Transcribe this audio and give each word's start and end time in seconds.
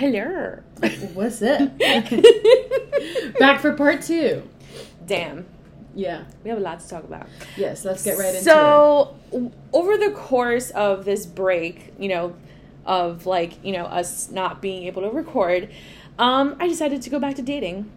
Hello. 0.00 0.58
What's 1.12 1.42
up? 1.42 1.78
Back 3.38 3.60
for 3.60 3.74
part 3.74 4.00
two. 4.00 4.48
Damn. 5.04 5.44
Yeah. 5.94 6.24
We 6.42 6.48
have 6.48 6.58
a 6.58 6.62
lot 6.62 6.80
to 6.80 6.88
talk 6.88 7.04
about. 7.04 7.26
Yes, 7.54 7.84
let's 7.84 8.02
get 8.02 8.16
right 8.16 8.28
into 8.28 8.38
it. 8.38 8.44
So, 8.44 9.14
over 9.74 9.98
the 9.98 10.12
course 10.12 10.70
of 10.70 11.04
this 11.04 11.26
break, 11.26 11.92
you 11.98 12.08
know, 12.08 12.34
of 12.86 13.26
like, 13.26 13.62
you 13.62 13.72
know, 13.72 13.84
us 13.84 14.30
not 14.30 14.62
being 14.62 14.84
able 14.84 15.02
to 15.02 15.10
record, 15.10 15.68
um, 16.18 16.56
I 16.58 16.66
decided 16.66 17.02
to 17.02 17.10
go 17.10 17.18
back 17.18 17.34
to 17.34 17.42
dating. 17.42 17.92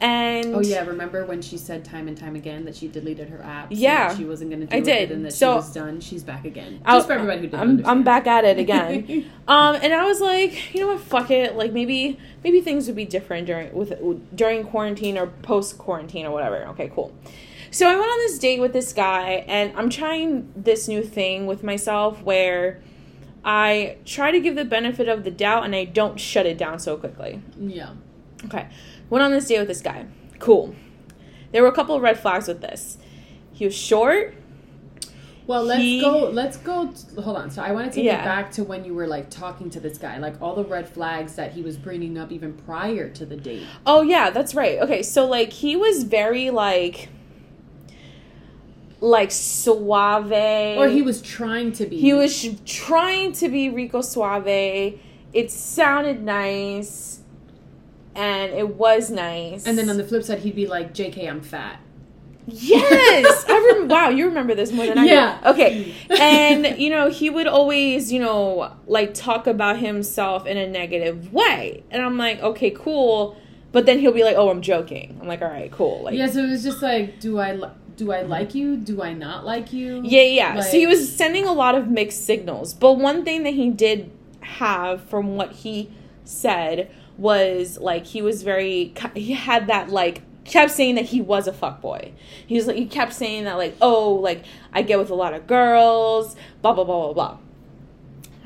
And 0.00 0.54
Oh 0.54 0.60
yeah, 0.60 0.84
remember 0.86 1.24
when 1.24 1.42
she 1.42 1.56
said 1.58 1.84
time 1.84 2.06
and 2.06 2.16
time 2.16 2.36
again 2.36 2.64
that 2.66 2.76
she 2.76 2.86
deleted 2.86 3.28
her 3.30 3.42
app? 3.42 3.68
Yeah. 3.70 4.14
she 4.16 4.24
wasn't 4.24 4.50
going 4.50 4.60
to 4.60 4.66
do 4.66 4.74
I 4.76 4.78
it, 4.78 4.84
did. 4.84 5.10
and 5.10 5.24
that 5.24 5.32
So- 5.32 5.52
she 5.52 5.56
was 5.56 5.72
done. 5.72 6.00
She's 6.00 6.22
back 6.22 6.44
again. 6.44 6.80
I'll- 6.84 6.98
Just 6.98 7.08
for 7.08 7.14
everybody 7.14 7.40
who 7.40 7.46
didn't 7.48 7.60
I'm, 7.80 7.86
I'm 7.86 8.02
back 8.04 8.26
at 8.28 8.44
it 8.44 8.58
again. 8.58 9.28
um, 9.48 9.74
and 9.82 9.92
I 9.92 10.04
was 10.04 10.20
like, 10.20 10.72
you 10.74 10.80
know 10.82 10.88
what, 10.88 11.00
fuck 11.00 11.30
it. 11.32 11.56
Like 11.56 11.72
maybe 11.72 12.18
maybe 12.44 12.60
things 12.60 12.86
would 12.86 12.94
be 12.96 13.04
different 13.06 13.46
during 13.48 13.72
with 13.74 13.92
during 14.36 14.64
quarantine 14.64 15.18
or 15.18 15.26
post 15.26 15.78
quarantine 15.78 16.26
or 16.26 16.30
whatever. 16.30 16.58
Okay, 16.68 16.90
cool. 16.94 17.12
So 17.70 17.86
I 17.86 17.94
went 17.96 18.06
on 18.10 18.18
this 18.18 18.38
date 18.38 18.60
with 18.60 18.72
this 18.72 18.92
guy, 18.94 19.44
and 19.46 19.76
I'm 19.76 19.90
trying 19.90 20.50
this 20.56 20.88
new 20.88 21.02
thing 21.02 21.46
with 21.46 21.62
myself 21.62 22.22
where 22.22 22.80
I 23.44 23.96
try 24.04 24.30
to 24.30 24.40
give 24.40 24.54
the 24.56 24.64
benefit 24.64 25.08
of 25.08 25.24
the 25.24 25.30
doubt 25.30 25.64
and 25.64 25.74
I 25.74 25.84
don't 25.84 26.18
shut 26.18 26.46
it 26.46 26.56
down 26.56 26.78
so 26.78 26.96
quickly. 26.96 27.42
Yeah. 27.58 27.90
Okay. 28.44 28.68
Went 29.10 29.22
on 29.24 29.30
this 29.30 29.46
date 29.48 29.58
with 29.58 29.68
this 29.68 29.80
guy. 29.80 30.06
Cool. 30.38 30.74
There 31.52 31.62
were 31.62 31.68
a 31.68 31.72
couple 31.72 31.94
of 31.94 32.02
red 32.02 32.18
flags 32.18 32.46
with 32.48 32.60
this. 32.60 32.98
He 33.52 33.64
was 33.64 33.74
short. 33.74 34.34
Well, 35.46 35.64
let's 35.64 35.80
He- 35.80 36.00
go. 36.02 36.28
Let's 36.30 36.58
go. 36.58 36.92
Hold 37.22 37.38
on. 37.38 37.50
So 37.50 37.62
I 37.62 37.72
want 37.72 37.86
to 37.90 37.94
take 37.94 38.04
Yeah. 38.04 38.20
it 38.20 38.24
back 38.24 38.50
to 38.52 38.64
when 38.64 38.84
you 38.84 38.92
were 38.92 39.06
like 39.06 39.30
talking 39.30 39.70
to 39.70 39.80
this 39.80 39.96
guy, 39.96 40.18
like 40.18 40.34
all 40.42 40.54
the 40.54 40.62
red 40.64 40.86
flags 40.86 41.36
that 41.36 41.52
he 41.52 41.62
was 41.62 41.78
bringing 41.78 42.18
up 42.18 42.30
even 42.30 42.52
prior 42.52 43.08
to 43.08 43.24
the 43.24 43.36
date. 43.36 43.62
Oh 43.86 44.02
yeah, 44.02 44.28
that's 44.28 44.54
right. 44.54 44.78
Okay, 44.80 45.02
so 45.02 45.24
like 45.26 45.54
he 45.54 45.74
was 45.74 46.02
very 46.04 46.50
like 46.50 47.08
like 49.00 49.30
suave 49.30 50.32
Or 50.78 50.88
he 50.88 51.02
was 51.02 51.22
trying 51.22 51.72
to 51.72 51.86
be. 51.86 51.98
he 51.98 52.12
was 52.12 52.36
sh- 52.36 52.48
trying 52.66 53.32
to 53.34 53.48
be 53.48 53.68
Rico 53.70 54.00
Suave. 54.02 54.98
It 55.32 55.50
sounded 55.50 56.22
nice 56.22 57.20
and 58.18 58.52
it 58.52 58.74
was 58.76 59.10
nice. 59.10 59.66
And 59.66 59.78
then 59.78 59.88
on 59.88 59.96
the 59.96 60.04
flip 60.04 60.22
side, 60.24 60.40
he'd 60.40 60.56
be 60.56 60.66
like, 60.66 60.92
"JK, 60.92 61.28
I'm 61.30 61.40
fat." 61.40 61.80
Yes, 62.46 63.44
I 63.48 63.56
remember. 63.58 63.94
Wow, 63.94 64.08
you 64.08 64.26
remember 64.26 64.54
this 64.54 64.72
more 64.72 64.86
than 64.86 64.98
I 64.98 65.04
Yeah. 65.04 65.38
do. 65.42 65.48
Okay, 65.50 65.94
and 66.18 66.78
you 66.78 66.90
know 66.90 67.10
he 67.10 67.28
would 67.30 67.46
always, 67.46 68.10
you 68.12 68.20
know, 68.20 68.72
like 68.86 69.14
talk 69.14 69.46
about 69.46 69.78
himself 69.78 70.46
in 70.46 70.56
a 70.56 70.66
negative 70.66 71.32
way, 71.32 71.82
and 71.90 72.02
I'm 72.02 72.16
like, 72.16 72.40
okay, 72.40 72.70
cool. 72.70 73.36
But 73.70 73.84
then 73.84 73.98
he'll 73.98 74.12
be 74.12 74.24
like, 74.24 74.36
oh, 74.36 74.48
I'm 74.48 74.62
joking. 74.62 75.18
I'm 75.20 75.28
like, 75.28 75.42
all 75.42 75.48
right, 75.48 75.70
cool. 75.70 76.04
Like, 76.04 76.14
Yeah. 76.14 76.26
So 76.26 76.38
it 76.42 76.50
was 76.50 76.62
just 76.62 76.80
like, 76.80 77.20
do 77.20 77.38
I 77.38 77.52
li- 77.52 77.68
do 77.96 78.12
I 78.12 78.22
like 78.22 78.54
you? 78.54 78.78
Do 78.78 79.02
I 79.02 79.12
not 79.12 79.44
like 79.44 79.74
you? 79.74 80.00
Yeah, 80.02 80.22
yeah. 80.22 80.54
Like- 80.54 80.64
so 80.64 80.78
he 80.78 80.86
was 80.86 81.14
sending 81.14 81.44
a 81.44 81.52
lot 81.52 81.74
of 81.74 81.88
mixed 81.88 82.24
signals. 82.24 82.72
But 82.72 82.94
one 82.94 83.24
thing 83.26 83.42
that 83.42 83.52
he 83.52 83.68
did 83.68 84.10
have 84.40 85.02
from 85.02 85.36
what 85.36 85.52
he 85.52 85.90
said 86.24 86.90
was 87.18 87.78
like 87.78 88.06
he 88.06 88.22
was 88.22 88.42
very 88.42 88.94
he 89.14 89.34
had 89.34 89.66
that 89.66 89.90
like 89.90 90.22
kept 90.44 90.70
saying 90.70 90.94
that 90.94 91.06
he 91.06 91.20
was 91.20 91.46
a 91.46 91.52
fuck 91.52 91.80
boy. 91.80 92.12
He 92.46 92.56
was 92.56 92.66
like 92.66 92.76
he 92.76 92.86
kept 92.86 93.12
saying 93.12 93.44
that 93.44 93.54
like 93.54 93.76
oh 93.82 94.14
like 94.14 94.44
I 94.72 94.82
get 94.82 94.98
with 94.98 95.10
a 95.10 95.14
lot 95.14 95.34
of 95.34 95.46
girls 95.46 96.36
blah 96.62 96.72
blah 96.72 96.84
blah 96.84 97.12
blah 97.12 97.12
blah. 97.12 97.38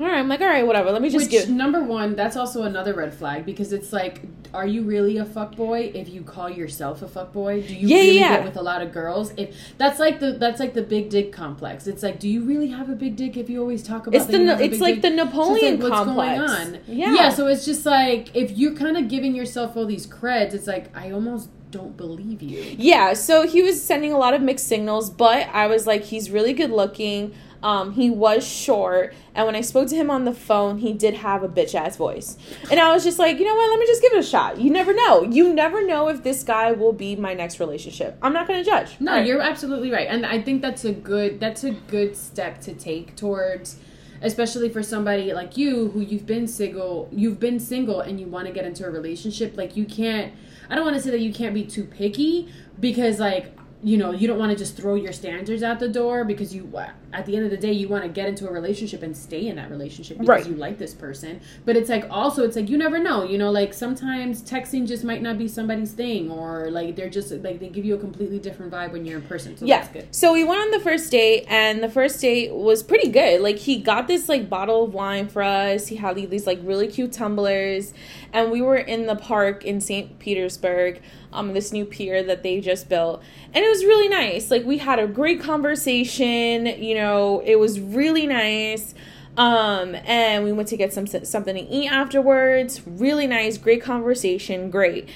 All 0.03 0.09
right, 0.09 0.19
I'm 0.19 0.27
like 0.27 0.41
all 0.41 0.47
right, 0.47 0.67
whatever. 0.67 0.91
Let 0.91 1.01
me 1.01 1.09
just 1.09 1.25
Which 1.25 1.31
give. 1.31 1.49
number 1.49 1.81
one, 1.81 2.13
that's 2.15 2.35
also 2.35 2.63
another 2.63 2.93
red 2.93 3.13
flag 3.13 3.45
because 3.45 3.71
it's 3.71 3.93
like, 3.93 4.21
are 4.53 4.67
you 4.67 4.83
really 4.83 5.17
a 5.17 5.23
fuckboy 5.23 5.95
if 5.95 6.09
you 6.09 6.23
call 6.23 6.49
yourself 6.49 7.01
a 7.01 7.05
fuckboy? 7.07 7.65
Do 7.65 7.73
you 7.73 7.87
Yeah, 7.87 7.95
really 7.97 8.19
yeah. 8.19 8.35
get 8.37 8.43
with 8.45 8.57
a 8.57 8.61
lot 8.61 8.81
of 8.81 8.91
girls? 8.91 9.31
If 9.37 9.55
that's 9.77 9.99
like 9.99 10.19
the 10.19 10.33
that's 10.33 10.59
like 10.59 10.73
the 10.73 10.81
big 10.81 11.09
dick 11.09 11.31
complex. 11.31 11.87
It's 11.87 12.03
like, 12.03 12.19
do 12.19 12.27
you 12.27 12.43
really 12.43 12.67
have 12.67 12.89
a 12.89 12.95
big 12.95 13.15
dick 13.15 13.37
if 13.37 13.49
you 13.49 13.61
always 13.61 13.81
talk 13.81 14.05
about? 14.07 14.17
It's 14.17 14.25
the 14.29 14.39
you 14.39 14.43
no- 14.43 14.51
have 14.51 14.59
a 14.59 14.65
it's 14.65 14.81
like 14.81 14.95
dick? 14.95 15.03
the 15.03 15.09
So 15.17 15.23
Napoleon 15.23 15.73
like, 15.79 15.83
what's 15.89 16.03
complex. 16.03 16.37
going 16.37 16.49
on? 16.75 16.79
Yeah. 16.87 17.13
yeah. 17.15 17.29
So 17.29 17.47
it's 17.47 17.63
just 17.63 17.85
like 17.85 18.35
if 18.35 18.51
you're 18.51 18.75
kind 18.75 18.97
of 18.97 19.07
giving 19.07 19.33
yourself 19.33 19.77
all 19.77 19.85
these 19.85 20.05
creds, 20.05 20.53
it's 20.53 20.67
like 20.67 20.95
I 20.97 21.11
almost 21.11 21.47
don't 21.71 21.95
believe 21.97 22.41
you. 22.43 22.75
Yeah, 22.77 23.13
so 23.13 23.47
he 23.47 23.61
was 23.63 23.81
sending 23.83 24.11
a 24.13 24.17
lot 24.17 24.33
of 24.35 24.41
mixed 24.43 24.67
signals, 24.67 25.09
but 25.09 25.47
I 25.53 25.65
was 25.65 25.87
like, 25.87 26.03
he's 26.03 26.29
really 26.29 26.53
good 26.53 26.69
looking. 26.69 27.33
Um, 27.63 27.93
he 27.93 28.09
was 28.09 28.45
short, 28.45 29.13
and 29.33 29.45
when 29.45 29.55
I 29.55 29.61
spoke 29.61 29.87
to 29.87 29.95
him 29.95 30.11
on 30.11 30.25
the 30.25 30.33
phone, 30.33 30.79
he 30.79 30.91
did 30.91 31.13
have 31.15 31.43
a 31.43 31.47
bitch 31.47 31.73
ass 31.73 31.95
voice. 31.95 32.37
And 32.69 32.77
I 32.79 32.93
was 32.93 33.03
just 33.05 33.17
like, 33.17 33.39
you 33.39 33.45
know 33.45 33.55
what? 33.55 33.69
Let 33.69 33.79
me 33.79 33.85
just 33.87 34.01
give 34.01 34.11
it 34.13 34.19
a 34.19 34.23
shot. 34.23 34.59
You 34.59 34.69
never 34.69 34.93
know. 34.93 35.23
You 35.23 35.53
never 35.53 35.85
know 35.87 36.09
if 36.09 36.23
this 36.23 36.43
guy 36.43 36.73
will 36.73 36.91
be 36.91 37.15
my 37.15 37.33
next 37.33 37.61
relationship. 37.61 38.17
I'm 38.21 38.33
not 38.33 38.47
gonna 38.47 38.65
judge. 38.65 38.97
No, 38.99 39.13
Right. 39.13 39.25
you're 39.25 39.41
absolutely 39.41 39.91
right, 39.91 40.07
and 40.09 40.25
I 40.25 40.41
think 40.41 40.61
that's 40.61 40.83
a 40.83 40.91
good 40.91 41.39
that's 41.39 41.63
a 41.63 41.71
good 41.71 42.17
step 42.17 42.59
to 42.61 42.73
take 42.73 43.15
towards, 43.15 43.77
especially 44.21 44.67
for 44.67 44.83
somebody 44.83 45.33
like 45.33 45.55
you 45.55 45.89
who 45.91 46.01
you've 46.01 46.25
been 46.25 46.47
single, 46.47 47.07
you've 47.13 47.39
been 47.39 47.59
single, 47.61 48.01
and 48.01 48.19
you 48.19 48.27
want 48.27 48.47
to 48.47 48.53
get 48.53 48.65
into 48.65 48.85
a 48.85 48.89
relationship. 48.91 49.55
Like 49.57 49.77
you 49.77 49.85
can't. 49.85 50.33
I 50.69 50.75
don't 50.75 50.83
want 50.83 50.97
to 50.97 51.01
say 51.01 51.11
that 51.11 51.21
you 51.21 51.31
can't 51.33 51.53
be 51.53 51.63
too 51.63 51.85
picky 51.85 52.49
because 52.79 53.19
like 53.21 53.55
you 53.81 53.95
know 53.97 54.11
you 54.11 54.27
don't 54.27 54.39
want 54.39 54.51
to 54.51 54.57
just 54.57 54.75
throw 54.75 54.95
your 54.95 55.13
standards 55.13 55.63
out 55.63 55.79
the 55.79 55.89
door 55.89 56.25
because 56.25 56.53
you 56.53 56.65
at 57.13 57.25
the 57.25 57.35
end 57.35 57.45
of 57.45 57.51
the 57.51 57.57
day 57.57 57.71
you 57.71 57.87
want 57.87 58.03
to 58.03 58.09
get 58.09 58.27
into 58.27 58.47
a 58.47 58.51
relationship 58.51 59.03
and 59.03 59.15
stay 59.15 59.47
in 59.47 59.55
that 59.55 59.69
relationship 59.69 60.17
because 60.17 60.27
Right. 60.27 60.47
you 60.47 60.55
like 60.55 60.77
this 60.79 60.93
person 60.93 61.39
but 61.65 61.77
it's 61.77 61.89
like 61.89 62.05
also 62.09 62.43
it's 62.43 62.55
like 62.55 62.69
you 62.69 62.77
never 62.77 62.99
know 62.99 63.23
you 63.23 63.37
know 63.37 63.51
like 63.51 63.73
sometimes 63.73 64.41
texting 64.41 64.87
just 64.87 65.03
might 65.03 65.21
not 65.21 65.37
be 65.37 65.47
somebody's 65.47 65.91
thing 65.93 66.31
or 66.31 66.69
like 66.71 66.95
they're 66.95 67.09
just 67.09 67.31
like 67.31 67.59
they 67.59 67.69
give 67.69 67.85
you 67.85 67.95
a 67.95 67.99
completely 67.99 68.39
different 68.39 68.71
vibe 68.71 68.91
when 68.91 69.05
you're 69.05 69.19
in 69.19 69.25
person 69.25 69.55
so 69.55 69.65
yeah. 69.65 69.79
that's 69.79 69.93
good 69.93 70.07
So 70.11 70.33
we 70.33 70.43
went 70.43 70.59
on 70.61 70.71
the 70.71 70.79
first 70.79 71.11
date, 71.11 71.45
and 71.47 71.83
the 71.83 71.89
first 71.89 72.19
date 72.21 72.53
was 72.53 72.81
pretty 72.83 73.09
good. 73.09 73.41
Like 73.41 73.57
he 73.57 73.77
got 73.77 74.07
this 74.07 74.27
like 74.29 74.49
bottle 74.49 74.85
of 74.85 74.93
wine 74.93 75.27
for 75.27 75.41
us. 75.43 75.87
He 75.87 75.95
had 75.97 76.15
these 76.15 76.47
like 76.47 76.59
really 76.63 76.87
cute 76.87 77.11
tumblers, 77.11 77.93
and 78.31 78.51
we 78.51 78.61
were 78.61 78.77
in 78.77 79.05
the 79.05 79.15
park 79.15 79.63
in 79.65 79.79
St. 79.81 80.17
Petersburg, 80.19 81.01
um, 81.31 81.53
this 81.53 81.71
new 81.71 81.85
pier 81.85 82.23
that 82.23 82.41
they 82.43 82.59
just 82.61 82.89
built, 82.89 83.21
and 83.53 83.63
it 83.63 83.69
was 83.69 83.83
really 83.83 84.09
nice. 84.09 84.49
Like 84.51 84.63
we 84.65 84.77
had 84.77 84.99
a 84.99 85.07
great 85.07 85.39
conversation. 85.41 86.65
You 86.81 86.95
know, 86.95 87.02
it 87.45 87.59
was 87.59 87.79
really 87.79 88.27
nice. 88.27 88.93
Um, 89.35 89.95
and 90.05 90.43
we 90.43 90.51
went 90.51 90.69
to 90.69 90.77
get 90.77 90.93
some 90.93 91.07
something 91.07 91.55
to 91.55 91.61
eat 91.61 91.87
afterwards. 91.87 92.85
Really 92.85 93.27
nice, 93.27 93.57
great 93.57 93.81
conversation, 93.81 94.69
great. 94.69 95.09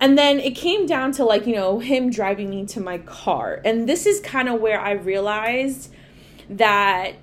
And 0.00 0.16
then 0.16 0.38
it 0.38 0.52
came 0.52 0.86
down 0.86 1.12
to 1.12 1.24
like, 1.24 1.46
you 1.46 1.54
know, 1.54 1.80
him 1.80 2.10
driving 2.10 2.50
me 2.50 2.64
to 2.66 2.80
my 2.80 2.98
car. 2.98 3.60
And 3.64 3.88
this 3.88 4.06
is 4.06 4.20
kind 4.20 4.48
of 4.48 4.60
where 4.60 4.80
I 4.80 4.92
realized 4.92 5.92
that 6.48 7.14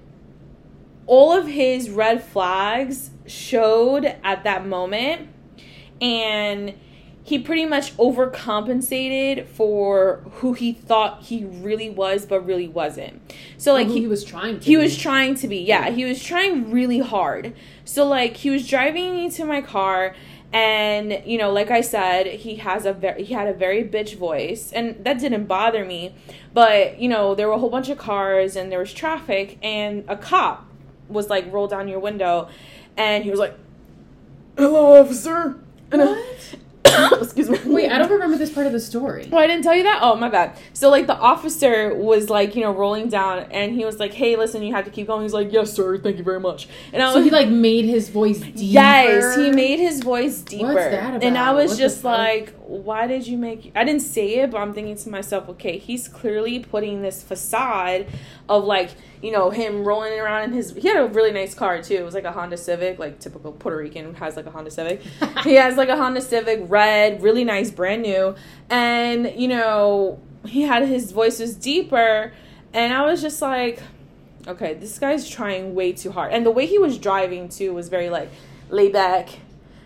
all 1.07 1.31
of 1.31 1.47
his 1.47 1.89
red 1.89 2.21
flags 2.23 3.11
showed 3.25 4.05
at 4.23 4.43
that 4.43 4.65
moment. 4.65 5.29
And 6.01 6.73
he 7.25 7.39
pretty 7.39 7.65
much 7.65 7.97
overcompensated 7.97 9.47
for 9.47 10.21
who 10.35 10.53
he 10.53 10.71
thought 10.71 11.23
he 11.23 11.43
really 11.43 11.89
was, 11.89 12.25
but 12.27 12.41
really 12.45 12.67
wasn't. 12.67 13.19
So, 13.57 13.73
like, 13.73 13.87
he, 13.87 14.01
he 14.01 14.07
was 14.07 14.23
trying 14.23 14.59
to 14.59 14.65
he 14.65 14.75
be. 14.75 14.81
was 14.81 14.95
trying 14.95 15.33
to 15.35 15.47
be, 15.47 15.57
yeah, 15.57 15.89
he 15.89 16.05
was 16.05 16.23
trying 16.23 16.71
really 16.71 16.99
hard. 16.99 17.55
So 17.83 18.05
like 18.05 18.37
he 18.37 18.49
was 18.49 18.67
driving 18.67 19.13
me 19.13 19.29
to 19.31 19.45
my 19.45 19.61
car 19.61 20.15
and 20.53 21.21
you 21.25 21.37
know, 21.37 21.51
like 21.51 21.69
I 21.71 21.81
said, 21.81 22.27
he 22.27 22.55
has 22.57 22.85
a 22.85 22.93
very 22.93 23.23
he 23.23 23.33
had 23.33 23.47
a 23.47 23.53
very 23.53 23.83
bitch 23.83 24.15
voice 24.17 24.71
and 24.71 25.03
that 25.03 25.19
didn't 25.19 25.45
bother 25.45 25.85
me. 25.85 26.15
But, 26.53 26.99
you 26.99 27.09
know, 27.09 27.35
there 27.35 27.47
were 27.47 27.53
a 27.53 27.59
whole 27.59 27.69
bunch 27.69 27.89
of 27.89 27.97
cars 27.97 28.55
and 28.55 28.71
there 28.71 28.79
was 28.79 28.93
traffic 28.93 29.57
and 29.61 30.03
a 30.07 30.15
cop 30.17 30.67
was 31.09 31.29
like 31.29 31.51
roll 31.51 31.67
down 31.67 31.87
your 31.87 31.99
window 31.99 32.49
and 32.97 33.23
he 33.23 33.29
was 33.29 33.39
like 33.39 33.55
Hello 34.57 34.99
officer 35.01 35.59
and 35.91 36.01
I- 36.01 36.33
excuse 37.21 37.49
me. 37.49 37.59
wait 37.65 37.91
i 37.91 37.97
don't 37.97 38.11
remember 38.11 38.37
this 38.37 38.51
part 38.51 38.67
of 38.67 38.73
the 38.73 38.79
story 38.79 39.29
Oh, 39.31 39.37
I 39.37 39.47
didn't 39.47 39.63
tell 39.63 39.75
you 39.75 39.83
that? 39.83 39.99
Oh, 40.01 40.15
my 40.15 40.29
bad. 40.29 40.57
So, 40.73 40.89
like, 40.89 41.07
the 41.07 41.17
officer 41.17 41.93
was, 41.93 42.29
like, 42.29 42.55
you 42.55 42.61
know, 42.61 42.71
rolling 42.71 43.09
down, 43.09 43.39
and 43.51 43.73
he 43.73 43.83
was 43.83 43.99
like, 43.99 44.13
hey, 44.13 44.35
listen, 44.37 44.63
you 44.63 44.73
have 44.73 44.85
to 44.85 44.91
keep 44.91 45.07
going. 45.07 45.23
He's 45.23 45.33
like, 45.33 45.51
yes, 45.51 45.73
sir, 45.73 45.97
thank 45.97 46.17
you 46.17 46.23
very 46.23 46.39
much. 46.39 46.67
And 46.93 47.01
I 47.03 47.07
was 47.07 47.15
so 47.15 47.21
he 47.23 47.29
like 47.29 47.49
made 47.49 47.83
his 47.85 48.07
voice 48.09 48.39
deeper 48.39 48.59
yes, 48.59 49.35
he 49.35 49.51
made 49.51 49.79
his 49.79 50.01
voice 50.01 50.39
deeper. 50.41 50.73
What's 50.73 50.77
that 50.77 51.09
about? 51.15 51.23
And 51.23 51.37
I 51.37 51.51
was 51.51 51.71
What 51.71 51.77
the 51.77 51.83
just 51.83 52.03
like, 52.03 52.53
why 52.67 53.07
did 53.07 53.27
you 53.27 53.37
make. 53.37 53.71
I 53.75 53.83
didn't 53.83 54.01
say 54.01 54.39
it, 54.39 54.51
but 54.51 54.57
I'm 54.57 54.73
thinking 54.73 54.95
to 54.95 55.09
myself, 55.09 55.49
okay, 55.49 55.77
he's 55.77 56.07
clearly 56.07 56.59
putting 56.59 57.01
this 57.01 57.23
facade 57.23 58.07
of, 58.49 58.63
like, 58.63 58.91
you 59.21 59.31
know, 59.31 59.49
him 59.49 59.83
rolling 59.83 60.19
around 60.19 60.43
in 60.43 60.53
his. 60.53 60.73
He 60.73 60.87
had 60.87 60.97
a 60.97 61.07
really 61.07 61.31
nice 61.31 61.53
car, 61.53 61.81
too. 61.81 61.95
It 61.95 62.03
was 62.03 62.13
like 62.13 62.23
a 62.23 62.31
Honda 62.31 62.57
Civic, 62.57 62.99
like, 62.99 63.19
typical 63.19 63.51
Puerto 63.51 63.77
Rican 63.77 64.15
has, 64.15 64.35
like, 64.35 64.45
a 64.45 64.51
Honda 64.51 64.71
Civic. 64.71 65.01
he 65.43 65.53
has, 65.55 65.77
like, 65.77 65.89
a 65.89 65.97
Honda 65.97 66.21
Civic, 66.21 66.61
red, 66.63 67.21
really 67.21 67.43
nice, 67.43 67.71
brand 67.71 68.01
new. 68.01 68.35
And, 68.69 69.33
you 69.35 69.47
know, 69.47 70.19
he 70.45 70.63
had 70.63 70.83
his 70.83 71.11
voice 71.11 71.39
was 71.39 71.55
deeper. 71.55 72.33
And 72.73 72.93
I 72.93 73.05
was 73.05 73.21
just 73.21 73.41
like, 73.41 73.81
okay, 74.47 74.73
this 74.75 74.99
guy's 74.99 75.29
trying 75.29 75.75
way 75.75 75.93
too 75.93 76.11
hard. 76.11 76.33
And 76.33 76.45
the 76.45 76.51
way 76.51 76.65
he 76.65 76.77
was 76.77 76.97
driving 76.97 77.49
too 77.49 77.73
was 77.73 77.89
very 77.89 78.09
like 78.09 78.29
laid 78.69 78.93
back. 78.93 79.29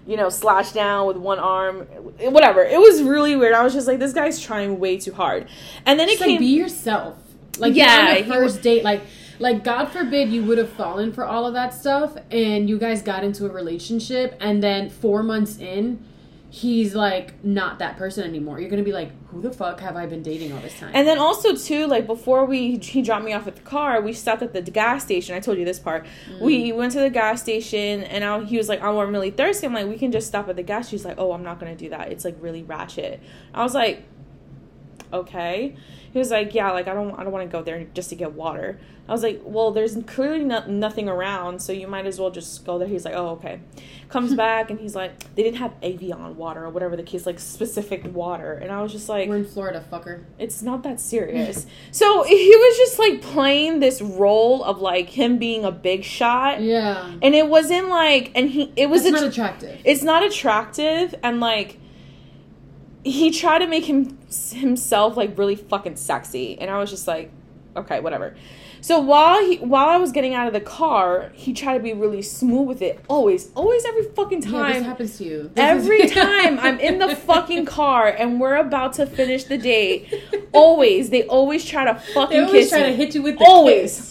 You 0.10 0.18
know, 0.18 0.28
slashed 0.28 0.74
down 0.74 1.06
with 1.06 1.18
one 1.18 1.38
arm, 1.38 1.82
whatever. 2.20 2.64
It 2.64 2.80
was 2.80 3.04
really 3.04 3.36
weird. 3.36 3.54
I 3.54 3.64
was 3.64 3.74
just 3.74 3.88
like, 3.88 4.00
this 4.00 4.12
guy's 4.12 4.42
trying 4.42 4.80
way 4.80 4.98
too 4.98 5.14
hard. 5.14 5.48
And 5.86 6.00
then 6.00 6.08
Just 6.08 6.20
it 6.20 6.24
like 6.24 6.30
came. 6.32 6.40
be 6.40 6.48
yourself. 6.48 7.16
Like 7.60 7.76
Yeah, 7.76 8.10
yeah, 8.10 8.16
on 8.16 8.28
the 8.28 8.34
first 8.34 8.64
date, 8.64 8.84
like 8.84 9.04
like 9.38 9.64
God 9.64 9.86
forbid 9.86 10.30
you 10.30 10.44
would 10.46 10.58
have 10.58 10.72
fallen 10.72 11.14
for 11.14 11.26
all 11.26 11.46
of 11.46 11.54
that 11.54 11.76
stuff, 11.76 12.18
and 12.32 12.68
you 12.68 12.80
guys 12.80 13.04
got 13.04 13.24
into 13.24 13.46
a 13.46 13.50
relationship, 13.50 14.36
and 14.40 14.64
then 14.64 14.90
four 14.90 15.22
months 15.22 15.60
in, 15.60 16.04
he's 16.52 16.96
like 16.96 17.44
not 17.44 17.78
that 17.80 17.96
person 17.98 18.24
anymore. 18.24 18.60
You're 18.60 18.70
gonna 18.70 18.84
be 18.84 18.92
like, 18.92 19.12
who 19.28 19.42
the 19.42 19.52
fuck 19.52 19.80
have 19.82 19.96
I 19.96 20.08
been 20.08 20.24
dating 20.24 20.52
all 20.52 20.60
this 20.60 20.78
time? 20.80 20.92
And 20.94 21.08
then 21.08 21.20
also 21.20 21.56
too, 21.56 21.86
like 21.86 22.08
before 22.08 22.46
we 22.46 22.78
he 22.78 23.02
dropped 23.02 23.24
me 23.24 23.34
off 23.34 23.48
at 23.48 23.56
the 23.56 23.62
car, 23.62 24.02
we 24.02 24.14
stopped 24.14 24.42
at 24.42 24.54
the 24.54 24.62
gas 24.62 25.04
station. 25.04 25.36
I 25.36 25.40
told 25.40 25.60
you 25.60 25.66
this 25.66 25.80
part. 25.80 26.06
Mm. 26.32 26.42
We 26.42 26.72
went 26.72 26.94
to 26.94 27.00
the 27.00 27.10
gas 27.10 27.42
station, 27.42 28.04
and 28.04 28.24
I, 28.24 28.44
he 28.44 28.58
was 28.58 28.68
like, 28.68 28.82
"Oh, 28.82 29.00
I'm 29.00 29.12
really 29.12 29.32
thirsty." 29.32 29.68
I'm 29.68 29.74
like, 29.74 29.88
"We 29.88 29.98
can 29.98 30.12
just 30.12 30.28
stop 30.28 30.50
at 30.50 30.56
the 30.56 30.64
gas." 30.64 30.90
She's 30.90 31.06
like, 31.06 31.16
"Oh, 31.20 31.34
I'm 31.34 31.44
not 31.44 31.60
gonna 31.60 31.76
do 31.76 31.90
that. 31.90 32.12
It's 32.12 32.26
like 32.26 32.36
really 32.40 32.64
ratchet." 32.64 33.22
I 33.54 33.64
was 33.64 33.76
like, 33.76 34.04
"Okay." 35.14 35.76
He 36.12 36.18
was 36.18 36.32
like, 36.32 36.54
"Yeah, 36.56 36.72
like 36.72 36.88
I 36.88 36.94
don't, 36.94 37.14
I 37.20 37.24
don't 37.24 37.32
want 37.32 37.50
to 37.50 37.52
go 37.58 37.64
there 37.64 37.86
just 37.94 38.10
to 38.10 38.16
get 38.16 38.34
water." 38.34 38.80
I 39.08 39.12
was 39.12 39.24
like, 39.24 39.42
"Well, 39.44 39.72
there's 39.72 39.98
clearly 40.06 40.44
no, 40.44 40.64
nothing 40.68 41.08
around, 41.10 41.62
so 41.62 41.72
you 41.74 41.88
might 41.88 42.06
as 42.06 42.20
well 42.20 42.30
just 42.32 42.66
go 42.66 42.78
there." 42.78 42.88
He's 42.88 43.06
like, 43.06 43.14
"Oh, 43.16 43.30
okay." 43.30 43.60
Comes 44.10 44.34
back 44.46 44.72
and 44.72 44.80
he's 44.80 44.96
like, 44.96 45.12
"They 45.36 45.44
didn't 45.44 45.58
have 45.58 45.74
Evian 45.84 46.36
water 46.36 46.66
or 46.66 46.70
whatever 46.72 46.96
the 46.96 47.04
case, 47.04 47.26
like 47.28 47.40
specific 47.40 48.04
water," 48.14 48.54
and 48.54 48.72
I 48.72 48.82
was 48.82 48.92
just 48.92 49.08
like, 49.08 49.30
We're 49.30 49.38
in 49.38 49.46
Florida, 49.46 49.84
fucker. 49.92 50.24
it's 50.40 50.62
not 50.64 50.82
that 50.84 51.00
serious. 51.00 51.68
so 51.92 52.24
he 52.28 52.56
was 52.56 52.78
just 52.78 52.98
like 53.00 53.22
playing 53.22 53.80
this 53.80 54.02
role 54.02 54.64
of 54.64 54.80
like 54.82 55.10
him 55.10 55.38
being 55.38 55.64
a 55.64 55.72
big 55.72 56.04
shot, 56.04 56.62
Yeah, 56.62 57.12
and 57.22 57.36
it 57.36 57.48
wasn't 57.48 57.90
like, 57.90 58.32
and 58.36 58.50
he 58.50 58.74
it 58.76 58.90
was 58.90 59.06
it's 59.06 59.10
a, 59.18 59.22
not 59.22 59.30
attractive. 59.32 59.80
it's 59.84 60.02
not 60.04 60.24
attractive, 60.24 61.14
and 61.22 61.40
like 61.40 61.80
he 63.04 63.32
tried 63.32 63.60
to 63.60 63.68
make 63.68 63.86
him 63.86 64.18
himself 64.52 65.16
like 65.18 65.38
really 65.38 65.56
fucking 65.56 65.96
sexy, 65.96 66.60
and 66.60 66.70
I 66.70 66.80
was 66.80 66.90
just 66.90 67.08
like, 67.08 67.32
okay, 67.76 68.00
whatever. 68.00 68.36
So 68.82 69.00
while 69.02 69.46
he 69.46 69.58
while 69.58 69.90
I 69.90 69.98
was 69.98 70.14
getting 70.14 70.34
out 70.34 70.48
of 70.48 70.54
the 70.54 70.62
car, 70.62 71.32
he 71.34 71.52
tried 71.54 71.74
to 71.78 71.84
be 71.84 71.92
really 71.94 72.22
smooth 72.22 72.66
with 72.68 72.82
it. 72.82 73.04
Always, 73.10 73.52
always, 73.54 73.84
every 73.86 74.04
fucking 74.04 74.42
yeah, 74.44 74.50
time. 74.52 74.74
this 74.76 74.84
happens 74.84 75.18
to 75.18 75.24
you. 75.26 75.44
This 75.44 75.52
Every 75.58 76.02
is- 76.04 76.12
time 76.14 76.58
I'm 76.60 76.80
in 76.80 77.00
the 77.00 77.14
fucking 77.16 77.66
car 77.66 78.08
and 78.08 78.40
we're 78.40 78.56
about 78.56 78.94
to 78.94 79.06
finish 79.06 79.44
the 79.44 79.58
date, 79.58 80.14
always 80.54 81.10
they 81.10 81.24
always 81.24 81.66
try 81.66 81.84
to 81.86 81.96
fucking 81.96 82.14
kiss. 82.14 82.30
they 82.30 82.40
always 82.40 82.52
kiss 82.52 82.70
try 82.70 82.80
me. 82.84 82.86
to 82.88 82.96
hit 82.96 83.16
you 83.16 83.22
with 83.22 83.38
the 83.40 83.46
Always. 83.46 83.96
kiss. 83.98 84.09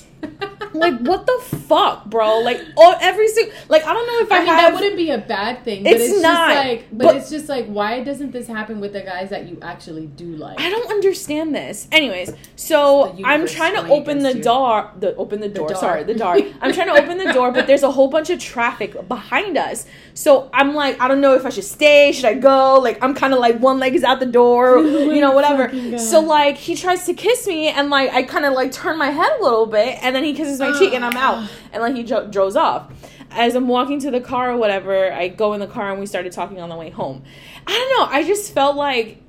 Like 0.75 0.99
what 1.01 1.27
the 1.27 1.39
fuck, 1.45 2.07
bro? 2.07 2.39
Like 2.41 2.61
oh, 2.77 2.97
every 3.01 3.29
single 3.29 3.55
like 3.69 3.85
I 3.85 3.93
don't 3.93 4.07
know 4.07 4.19
if 4.21 4.33
I, 4.33 4.37
I 4.37 4.39
mean, 4.41 4.49
have. 4.49 4.73
that 4.73 4.75
wouldn't 4.75 4.97
be 4.97 5.11
a 5.11 5.19
bad 5.19 5.65
thing. 5.65 5.85
But 5.85 5.93
It's 5.95 6.05
it's, 6.13 6.23
not, 6.23 6.49
Just 6.49 6.67
like, 6.67 6.89
but, 6.91 7.05
but- 7.07 7.17
it's 7.17 7.31
just 7.31 7.49
like, 7.49 7.67
why 7.67 8.03
doesn't 8.03 8.33
this 8.33 8.47
happen 8.47 8.81
with 8.81 8.93
the 8.93 9.03
guys 9.03 9.31
that 9.31 9.49
you 9.49 9.59
actually 9.63 10.07
do 10.07 10.37
like? 10.37 10.61
I 10.61 10.71
don't 10.71 10.91
understand 10.91 11.55
this. 11.55 11.89
Anyways, 11.93 12.33
so 12.57 13.17
I'm 13.25 13.47
trying 13.47 13.75
to 13.75 13.89
open 13.93 14.21
the 14.21 14.35
door. 14.35 14.91
The 14.99 15.15
open 15.17 15.41
the 15.41 15.49
door. 15.49 15.69
door. 15.69 15.77
Sorry, 15.77 16.05
the 16.05 16.15
door. 16.15 16.37
I'm 16.61 16.73
trying 16.73 16.89
to 16.89 17.03
open 17.03 17.19
the 17.19 17.33
door, 17.33 17.53
but 17.53 17.67
there's 17.67 17.83
a 17.83 17.91
whole 17.91 18.09
bunch 18.09 18.31
of 18.31 18.39
traffic 18.39 19.09
behind 19.09 19.57
us. 19.57 19.87
So 20.15 20.51
I'm 20.53 20.75
like, 20.75 21.01
I 21.01 21.09
don't 21.09 21.21
know 21.21 21.35
if 21.35 21.47
I 21.47 21.51
should 21.51 21.65
stay. 21.65 22.13
Should 22.13 22.25
I 22.25 22.35
go? 22.35 22.79
Like 22.81 22.99
I'm 23.03 23.15
kind 23.15 23.33
of 23.33 23.39
like 23.41 23.59
one 23.59 23.79
leg 23.79 23.95
is 23.95 24.05
out 24.05 24.21
the 24.21 24.27
door, 24.27 24.79
you 24.83 25.21
know, 25.21 25.33
whatever. 25.33 25.99
So 25.99 26.21
like 26.21 26.57
he 26.57 26.75
tries 26.75 27.07
to 27.07 27.15
kiss 27.15 27.47
me, 27.47 27.69
and 27.69 27.91
like 27.91 28.11
I 28.11 28.23
kind 28.23 28.45
of 28.45 28.53
like 28.55 28.73
turn 28.73 28.99
my 28.99 29.11
head 29.11 29.31
a 29.39 29.43
little 29.43 29.67
bit, 29.67 29.99
and 30.03 30.15
then 30.15 30.25
he 30.25 30.35
kisses 30.35 30.58
my 30.61 30.77
cheek, 30.79 30.93
and 30.95 31.05
I'm 31.05 31.17
out, 31.17 31.49
and 31.73 31.83
like 31.83 31.95
he 31.95 32.03
dro- 32.03 32.27
drove 32.29 32.57
off. 32.57 32.91
As 33.31 33.55
I'm 33.55 33.69
walking 33.69 34.01
to 34.01 34.11
the 34.11 34.21
car 34.21 34.53
or 34.53 34.57
whatever, 34.57 35.13
I 35.13 35.29
go 35.29 35.53
in 35.53 35.61
the 35.61 35.67
car 35.67 35.91
and 35.91 36.01
we 36.01 36.07
started 36.07 36.33
talking 36.33 36.61
on 36.61 36.69
the 36.71 36.77
way 36.77 36.89
home. 36.91 37.23
I 37.67 37.73
don't 37.73 37.91
know. 38.11 38.17
I 38.17 38.25
just 38.25 38.55
felt 38.55 38.75
like 38.77 39.23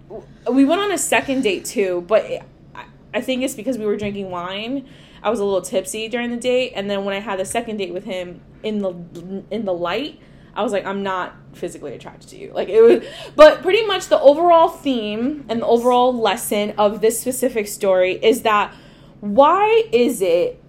we 0.51 0.63
went 0.63 0.79
on 0.81 0.91
a 0.91 0.97
second 0.97 1.41
date 1.43 1.65
too, 1.65 2.05
but 2.07 2.23
it, 2.25 2.43
I- 2.73 2.85
I 3.13 3.21
think 3.21 3.43
it's 3.43 3.55
because 3.55 3.77
we 3.77 3.85
were 3.85 3.97
drinking 3.97 4.31
wine. 4.31 4.87
I 5.21 5.29
was 5.29 5.39
a 5.41 5.43
little 5.43 5.61
tipsy 5.61 6.07
during 6.07 6.31
the 6.31 6.37
date, 6.37 6.71
and 6.75 6.89
then 6.89 7.03
when 7.03 7.13
I 7.13 7.19
had 7.19 7.39
the 7.39 7.45
second 7.45 7.75
date 7.77 7.91
with 7.93 8.05
him 8.05 8.39
in 8.63 8.79
the 8.79 9.43
in 9.51 9.65
the 9.65 9.73
light, 9.73 10.17
I 10.55 10.63
was 10.63 10.71
like, 10.71 10.85
I'm 10.85 11.03
not 11.03 11.35
physically 11.51 11.93
attracted 11.93 12.29
to 12.29 12.37
you. 12.37 12.51
Like 12.53 12.69
it 12.69 12.81
was, 12.81 13.03
but 13.35 13.61
pretty 13.61 13.85
much 13.85 14.07
the 14.07 14.19
overall 14.21 14.69
theme 14.69 15.43
and 15.49 15.61
the 15.61 15.65
overall 15.65 16.17
lesson 16.17 16.73
of 16.77 17.01
this 17.01 17.19
specific 17.19 17.67
story 17.67 18.13
is 18.23 18.43
that 18.43 18.73
why 19.19 19.83
is 19.91 20.21
it 20.21 20.61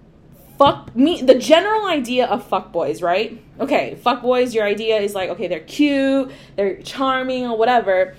fuck 0.60 0.94
me 0.94 1.22
the 1.22 1.38
general 1.52 1.86
idea 1.86 2.26
of 2.26 2.46
fuck 2.46 2.70
boys 2.70 3.00
right 3.00 3.42
okay 3.58 3.94
fuck 3.94 4.20
boys 4.20 4.54
your 4.54 4.66
idea 4.66 4.98
is 4.98 5.14
like 5.14 5.30
okay 5.30 5.48
they're 5.48 5.60
cute 5.60 6.30
they're 6.56 6.76
charming 6.82 7.46
or 7.46 7.56
whatever 7.56 8.14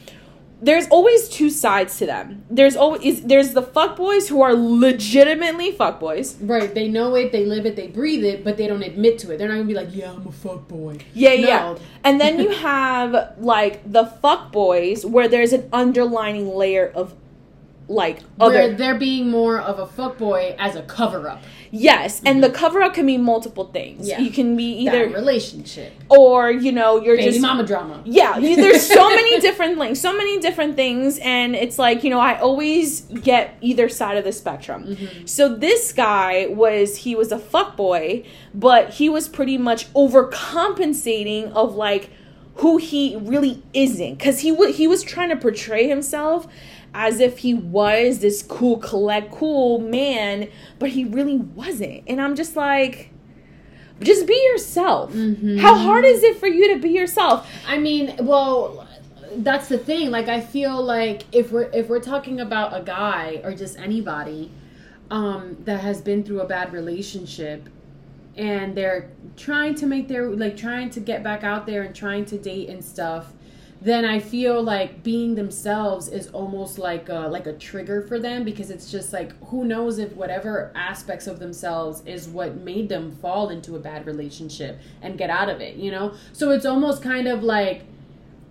there's 0.60 0.88
always 0.88 1.30
two 1.30 1.52
sides 1.52 2.00
to 2.00 2.06
them 2.08 2.44
there's 2.50 2.76
always 2.76 3.22
there's 3.24 3.54
the 3.54 3.62
fuck 3.62 3.96
boys 3.96 4.28
who 4.30 4.42
are 4.42 4.56
legitimately 4.56 5.72
fuck 5.72 6.00
boys 6.00 6.36
Right, 6.42 6.74
they 6.74 6.88
know 6.88 7.14
it, 7.16 7.32
they 7.32 7.46
live 7.46 7.68
it, 7.68 7.76
they 7.76 7.88
breathe 7.88 8.24
it, 8.24 8.44
but 8.44 8.58
they 8.58 8.66
don't 8.68 8.84
admit 8.84 9.20
to 9.20 9.32
it. 9.32 9.38
They're 9.38 9.48
not 9.48 9.56
gonna 9.56 9.68
be 9.68 9.74
like, 9.74 9.96
"Yeah, 9.96 10.12
I'm 10.12 10.26
a 10.28 10.32
fuck 10.32 10.68
boy." 10.68 10.98
yeah 11.14 11.36
No. 11.36 11.48
yeah 11.48 11.76
and 12.04 12.20
then 12.22 12.40
you 12.40 12.50
have 12.72 13.36
like 13.38 13.76
the 13.92 14.06
fuck 14.06 14.52
boys 14.52 15.06
where 15.06 15.28
there's 15.28 15.54
an 15.54 15.68
underlining 15.72 16.48
layer 16.48 16.88
of 16.88 17.16
like 17.88 18.22
Where 18.38 18.74
they're 18.74 18.98
being 18.98 19.30
more 19.30 19.60
of 19.60 19.80
a 19.80 19.86
fuck 19.86 20.18
boy 20.18 20.56
as 20.58 20.76
a 20.76 20.84
cover 20.84 21.30
up. 21.30 21.44
Yes 21.74 22.22
and 22.26 22.44
the 22.44 22.50
cover 22.50 22.82
up 22.82 22.94
can 22.94 23.06
be 23.06 23.18
multiple 23.18 23.66
things 23.66 24.08
Yeah. 24.08 24.20
you 24.20 24.30
can 24.30 24.58
be 24.58 24.80
Either 24.86 25.06
either 25.06 25.16
relationship, 25.16 25.94
or 26.10 26.52
you 26.52 26.72
know 26.72 27.02
you're 27.02 27.16
baby 27.16 27.30
just 27.30 27.42
mama 27.42 27.66
drama. 27.66 28.02
yeah 28.06 28.38
there's 28.64 28.86
so 28.86 29.10
many 29.10 29.40
different 29.40 29.78
things 29.80 30.00
so 30.02 30.16
many 30.16 30.40
different 30.40 30.76
things 30.76 31.18
and 31.20 31.56
it's 31.56 31.80
like 31.80 32.04
you 32.04 32.10
know 32.10 32.20
i 32.20 32.38
always 32.40 33.02
get 33.24 33.56
either 33.62 33.88
side 33.88 34.18
of 34.18 34.24
the 34.26 34.32
spectrum 34.34 34.84
Mm-hmm. 34.86 35.26
so 35.26 35.56
this 35.56 35.94
guy 35.94 36.48
was 36.50 36.98
he 36.98 37.16
was 37.16 37.32
a 37.32 37.40
fuck 37.40 37.78
boy 37.78 38.24
but 38.54 38.90
he 38.92 39.08
was 39.08 39.30
pretty 39.30 39.58
much 39.58 39.92
overcompensating 39.94 41.52
of 41.54 41.76
like 41.76 42.10
who 42.56 42.78
he 42.78 43.16
really 43.18 43.64
isn't 43.74 44.16
because 44.18 44.40
he 44.40 44.52
w- 44.52 44.74
he 44.74 44.88
was 44.88 45.04
trying 45.04 45.30
to 45.30 45.36
portray 45.38 45.88
himself 45.88 46.48
as 46.94 47.20
if 47.20 47.40
he 47.40 47.54
was 47.54 48.20
this 48.20 48.44
cool 48.44 48.78
collect 48.78 49.32
cool 49.32 49.80
man 49.80 50.48
but 50.80 50.90
he 50.90 51.06
really 51.06 51.38
wasn't 51.38 52.04
and 52.08 52.22
i'm 52.22 52.36
just 52.36 52.56
like 52.56 53.10
just 54.02 54.26
be 54.28 54.34
yourself 54.52 55.14
Mm-hmm. 55.14 55.58
how 55.60 55.76
hard 55.78 56.04
is 56.06 56.24
it 56.24 56.38
for 56.38 56.48
you 56.48 56.74
to 56.74 56.80
be 56.82 56.90
yourself 56.90 57.48
I 57.68 57.78
mean, 57.78 58.16
well, 58.22 58.88
that's 59.38 59.70
the 59.70 59.78
thing. 59.78 60.12
Like, 60.12 60.28
I 60.28 60.42
feel 60.42 60.84
like 60.84 61.24
if 61.32 61.52
we're 61.54 61.70
if 61.72 61.88
we're 61.88 62.02
talking 62.02 62.42
about 62.42 62.76
a 62.76 62.84
guy 62.84 63.40
or 63.46 63.54
just 63.54 63.78
anybody 63.80 64.52
um, 65.10 65.56
that 65.66 65.80
has 65.82 66.02
been 66.02 66.24
through 66.24 66.42
a 66.42 66.48
bad 66.48 66.74
relationship 66.74 67.70
and 68.36 68.76
they're 68.76 69.10
trying 69.38 69.76
to 69.76 69.86
make 69.86 70.08
their 70.10 70.30
like 70.32 70.58
trying 70.58 70.90
to 70.90 71.00
get 71.00 71.24
back 71.24 71.44
out 71.46 71.66
there 71.66 71.84
and 71.84 71.96
trying 71.96 72.26
to 72.26 72.38
date 72.38 72.68
and 72.70 72.84
stuff 72.84 73.32
then 73.82 74.06
i 74.06 74.20
feel 74.20 74.62
like 74.62 75.04
being 75.04 75.36
themselves 75.36 76.08
is 76.08 76.28
almost 76.28 76.78
like 76.78 77.10
a, 77.10 77.28
like 77.28 77.48
a 77.48 77.54
trigger 77.54 78.02
for 78.04 78.20
them 78.20 78.44
because 78.44 78.70
it's 78.70 78.90
just 78.92 79.12
like 79.12 79.32
who 79.46 79.66
knows 79.66 79.98
if 79.98 80.14
whatever 80.14 80.72
aspects 80.76 81.28
of 81.28 81.40
themselves 81.40 82.02
is 82.06 82.28
what 82.28 82.58
made 82.58 82.88
them 82.88 83.12
fall 83.12 83.50
into 83.50 83.76
a 83.76 83.80
bad 83.80 84.06
relationship 84.06 84.80
and 85.02 85.18
get 85.18 85.30
out 85.30 85.50
of 85.50 85.60
it 85.60 85.76
you 85.82 85.92
know? 85.92 86.14
So 86.34 86.52
it's 86.52 86.66
almost 86.66 87.02
kind 87.02 87.28
of 87.28 87.44
like 87.44 87.84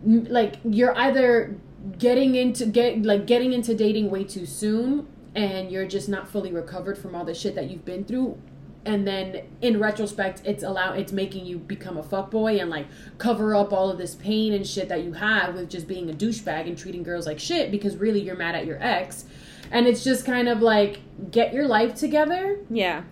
like 0.04 0.56
you're 0.64 0.96
either 0.96 1.56
getting 1.99 2.34
into 2.34 2.66
get 2.66 3.02
like 3.02 3.26
getting 3.26 3.52
into 3.52 3.75
dating 3.75 4.10
way 4.10 4.25
too 4.25 4.46
soon 4.46 5.06
and 5.34 5.70
you're 5.70 5.87
just 5.87 6.08
not 6.08 6.28
fully 6.28 6.52
recovered 6.52 6.99
from 6.99 7.14
all 7.14 7.25
the 7.25 7.34
shit 7.34 7.54
that 7.54 7.70
you've 7.70 7.84
been 7.84 8.04
through 8.04 8.40
and 8.84 9.06
then 9.06 9.42
in 9.60 9.78
retrospect 9.78 10.40
it's 10.44 10.62
allow 10.62 10.92
it's 10.92 11.12
making 11.12 11.44
you 11.44 11.58
become 11.58 11.99
a 11.99 12.02
fuckboy 12.02 12.60
and 12.60 12.70
like 12.70 12.87
cover 13.18 13.54
up 13.54 13.72
all 13.72 13.90
of 13.90 13.99
this 13.99 14.14
pain 14.14 14.54
and 14.54 14.66
shit 14.66 14.88
that 14.88 15.04
you 15.04 15.12
have 15.12 15.54
with 15.54 15.68
just 15.68 15.87
being 15.87 16.08
a 16.08 16.12
douchebag 16.12 16.66
and 16.66 16.78
treating 16.78 17.02
girls 17.02 17.26
like 17.26 17.38
shit 17.38 17.70
because 17.70 17.96
really 17.96 18.20
you're 18.20 18.37
mad 18.37 18.54
at 18.54 18.66
your 18.66 18.78
ex. 18.82 19.26
And 19.70 19.87
it's 19.87 20.02
just 20.02 20.25
kind 20.25 20.49
of 20.49 20.62
like 20.62 21.00
get 21.30 21.52
your 21.52 21.66
life 21.66 21.94
together. 21.94 22.58
Yeah 22.70 23.02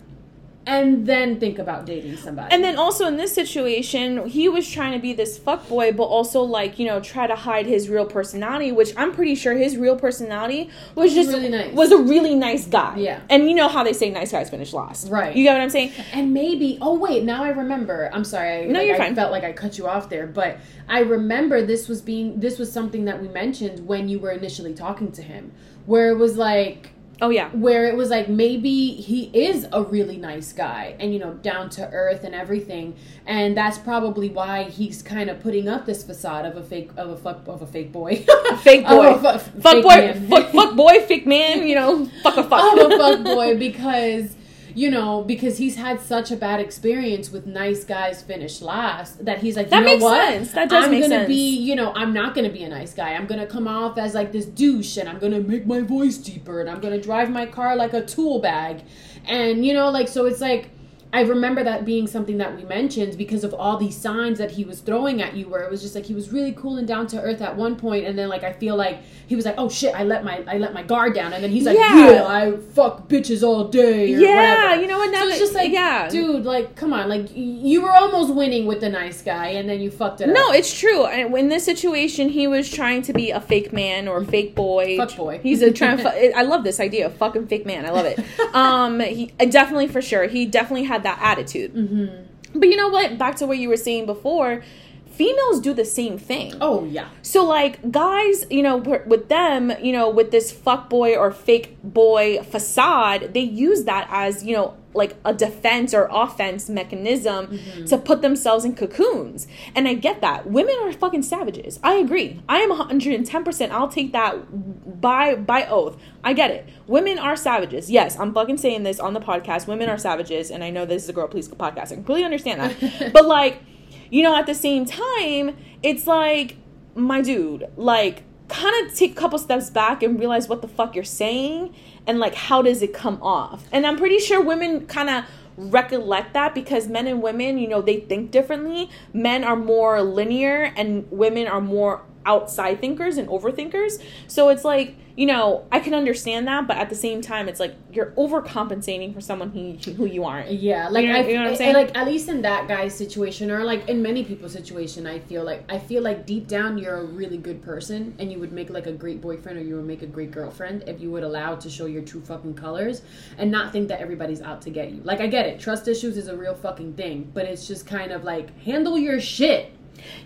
and 0.75 1.05
then 1.11 1.39
think 1.39 1.57
about 1.65 1.81
dating 1.91 2.15
somebody 2.25 2.49
and 2.53 2.63
then 2.63 2.75
also 2.77 3.03
in 3.11 3.15
this 3.17 3.33
situation 3.33 4.07
he 4.27 4.45
was 4.55 4.65
trying 4.75 4.93
to 4.97 4.99
be 5.07 5.11
this 5.13 5.37
fuck 5.45 5.61
boy, 5.67 5.91
but 5.91 6.03
also 6.17 6.39
like 6.41 6.77
you 6.79 6.85
know 6.89 6.99
try 6.99 7.25
to 7.33 7.35
hide 7.35 7.65
his 7.65 7.89
real 7.89 8.05
personality 8.17 8.71
which 8.71 8.91
i'm 9.01 9.11
pretty 9.19 9.35
sure 9.35 9.53
his 9.67 9.73
real 9.85 9.97
personality 10.05 10.69
was 10.95 11.13
just 11.13 11.29
really 11.29 11.49
nice. 11.49 11.73
was 11.73 11.91
a 11.91 11.97
really 12.13 12.35
nice 12.35 12.65
guy 12.67 12.93
Yeah. 12.97 13.19
and 13.29 13.49
you 13.49 13.55
know 13.55 13.67
how 13.75 13.83
they 13.83 13.93
say 14.01 14.09
nice 14.09 14.31
guys 14.31 14.49
finish 14.49 14.71
last 14.73 15.09
Right. 15.09 15.35
you 15.35 15.43
get 15.43 15.53
what 15.53 15.61
i'm 15.61 15.69
saying 15.69 15.91
And 16.13 16.33
maybe, 16.33 16.77
oh 16.81 16.95
wait, 17.05 17.23
now 17.23 17.43
I 17.43 17.49
remember. 17.49 18.09
I'm 18.15 18.23
sorry. 18.23 18.51
I, 18.51 18.65
No, 18.65 18.79
like, 18.79 18.87
you're 18.87 18.95
I 18.95 19.05
fine. 19.05 19.15
felt 19.15 19.31
like 19.31 19.43
I 19.43 19.51
cut 19.63 19.77
you 19.79 19.85
off 19.87 20.09
there, 20.09 20.27
but 20.27 20.57
I 20.87 20.99
remember 20.99 21.55
this 21.65 21.87
was 21.87 22.01
being 22.01 22.39
this 22.39 22.55
was 22.61 22.69
something 22.71 23.05
that 23.05 23.17
we 23.21 23.27
mentioned 23.27 23.77
when 23.91 24.09
you 24.11 24.17
were 24.19 24.31
initially 24.31 24.73
talking 24.73 25.11
to 25.13 25.21
him, 25.31 25.43
where 25.85 26.09
it 26.13 26.17
was 26.25 26.35
like 26.37 26.91
Oh 27.21 27.29
yeah. 27.29 27.49
where 27.49 27.85
it 27.85 27.95
was 27.95 28.09
like 28.09 28.29
maybe 28.29 28.91
he 28.91 29.29
is 29.33 29.67
a 29.73 29.83
really 29.83 30.17
nice 30.17 30.53
guy 30.53 30.95
and 30.99 31.13
you 31.13 31.19
know 31.19 31.33
down 31.35 31.69
to 31.71 31.89
earth 31.91 32.23
and 32.23 32.33
everything 32.33 32.95
and 33.25 33.55
that's 33.57 33.77
probably 33.77 34.29
why 34.29 34.63
he's 34.63 35.01
kind 35.01 35.29
of 35.29 35.39
putting 35.41 35.67
up 35.67 35.85
this 35.85 36.03
facade 36.03 36.45
of 36.45 36.55
a 36.55 36.63
fake 36.63 36.91
of 36.97 37.09
a 37.09 37.17
fuck 37.17 37.47
of 37.47 37.61
a 37.61 37.67
fake 37.67 37.91
boy 37.91 38.15
Fake 38.61 38.87
boy. 38.87 39.13
Fu- 39.15 39.21
Fuck 39.21 39.41
fake 39.63 39.83
boy, 39.83 40.13
fuck, 40.29 40.51
fuck 40.51 40.75
boy, 40.75 40.99
fake 41.07 41.25
man. 41.27 41.67
You 41.67 41.75
know, 41.75 42.05
fuck 42.23 42.37
a 42.37 42.43
fuck. 42.43 42.77
of 42.79 42.91
a 42.91 42.97
fuck 42.97 43.23
boy 43.23 43.57
because 43.57 44.35
you 44.75 44.89
know 44.91 45.23
because 45.23 45.57
he's 45.57 45.75
had 45.75 45.99
such 45.99 46.31
a 46.31 46.35
bad 46.35 46.59
experience 46.59 47.31
with 47.31 47.45
nice 47.45 47.83
guys 47.83 48.21
finish 48.21 48.61
last 48.61 49.23
that 49.25 49.39
he's 49.39 49.55
like 49.55 49.69
That 49.69 49.79
you 49.79 49.85
know 49.85 49.91
makes 49.91 50.03
what 50.03 50.27
sense. 50.27 50.51
That 50.51 50.69
does 50.69 50.85
I'm 50.85 50.91
make 50.91 51.01
gonna 51.01 51.15
sense. 51.19 51.27
be 51.27 51.57
you 51.57 51.75
know 51.75 51.91
I'm 51.95 52.13
not 52.13 52.35
gonna 52.35 52.49
be 52.49 52.63
a 52.63 52.69
nice 52.69 52.93
guy 52.93 53.13
I'm 53.13 53.25
gonna 53.25 53.47
come 53.47 53.67
off 53.67 53.97
as 53.97 54.13
like 54.13 54.31
this 54.31 54.45
douche 54.45 54.97
and 54.97 55.09
I'm 55.09 55.19
gonna 55.19 55.39
make 55.39 55.65
my 55.65 55.81
voice 55.81 56.17
deeper 56.17 56.61
and 56.61 56.69
I'm 56.69 56.79
gonna 56.79 57.01
drive 57.01 57.29
my 57.29 57.45
car 57.45 57.75
like 57.75 57.93
a 57.93 58.05
tool 58.05 58.39
bag 58.39 58.83
and 59.25 59.65
you 59.65 59.73
know 59.73 59.89
like 59.89 60.07
so 60.07 60.25
it's 60.25 60.41
like 60.41 60.69
I 61.11 61.21
remember 61.21 61.63
that 61.63 61.85
being 61.85 62.05
something 62.07 62.37
that 62.37 62.55
we 62.55 62.63
mentioned 62.63 63.17
because 63.17 63.43
of 63.43 63.53
all 63.53 63.77
these 63.77 63.97
signs 63.97 64.37
that 64.37 64.51
he 64.51 64.63
was 64.63 64.79
throwing 64.81 65.21
at 65.21 65.35
you 65.35 65.49
where 65.49 65.61
it 65.63 65.71
was 65.71 65.81
just 65.81 65.95
like 65.95 66.05
he 66.05 66.13
was 66.13 66.31
really 66.31 66.51
cool 66.51 66.77
and 66.77 66.87
down 66.87 67.07
to 67.07 67.21
earth 67.21 67.41
at 67.41 67.55
one 67.55 67.75
point 67.75 68.05
and 68.05 68.17
then 68.17 68.29
like 68.29 68.43
I 68.43 68.53
feel 68.53 68.75
like 68.75 68.99
he 69.27 69.35
was 69.35 69.45
like 69.45 69.55
oh 69.57 69.69
shit 69.69 69.95
I 69.95 70.03
let 70.03 70.23
my 70.23 70.43
I 70.47 70.57
let 70.59 70.73
my 70.73 70.83
guard 70.83 71.15
down 71.15 71.33
and 71.33 71.43
then 71.43 71.51
he's 71.51 71.65
like 71.65 71.77
Yeah. 71.77 72.11
yeah, 72.11 72.27
I 72.27 72.57
fuck 72.57 73.07
bitches 73.07 73.41
all 73.41 73.67
day 73.69 74.07
yeah, 74.07 74.65
whatever. 74.65 74.81
you 74.81 74.87
know 74.87 74.97
what? 74.99 75.11
Now 75.11 75.21
So 75.21 75.27
it's 75.29 75.39
just 75.39 75.53
like, 75.53 75.71
yeah, 75.71 76.09
dude, 76.09 76.45
like, 76.45 76.75
come 76.75 76.93
on, 76.93 77.09
like, 77.09 77.27
you 77.35 77.81
were 77.81 77.91
almost 77.91 78.33
winning 78.33 78.65
with 78.65 78.81
the 78.81 78.89
nice 78.89 79.21
guy, 79.21 79.47
and 79.49 79.69
then 79.69 79.79
you 79.81 79.91
fucked 79.91 80.21
it 80.21 80.29
up. 80.29 80.35
No, 80.35 80.51
it's 80.51 80.77
true. 80.77 81.05
And 81.05 81.35
in 81.37 81.49
this 81.49 81.65
situation, 81.65 82.29
he 82.29 82.47
was 82.47 82.69
trying 82.69 83.01
to 83.03 83.13
be 83.13 83.31
a 83.31 83.39
fake 83.41 83.71
man 83.73 84.07
or 84.07 84.19
a 84.19 84.25
fake 84.25 84.55
boy. 84.55 84.97
Fuck 84.97 85.15
boy. 85.15 85.39
He's 85.39 85.61
a 85.61 85.71
trying. 85.79 85.97
to 85.97 86.37
I 86.37 86.43
love 86.43 86.63
this 86.63 86.79
idea 86.79 87.05
of 87.05 87.15
fucking 87.15 87.47
fake 87.47 87.65
man. 87.65 87.85
I 87.85 87.89
love 87.91 88.05
it. 88.05 88.19
um, 88.55 88.99
he 88.99 89.27
definitely 89.49 89.87
for 89.87 90.01
sure. 90.01 90.27
He 90.27 90.45
definitely 90.45 90.85
had 90.85 90.98
that 91.03 91.19
attitude. 91.21 91.73
Mm-hmm. 91.73 92.59
But 92.59 92.69
you 92.69 92.75
know 92.75 92.89
what? 92.89 93.17
Back 93.17 93.35
to 93.37 93.47
what 93.47 93.57
you 93.57 93.69
were 93.69 93.77
saying 93.77 94.05
before. 94.05 94.63
Females 95.11 95.59
do 95.59 95.73
the 95.73 95.83
same 95.83 96.17
thing. 96.17 96.53
Oh 96.61 96.85
yeah, 96.85 97.09
So 97.23 97.43
like 97.43 97.91
guys, 97.91 98.45
you 98.49 98.63
know, 98.63 98.77
with 98.77 99.27
them, 99.27 99.73
you 99.81 99.91
know, 99.91 100.09
with 100.09 100.31
this 100.31 100.49
fuck 100.49 100.89
boy 100.89 101.17
or 101.17 101.31
fake 101.31 101.77
boy 101.83 102.41
facade, 102.43 103.33
they 103.33 103.41
use 103.41 103.83
that 103.83 104.07
as, 104.09 104.45
you 104.45 104.55
know, 104.55 104.77
like 104.93 105.15
a 105.23 105.33
defense 105.33 105.93
or 105.93 106.07
offense 106.11 106.67
mechanism 106.67 107.47
mm-hmm. 107.47 107.85
to 107.85 107.97
put 107.97 108.21
themselves 108.21 108.65
in 108.65 108.75
cocoons. 108.75 109.47
And 109.75 109.87
I 109.87 109.93
get 109.93 110.21
that. 110.21 110.49
Women 110.49 110.75
are 110.81 110.91
fucking 110.91 111.23
savages. 111.23 111.79
I 111.83 111.95
agree. 111.95 112.41
I 112.49 112.59
am 112.59 112.71
110%. 112.71 113.69
I'll 113.71 113.87
take 113.87 114.11
that 114.13 115.01
by 115.01 115.35
by 115.35 115.65
oath. 115.67 115.97
I 116.23 116.33
get 116.33 116.51
it. 116.51 116.67
Women 116.87 117.19
are 117.19 117.35
savages. 117.35 117.89
Yes, 117.91 118.19
I'm 118.19 118.33
fucking 118.33 118.57
saying 118.57 118.83
this 118.83 118.99
on 118.99 119.13
the 119.13 119.21
podcast. 119.21 119.67
Women 119.67 119.89
are 119.89 119.97
savages 119.97 120.49
and 120.49 120.63
I 120.63 120.69
know 120.69 120.85
this 120.85 121.03
is 121.03 121.09
a 121.09 121.13
girl 121.13 121.27
please 121.27 121.47
podcast. 121.47 121.91
I 121.91 121.95
completely 121.95 122.23
understand 122.23 122.61
that. 122.61 123.13
but 123.13 123.25
like 123.25 123.61
you 124.09 124.23
know, 124.23 124.35
at 124.35 124.45
the 124.45 124.55
same 124.55 124.85
time, 124.85 125.55
it's 125.83 126.07
like, 126.07 126.57
my 126.95 127.21
dude, 127.21 127.69
like, 127.77 128.23
kind 128.49 128.85
of 128.85 128.95
take 128.95 129.11
a 129.11 129.15
couple 129.15 129.39
steps 129.39 129.69
back 129.69 130.03
and 130.03 130.19
realize 130.19 130.49
what 130.49 130.61
the 130.61 130.67
fuck 130.67 130.95
you're 130.95 131.03
saying 131.03 131.73
and, 132.05 132.19
like, 132.19 132.35
how 132.35 132.61
does 132.61 132.81
it 132.81 132.93
come 132.93 133.21
off? 133.21 133.63
And 133.71 133.85
I'm 133.85 133.97
pretty 133.97 134.19
sure 134.19 134.41
women 134.41 134.87
kind 134.87 135.09
of 135.09 135.23
recollect 135.57 136.33
that 136.33 136.55
because 136.55 136.87
men 136.87 137.05
and 137.07 137.21
women, 137.21 137.57
you 137.57 137.67
know, 137.67 137.81
they 137.81 137.99
think 137.99 138.31
differently. 138.31 138.89
Men 139.13 139.43
are 139.43 139.55
more 139.55 140.01
linear 140.01 140.73
and 140.75 141.09
women 141.11 141.47
are 141.47 141.61
more 141.61 142.01
outside 142.25 142.79
thinkers 142.81 143.17
and 143.17 143.27
overthinkers. 143.27 144.01
So 144.27 144.49
it's 144.49 144.63
like, 144.63 144.95
you 145.19 145.25
know, 145.25 145.65
I 145.69 145.79
can 145.81 145.93
understand 145.93 146.47
that, 146.47 146.65
but 146.65 146.77
at 146.77 146.89
the 146.89 146.95
same 146.95 147.19
time, 147.21 147.49
it's 147.49 147.59
like 147.59 147.75
you're 147.91 148.11
overcompensating 148.11 149.13
for 149.13 149.19
someone 149.19 149.49
who, 149.51 149.73
who 149.91 150.05
you 150.05 150.23
aren't. 150.23 150.49
yeah. 150.49 150.87
Like, 150.87 151.03
You 151.05 151.11
know- 151.11 151.19
I, 151.19 151.27
you 151.27 151.33
know 151.33 151.39
what 151.41 151.47
I'm 151.47 151.53
I- 151.53 151.57
saying? 151.57 151.73
like 151.73 151.97
at 151.97 152.07
least 152.07 152.29
in 152.29 152.41
that 152.43 152.69
guy's 152.69 152.95
situation, 152.95 153.51
or 153.51 153.65
like 153.65 153.89
in 153.89 154.01
many 154.01 154.23
people's 154.23 154.53
situation, 154.53 155.05
I 155.05 155.19
feel 155.19 155.43
like 155.43 155.63
I 155.69 155.77
feel 155.77 156.03
like 156.03 156.25
deep 156.25 156.47
down 156.47 156.77
you're 156.77 156.95
a 156.95 157.03
really 157.03 157.37
good 157.37 157.61
person, 157.61 158.15
and 158.17 158.31
you 158.31 158.39
would 158.39 158.53
make 158.53 158.69
like 158.69 158.87
a 158.87 158.93
great 158.93 159.19
boyfriend, 159.19 159.57
or 159.59 159.61
you 159.61 159.75
would 159.75 159.85
make 159.85 160.03
a 160.03 160.07
great 160.07 160.31
girlfriend 160.31 160.83
if 160.87 161.01
you 161.01 161.11
would 161.11 161.23
allow 161.23 161.55
to 161.55 161.69
show 161.69 161.85
your 161.85 162.01
true 162.03 162.21
fucking 162.21 162.53
colors 162.53 163.01
and 163.37 163.51
not 163.51 163.73
think 163.73 163.89
that 163.89 163.99
everybody's 163.99 164.41
out 164.41 164.61
to 164.61 164.69
get 164.69 164.91
you. 164.91 165.01
Like 165.03 165.19
I 165.19 165.27
get 165.27 165.45
it, 165.47 165.59
trust 165.59 165.85
issues 165.89 166.15
is 166.15 166.29
a 166.29 166.37
real 166.37 166.55
fucking 166.55 166.93
thing, 166.93 167.29
but 167.33 167.43
it's 167.43 167.67
just 167.67 167.85
kind 167.85 168.13
of 168.13 168.23
like 168.23 168.57
handle 168.61 168.97
your 168.97 169.19
shit. 169.19 169.73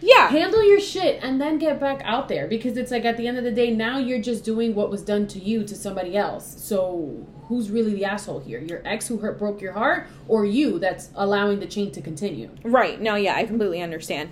Yeah. 0.02 0.30
handle 0.30 0.64
your 0.64 0.80
shit 0.80 1.20
and 1.24 1.40
then 1.40 1.58
get 1.58 1.80
back 1.80 2.02
out 2.04 2.28
there 2.28 2.48
because 2.48 2.78
it's 2.78 2.92
like 2.92 3.06
at 3.06 3.18
the 3.18 3.28
end 3.28 3.38
of 3.38 3.44
the 3.44 3.52
day 3.52 3.72
now 3.72 3.98
you're 3.98 4.22
just 4.22 4.44
doing 4.44 4.76
what 4.76 4.90
was 4.90 5.02
done 5.02 5.28
to 5.28 5.40
you 5.40 5.64
to 5.64 5.76
somebody 5.76 6.16
else 6.18 6.56
so 6.64 7.26
who's 7.48 7.70
really 7.70 7.94
the 7.94 8.06
asshole 8.06 8.40
here 8.40 8.60
your 8.60 8.82
ex 8.86 9.08
who 9.08 9.18
hurt 9.18 9.38
broke 9.38 9.62
your 9.62 9.74
heart 9.74 10.08
or 10.28 10.46
you 10.46 10.80
that's 10.80 11.10
allowing 11.16 11.60
the 11.60 11.68
chain 11.68 11.92
to 11.92 12.02
continue 12.02 12.50
Right. 12.64 13.00
No, 13.02 13.16
yeah, 13.16 13.36
I 13.36 13.46
completely 13.46 13.82
understand. 13.82 14.30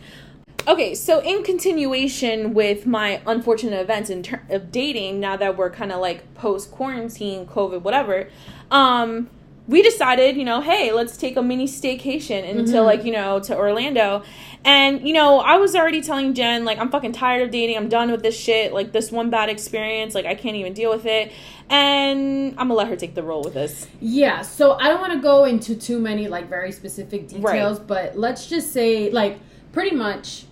Okay, 0.68 0.94
so 0.94 1.20
in 1.20 1.44
continuation 1.44 2.54
with 2.54 2.86
my 2.86 3.22
unfortunate 3.26 3.80
events 3.82 4.10
in 4.10 4.22
ter- 4.24 4.44
of 4.50 4.72
dating, 4.72 5.20
now 5.20 5.36
that 5.38 5.58
we're 5.58 5.70
kind 5.72 5.92
of 5.92 6.00
like 6.00 6.34
post 6.36 6.72
quarantine, 6.72 7.46
COVID, 7.48 7.82
whatever, 7.82 8.30
um, 8.70 9.30
we 9.68 9.82
decided, 9.82 10.36
you 10.36 10.44
know, 10.44 10.60
hey, 10.62 10.92
let's 10.92 11.16
take 11.16 11.38
a 11.38 11.42
mini 11.42 11.66
staycation 11.68 12.44
into 12.48 12.74
Mhm. 12.74 12.86
like, 12.86 13.06
you 13.06 13.12
know, 13.12 13.40
to 13.42 13.56
Orlando. 13.56 14.24
And, 14.66 15.08
you 15.08 15.14
know, 15.14 15.40
I 15.40 15.58
was 15.58 15.76
already 15.76 16.02
telling 16.02 16.34
Jen, 16.34 16.66
like, 16.66 16.78
I'm 16.80 16.90
fucking 16.90 17.14
tired 17.14 17.44
of 17.44 17.52
dating. 17.52 17.78
I'm 17.78 17.88
done 17.90 18.12
with 18.12 18.22
this 18.22 18.38
shit. 18.38 18.74
Like, 18.74 18.92
this 18.92 19.12
one 19.12 19.30
bad 19.30 19.50
experience, 19.50 20.14
like, 20.14 20.26
I 20.26 20.36
can't 20.36 20.56
even 20.56 20.74
deal 20.74 20.90
with 20.90 21.06
it. 21.06 21.32
And 21.70 22.50
I'm 22.58 22.68
gonna 22.68 22.74
let 22.74 22.88
her 22.88 22.96
take 22.96 23.16
the 23.16 23.24
role 23.24 23.42
with 23.44 23.54
this. 23.54 23.88
yeah 24.02 24.42
so 24.42 24.74
i 24.74 24.90
don't 24.90 25.00
want 25.00 25.14
to 25.14 25.20
go 25.20 25.46
into 25.46 25.74
too 25.74 26.00
many 26.00 26.28
like 26.28 26.50
very 26.50 26.72
specific 26.72 27.30
details 27.30 27.80
but 27.80 28.18
let's 28.18 28.48
just 28.48 28.74
say 28.74 29.10
like 29.12 29.38
pretty 29.72 29.96
much 29.96 30.44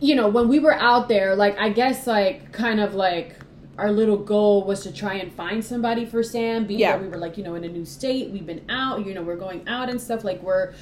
you 0.00 0.14
know 0.16 0.26
when 0.28 0.48
we 0.48 0.58
were 0.58 0.74
out 0.74 1.08
there 1.08 1.36
like 1.36 1.56
i 1.58 1.68
guess 1.68 2.06
like 2.06 2.50
kind 2.52 2.80
of 2.80 2.94
like 2.94 3.36
our 3.80 3.90
little 3.90 4.16
goal 4.16 4.64
was 4.64 4.82
to 4.82 4.92
try 4.92 5.14
and 5.14 5.32
find 5.32 5.64
somebody 5.64 6.04
for 6.04 6.22
sam 6.22 6.66
being 6.66 6.80
Yeah. 6.80 6.96
we 6.98 7.08
were 7.08 7.16
like 7.16 7.36
you 7.38 7.44
know 7.44 7.54
in 7.54 7.64
a 7.64 7.68
new 7.68 7.84
state 7.84 8.30
we've 8.30 8.46
been 8.46 8.64
out 8.68 9.06
you 9.06 9.14
know 9.14 9.22
we're 9.22 9.36
going 9.36 9.66
out 9.68 9.88
and 9.88 10.00
stuff 10.00 10.22
like 10.24 10.42
we're 10.42 10.74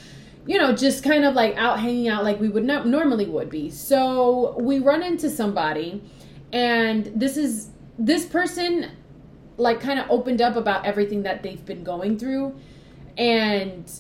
you 0.47 0.59
know 0.59 0.75
just 0.75 1.05
kind 1.05 1.25
of 1.25 1.35
like 1.35 1.57
out 1.57 1.79
hanging 1.81 2.09
out 2.09 2.25
like 2.25 2.41
we 2.41 2.49
would 2.49 2.65
not 2.65 2.87
normally 2.87 3.27
would 3.27 3.51
be 3.51 3.71
so 3.71 4.57
we 4.59 4.79
run 4.79 5.03
into 5.03 5.31
somebody 5.31 6.03
and 6.53 7.07
this 7.15 7.37
is 7.37 7.69
this 7.99 8.25
person 8.27 8.91
like 9.57 9.81
kind 9.81 9.99
of 9.99 10.11
opened 10.11 10.41
up 10.41 10.57
about 10.57 10.85
everything 10.85 11.23
that 11.23 11.43
they've 11.43 11.65
been 11.65 11.85
going 11.85 12.19
through 12.19 12.55
and 13.17 13.91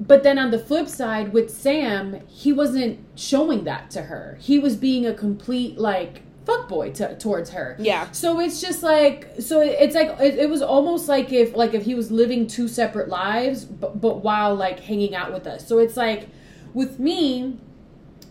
but 0.00 0.22
then 0.22 0.38
on 0.38 0.50
the 0.50 0.58
flip 0.58 0.88
side 0.88 1.32
with 1.32 1.50
Sam, 1.50 2.20
he 2.26 2.52
wasn't 2.52 2.98
showing 3.14 3.62
that 3.64 3.90
to 3.92 4.02
her. 4.02 4.36
He 4.40 4.58
was 4.58 4.74
being 4.76 5.06
a 5.06 5.14
complete 5.14 5.78
like 5.78 6.22
fuckboy 6.44 6.94
to, 6.94 7.16
towards 7.16 7.50
her. 7.50 7.76
Yeah. 7.78 8.10
So 8.12 8.40
it's 8.40 8.60
just 8.60 8.82
like 8.82 9.28
so 9.40 9.60
it's 9.60 9.94
like 9.94 10.18
it, 10.20 10.38
it 10.38 10.50
was 10.50 10.62
almost 10.62 11.08
like 11.08 11.32
if 11.32 11.56
like 11.56 11.74
if 11.74 11.84
he 11.84 11.94
was 11.94 12.10
living 12.10 12.46
two 12.46 12.68
separate 12.68 13.08
lives 13.08 13.64
but, 13.64 14.00
but 14.00 14.22
while 14.22 14.54
like 14.54 14.80
hanging 14.80 15.14
out 15.14 15.32
with 15.32 15.46
us. 15.46 15.66
So 15.66 15.78
it's 15.78 15.96
like 15.96 16.28
with 16.74 16.98
me 16.98 17.58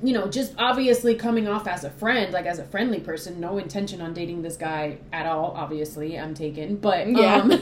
you 0.04 0.12
know, 0.12 0.28
just 0.28 0.54
obviously 0.60 1.16
coming 1.16 1.48
off 1.48 1.66
as 1.66 1.86
a 1.86 1.90
friend, 1.90 2.34
like 2.34 2.46
as 2.46 2.60
a 2.60 2.66
friendly 2.66 3.00
person, 3.00 3.40
no 3.40 3.58
intention 3.58 4.02
on 4.02 4.14
dating 4.14 4.42
this 4.42 4.58
guy 4.58 4.98
at 5.14 5.26
all. 5.26 5.54
Obviously, 5.56 6.20
I'm 6.20 6.34
taken, 6.34 6.76
but 6.76 7.08
Yeah. 7.08 7.36
um, 7.36 7.52
I 7.54 7.58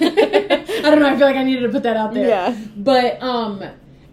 don't 0.82 1.00
know. 1.00 1.06
I 1.08 1.16
feel 1.18 1.28
like 1.28 1.36
I 1.36 1.44
needed 1.44 1.62
to 1.62 1.70
put 1.70 1.84
that 1.84 1.96
out 1.98 2.16
there. 2.16 2.28
Yeah. 2.28 2.58
But 2.76 3.22
um, 3.22 3.64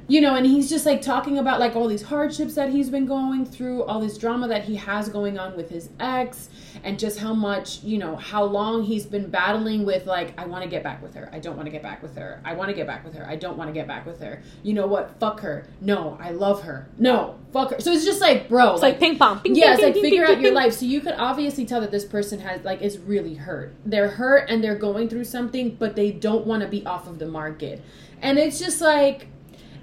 you 0.08 0.22
know, 0.22 0.34
and 0.34 0.46
he's 0.46 0.70
just 0.70 0.86
like 0.86 1.02
talking 1.02 1.36
about 1.36 1.60
like 1.60 1.76
all 1.76 1.86
these 1.86 2.02
hardships 2.02 2.54
that 2.54 2.70
he's 2.70 2.88
been 2.88 3.04
going 3.04 3.44
through, 3.44 3.84
all 3.84 4.00
this 4.00 4.16
drama 4.16 4.48
that 4.48 4.64
he 4.64 4.76
has 4.76 5.10
going 5.10 5.38
on 5.38 5.54
with 5.54 5.68
his 5.68 5.90
ex, 6.00 6.48
and 6.82 6.98
just 6.98 7.18
how 7.18 7.34
much, 7.34 7.82
you 7.82 7.98
know, 7.98 8.16
how 8.16 8.42
long 8.42 8.82
he's 8.82 9.04
been 9.04 9.28
battling 9.28 9.84
with 9.84 10.06
like, 10.06 10.32
I 10.40 10.46
want 10.46 10.64
to 10.64 10.70
get 10.70 10.82
back 10.82 11.02
with 11.02 11.14
her. 11.14 11.28
I 11.30 11.38
don't 11.38 11.56
want 11.56 11.66
to 11.66 11.70
get 11.70 11.82
back 11.82 12.02
with 12.02 12.16
her. 12.16 12.40
I 12.42 12.54
want 12.54 12.70
to 12.70 12.74
get 12.74 12.86
back 12.86 13.04
with 13.04 13.16
her. 13.16 13.26
I 13.28 13.36
don't 13.36 13.58
want 13.58 13.68
to 13.68 13.74
get 13.74 13.86
back 13.86 14.06
with 14.06 14.20
her. 14.20 14.42
You 14.62 14.72
know 14.72 14.86
what? 14.86 15.18
Fuck 15.20 15.40
her. 15.40 15.66
No, 15.82 16.16
I 16.18 16.30
love 16.30 16.62
her. 16.62 16.88
No, 16.96 17.38
fuck 17.52 17.72
her. 17.72 17.80
So 17.80 17.92
it's 17.92 18.06
just 18.06 18.22
like, 18.22 18.48
bro, 18.48 18.72
It's 18.72 18.82
like 18.82 18.98
ping 18.98 19.18
pong. 19.18 19.40
Ping, 19.40 19.54
yeah, 19.54 19.66
ping, 19.66 19.72
it's 19.74 19.82
like 19.82 19.94
ping, 19.94 20.02
figure 20.04 20.24
out 20.24 20.40
your 20.40 20.52
life. 20.52 20.72
So 20.72 20.86
you 20.86 21.02
could 21.02 21.14
obviously 21.18 21.66
tell 21.66 21.82
that 21.82 21.90
this 21.90 22.06
person 22.06 22.40
has 22.40 22.64
like 22.64 22.80
is 22.80 22.96
really 22.96 23.34
hurt. 23.34 23.74
They're 23.84 24.08
hurt 24.08 24.48
and 24.48 24.64
they're 24.64 24.78
going 24.78 25.10
through 25.10 25.24
something, 25.24 25.74
but 25.74 25.96
they 25.96 26.12
don't 26.12 26.46
want 26.46 26.62
to 26.62 26.68
be 26.68 26.86
off 26.86 27.06
of 27.06 27.18
the 27.18 27.28
market. 27.28 27.82
And 28.22 28.38
it's 28.38 28.58
just 28.58 28.80
like, 28.80 29.28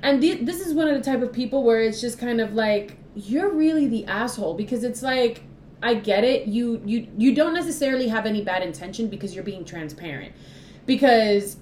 and 0.06 0.22
the, 0.22 0.36
this 0.36 0.60
is 0.60 0.74
one 0.74 0.88
of 0.88 0.96
the 0.96 1.02
type 1.02 1.24
of 1.24 1.34
people 1.34 1.64
where 1.64 1.82
it's 1.82 2.00
just 2.00 2.20
kind 2.20 2.40
of 2.40 2.54
like 2.54 2.96
you're 3.16 3.50
really 3.50 3.88
the 3.88 4.06
asshole 4.06 4.54
because 4.54 4.84
it's 4.84 5.02
like 5.02 5.42
I 5.82 5.96
get 5.96 6.24
it. 6.24 6.48
You 6.48 6.80
you 6.86 7.08
you 7.18 7.34
don't 7.34 7.54
necessarily 7.54 8.08
have 8.10 8.28
any 8.28 8.44
bad 8.44 8.62
intention 8.62 9.08
because 9.08 9.34
you're 9.34 9.44
being 9.44 9.66
transparent. 9.66 10.34
Because 10.86 11.58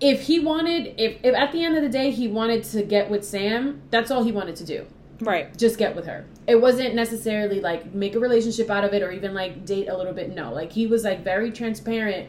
if 0.00 0.22
he 0.22 0.40
wanted, 0.40 0.94
if, 0.98 1.18
if 1.22 1.34
at 1.34 1.52
the 1.52 1.64
end 1.64 1.76
of 1.76 1.82
the 1.82 1.88
day 1.88 2.10
he 2.10 2.26
wanted 2.26 2.64
to 2.64 2.82
get 2.82 3.08
with 3.08 3.24
Sam, 3.24 3.82
that's 3.90 4.10
all 4.10 4.24
he 4.24 4.32
wanted 4.32 4.56
to 4.56 4.64
do 4.64 4.86
Right. 5.20 5.56
just 5.56 5.78
get 5.78 5.94
with 5.94 6.06
her. 6.06 6.24
It 6.48 6.60
wasn't 6.60 6.96
necessarily 6.96 7.60
like 7.60 7.94
make 7.94 8.16
a 8.16 8.18
relationship 8.18 8.68
out 8.68 8.82
of 8.82 8.92
it 8.94 9.02
or 9.02 9.12
even 9.12 9.32
like 9.32 9.64
date 9.64 9.88
a 9.88 9.96
little 9.96 10.12
bit. 10.12 10.34
No, 10.34 10.52
like 10.52 10.72
he 10.72 10.88
was 10.88 11.04
like 11.04 11.22
very 11.22 11.52
transparent 11.52 12.28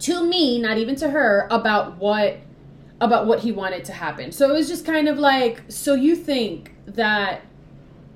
to 0.00 0.24
me, 0.24 0.60
not 0.60 0.76
even 0.76 0.96
to 0.96 1.10
her, 1.10 1.46
about 1.50 1.96
what 1.98 2.38
about 3.00 3.26
what 3.26 3.40
he 3.40 3.52
wanted 3.52 3.84
to 3.86 3.92
happen. 3.92 4.30
So 4.32 4.48
it 4.50 4.52
was 4.52 4.68
just 4.68 4.84
kind 4.84 5.08
of 5.08 5.18
like, 5.18 5.62
so 5.68 5.94
you 5.94 6.14
think 6.16 6.72
that 6.86 7.42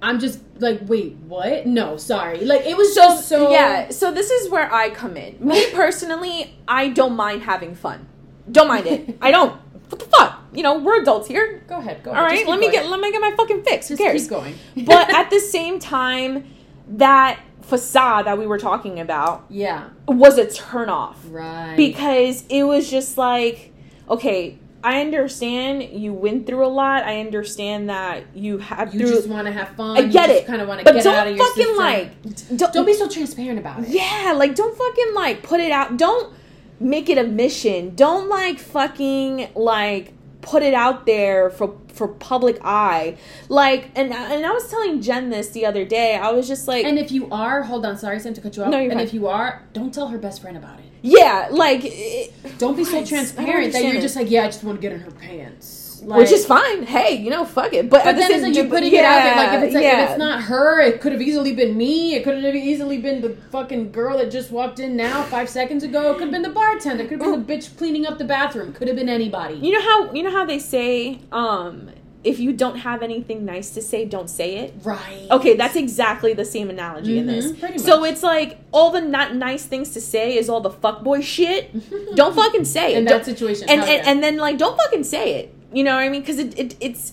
I'm 0.03 0.21
just 0.21 0.41
like, 0.59 0.81
wait, 0.83 1.14
what? 1.26 1.67
No, 1.67 1.97
sorry. 1.97 2.45
Like 2.45 2.67
it 2.67 2.76
was 2.76 2.95
So, 2.95 3.00
just 3.03 3.29
so 3.29 3.50
yeah, 3.50 3.88
so 3.91 4.12
this 4.12 4.31
is 4.31 4.50
where 4.50 4.73
I 4.73 4.91
come 4.91 5.17
in. 5.17 5.37
Me 5.41 5.71
personally, 5.73 6.57
I 6.69 6.88
don't 6.88 7.17
mind 7.17 7.43
having 7.43 7.75
fun. 7.75 8.07
Don't 8.50 8.69
mind 8.69 8.87
it. 8.87 9.17
I 9.23 9.31
don't. 9.31 9.53
What 9.88 9.99
the 10.00 10.05
fuck? 10.07 10.41
You 10.53 10.62
know, 10.62 10.79
we're 10.79 11.00
adults 11.03 11.29
here. 11.29 11.62
Go 11.67 11.79
ahead, 11.79 12.03
go 12.03 12.11
ahead. 12.11 12.23
right, 12.23 12.31
Just 12.33 12.43
keep 12.43 12.49
let 12.50 12.59
me 12.61 12.67
going. 12.67 12.73
get 12.83 12.87
let 12.91 13.00
me 13.00 13.11
get 13.11 13.21
my 13.21 13.33
fucking 13.37 13.62
fix. 13.64 13.88
Who 13.88 13.95
Just 13.97 14.03
cares? 14.03 14.23
keep 14.23 14.31
going. 14.31 14.55
but 14.87 15.12
at 15.14 15.31
the 15.31 15.41
same 15.57 15.79
time, 15.79 16.45
that 16.88 17.41
facade 17.62 18.26
that 18.26 18.37
we 18.38 18.47
were 18.47 18.59
talking 18.59 19.00
about 19.00 19.47
yeah, 19.49 19.88
was 20.07 20.37
a 20.37 20.45
turnoff 20.45 21.17
right. 21.31 21.75
because 21.76 22.45
it 22.50 22.64
was 22.64 22.91
just 22.91 23.17
like, 23.17 23.73
okay, 24.11 24.59
I 24.85 25.00
understand 25.00 25.83
you 25.83 26.12
went 26.12 26.47
through 26.47 26.64
a 26.64 26.69
lot. 26.69 27.05
I 27.05 27.19
understand 27.21 27.88
that 27.88 28.25
you 28.35 28.59
have 28.59 28.95
you 28.95 29.00
through. 29.07 29.17
just 29.17 29.29
want 29.29 29.47
to 29.47 29.53
have 29.53 29.71
fun. 29.71 29.97
I 29.97 30.03
get 30.07 30.29
you 30.29 30.37
it, 30.37 30.47
Kind 30.47 30.61
of 30.62 30.69
want 30.69 30.81
to 30.81 30.93
get 30.93 31.03
don't 31.03 31.14
out 31.17 31.26
of 31.26 31.37
your 31.37 31.47
fucking 31.47 31.64
system. 31.64 31.76
like 31.79 32.57
don't, 32.59 32.73
Don't 32.73 32.87
be 32.87 32.95
so 32.95 33.09
transparent 33.09 33.59
about 33.59 33.83
it. 33.83 33.88
yeah, 33.88 34.33
like 34.37 34.55
don't 34.55 34.76
fucking 34.76 35.14
like 35.14 35.43
put 35.43 35.59
it 35.61 35.73
out. 35.73 35.97
Don't 35.97 36.33
make 36.79 37.09
it 37.09 37.19
a 37.19 37.25
mission. 37.25 37.95
Don't 37.95 38.29
like 38.29 38.59
fucking 38.59 39.49
like 39.55 40.12
put 40.43 40.62
it 40.62 40.75
out 40.75 41.07
there 41.07 41.49
for 41.50 41.75
for 41.95 42.09
public 42.09 42.59
eye. 42.62 43.17
Like 43.49 43.91
and 43.97 44.12
and 44.12 44.45
I 44.45 44.50
was 44.53 44.69
telling 44.69 45.00
Jen 45.00 45.31
this 45.31 45.49
the 45.50 45.64
other 45.64 45.85
day. 45.87 46.17
I 46.17 46.31
was 46.33 46.47
just 46.47 46.69
like 46.69 46.85
And 46.85 46.99
if 46.99 47.11
you 47.11 47.31
are, 47.31 47.62
hold 47.62 47.87
on, 47.87 47.97
sorry, 47.97 48.21
Sam, 48.21 48.35
to 48.35 48.41
cut 48.43 48.55
you 48.57 48.64
off. 48.64 48.69
No, 48.71 48.79
you're 48.79 48.91
and 48.91 49.00
fine. 49.00 49.07
if 49.07 49.14
you 49.14 49.29
are, 49.29 49.62
don't 49.73 49.95
tell 49.95 50.09
her 50.09 50.19
best 50.19 50.43
friend 50.43 50.57
about 50.59 50.81
it. 50.81 50.85
Yeah, 51.04 51.49
like 51.50 51.80
it, 51.84 52.32
Don't 52.58 52.76
be 52.76 52.82
so 52.84 52.92
What? 52.92 52.96
I 52.96 53.00
don't 53.00 53.06
transparent 53.08 53.73
that 53.75 53.84
you're 53.84 53.96
it. 53.96 54.00
just 54.00 54.16
like, 54.16 54.30
yeah, 54.30 54.44
I 54.44 54.46
just 54.46 54.64
want 54.64 54.78
to 54.78 54.82
get 54.82 54.92
in 54.92 55.00
her 55.00 55.11
pants. 55.11 56.00
Like, 56.02 56.18
which 56.18 56.32
is 56.32 56.44
fine. 56.44 56.82
Hey, 56.82 57.14
you 57.16 57.30
know, 57.30 57.44
fuck 57.46 57.73
it. 57.73 57.88
But, 57.88 58.04
But 58.04 58.08
at 58.08 58.12
the 58.16 58.20
then 58.23 58.30
it's 58.32 58.40
same 58.40 58.42
like 58.52 58.56
you 58.56 58.62
time- 58.62 58.70
putting 58.70 58.92
it 58.94 59.04
out 59.04 59.23
there. 59.25 59.37
Like 59.37 59.58
if 59.58 59.64
it's 59.64 59.75
like 59.75 59.84
yeah. 59.84 60.04
if 60.04 60.11
it's 60.11 60.18
not 60.18 60.42
her, 60.44 60.80
it 60.80 61.00
could 61.00 61.12
have 61.12 61.23
easily 61.23 61.54
been 61.54 61.76
me. 61.76 62.14
It 62.14 62.25
could 62.25 62.42
have 62.42 62.54
easily 62.54 62.99
been 62.99 63.20
the 63.23 63.37
fucking 63.50 63.92
girl 63.92 64.18
that 64.18 64.30
just 64.30 64.50
walked 64.50 64.80
in 64.80 64.96
now 64.96 65.23
five 65.25 65.49
seconds 65.49 65.82
ago. 65.84 66.11
It 66.11 66.14
could 66.14 66.25
have 66.25 66.30
been 66.30 66.42
the 66.42 66.50
bartender. 66.50 67.04
It 67.04 67.08
could 67.08 67.20
have 67.23 67.30
been 67.30 67.46
the 67.46 67.52
bitch 67.54 67.76
cleaning 67.78 68.06
up 68.06 68.18
the 68.18 68.25
bathroom. 68.25 68.73
Could 68.75 68.88
have 68.88 68.96
been 68.96 69.08
anybody. 69.08 69.54
You 69.56 69.73
know 69.73 69.80
how 69.82 70.12
you 70.12 70.23
know 70.23 70.30
how 70.30 70.44
they 70.44 70.58
say, 70.58 71.20
um, 71.32 71.90
if 72.25 72.40
you 72.40 72.52
don't 72.52 72.76
have 72.78 73.02
anything 73.02 73.45
nice 73.45 73.71
to 73.71 73.83
say, 73.83 74.04
don't 74.07 74.31
say 74.31 74.57
it. 74.57 74.75
right. 74.83 75.26
Okay, 75.31 75.54
that's 75.57 75.76
exactly 75.76 76.33
the 76.33 76.45
same 76.45 76.71
analogy 76.71 77.19
in 77.19 77.26
this. 77.26 77.47
Mhm, 77.52 77.61
pretty 77.61 77.78
So 77.78 78.02
it's 78.04 78.23
like 78.23 78.59
all 78.73 78.90
the 78.90 79.00
not 79.00 79.35
nice 79.37 79.64
things 79.66 79.90
to 79.90 80.00
say 80.00 80.37
is 80.37 80.49
all 80.49 80.61
the 80.61 80.71
fuckboy 80.71 81.23
shit. 81.23 81.71
don't 82.16 82.35
fucking 82.43 82.64
say 82.64 82.95
it. 82.95 82.99
in 82.99 83.04
Don't- 83.04 83.19
that 83.19 83.25
situation. 83.26 83.69
and, 83.69 83.83
and 83.83 84.07
and 84.07 84.23
then 84.25 84.37
like 84.38 84.57
don't 84.59 84.76
fucking 84.76 85.04
say 85.04 85.35
it. 85.40 85.54
You 85.73 85.85
know 85.85 85.93
what 85.95 86.00
I 86.02 86.09
mean? 86.09 86.23
Because 86.23 86.38
it, 86.38 86.59
it 86.59 86.76
it's 86.81 87.12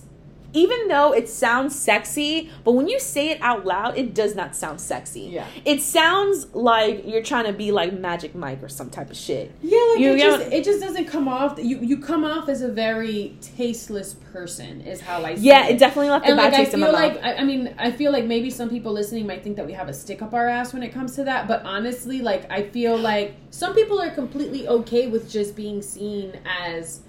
even 0.53 0.87
though 0.87 1.13
it 1.13 1.29
sounds 1.29 1.77
sexy, 1.77 2.49
but 2.63 2.73
when 2.73 2.87
you 2.87 2.99
say 2.99 3.29
it 3.29 3.39
out 3.41 3.65
loud, 3.65 3.97
it 3.97 4.13
does 4.13 4.35
not 4.35 4.55
sound 4.55 4.81
sexy. 4.81 5.21
Yeah. 5.21 5.47
It 5.65 5.81
sounds 5.81 6.53
like 6.53 7.03
you're 7.05 7.23
trying 7.23 7.45
to 7.45 7.53
be 7.53 7.71
like 7.71 7.93
Magic 7.97 8.35
Mike 8.35 8.61
or 8.61 8.67
some 8.69 8.89
type 8.89 9.09
of 9.09 9.17
shit. 9.17 9.51
Yeah, 9.61 9.79
like 9.91 9.99
You 9.99 10.13
it 10.13 10.19
just 10.19 10.51
it 10.51 10.63
just 10.63 10.81
doesn't 10.81 11.05
come 11.05 11.27
off. 11.27 11.57
You 11.61 11.77
you 11.79 11.97
come 11.99 12.25
off 12.25 12.49
as 12.49 12.61
a 12.61 12.67
very 12.69 13.35
tasteless 13.41 14.13
person. 14.13 14.81
Is 14.81 15.01
how 15.01 15.23
I 15.23 15.35
see 15.35 15.41
Yeah, 15.47 15.67
it. 15.67 15.75
it 15.75 15.79
definitely 15.79 16.09
left 16.09 16.25
a 16.25 16.29
and 16.29 16.37
bad 16.37 16.51
like 16.51 16.53
I 16.53 16.57
taste 16.63 16.73
in 16.73 16.79
my 16.81 16.87
feel 16.87 16.93
mouth. 16.99 17.15
like 17.15 17.23
I, 17.23 17.35
I 17.35 17.43
mean 17.43 17.73
I 17.77 17.91
feel 17.91 18.11
like 18.11 18.25
maybe 18.25 18.49
some 18.49 18.69
people 18.69 18.91
listening 18.91 19.25
might 19.27 19.43
think 19.43 19.55
that 19.57 19.65
we 19.65 19.73
have 19.73 19.87
a 19.89 19.93
stick 19.93 20.21
up 20.21 20.33
our 20.33 20.47
ass 20.47 20.73
when 20.73 20.83
it 20.83 20.89
comes 20.93 21.15
to 21.15 21.23
that, 21.25 21.47
but 21.47 21.63
honestly, 21.63 22.21
like 22.21 22.49
I 22.51 22.63
feel 22.63 22.97
like 22.97 23.35
some 23.51 23.73
people 23.73 24.01
are 24.01 24.09
completely 24.11 24.67
okay 24.67 25.07
with 25.07 25.29
just 25.31 25.55
being 25.55 25.81
seen 25.81 26.39
as 26.45 27.01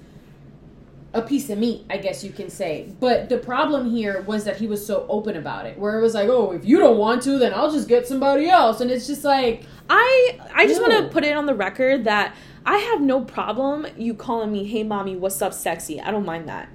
a 1.14 1.20
piece 1.22 1.50
of 1.50 1.58
meat, 1.58 1.84
I 1.90 1.98
guess 1.98 2.24
you 2.24 2.30
can 2.32 2.48
say. 2.48 2.92
But 2.98 3.28
the 3.28 3.36
problem 3.38 3.90
here 3.90 4.22
was 4.22 4.44
that 4.44 4.56
he 4.56 4.66
was 4.66 4.84
so 4.86 5.04
open 5.08 5.36
about 5.36 5.66
it, 5.66 5.78
where 5.78 5.98
it 5.98 6.02
was 6.02 6.14
like, 6.14 6.28
"Oh, 6.28 6.52
if 6.52 6.64
you 6.64 6.78
don't 6.78 6.96
want 6.98 7.22
to, 7.24 7.38
then 7.38 7.52
I'll 7.54 7.70
just 7.70 7.86
get 7.88 8.06
somebody 8.06 8.48
else," 8.48 8.80
and 8.80 8.90
it's 8.90 9.06
just 9.06 9.22
like, 9.24 9.64
I 9.90 10.38
I 10.54 10.66
just 10.66 10.80
want 10.80 10.94
to 10.94 11.08
put 11.08 11.24
it 11.24 11.36
on 11.36 11.46
the 11.46 11.54
record 11.54 12.04
that 12.04 12.34
I 12.64 12.78
have 12.78 13.00
no 13.00 13.20
problem 13.20 13.86
you 13.96 14.14
calling 14.14 14.50
me, 14.52 14.64
"Hey, 14.64 14.84
mommy, 14.84 15.16
what's 15.16 15.42
up, 15.42 15.52
sexy?" 15.52 16.00
I 16.00 16.10
don't 16.10 16.24
mind 16.24 16.48
that. 16.48 16.68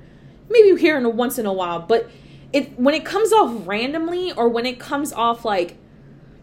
Maybe 0.50 0.68
you 0.68 0.76
hear 0.76 0.98
it 1.00 1.14
once 1.16 1.40
in 1.40 1.46
a 1.46 1.54
while, 1.54 1.80
but 1.80 2.10
it 2.54 2.80
when 2.80 2.94
it 2.94 3.06
comes 3.06 3.34
off 3.34 3.68
randomly 3.68 4.32
or 4.34 4.48
when 4.50 4.66
it 4.66 4.80
comes 4.80 5.12
off 5.14 5.46
like, 5.46 5.78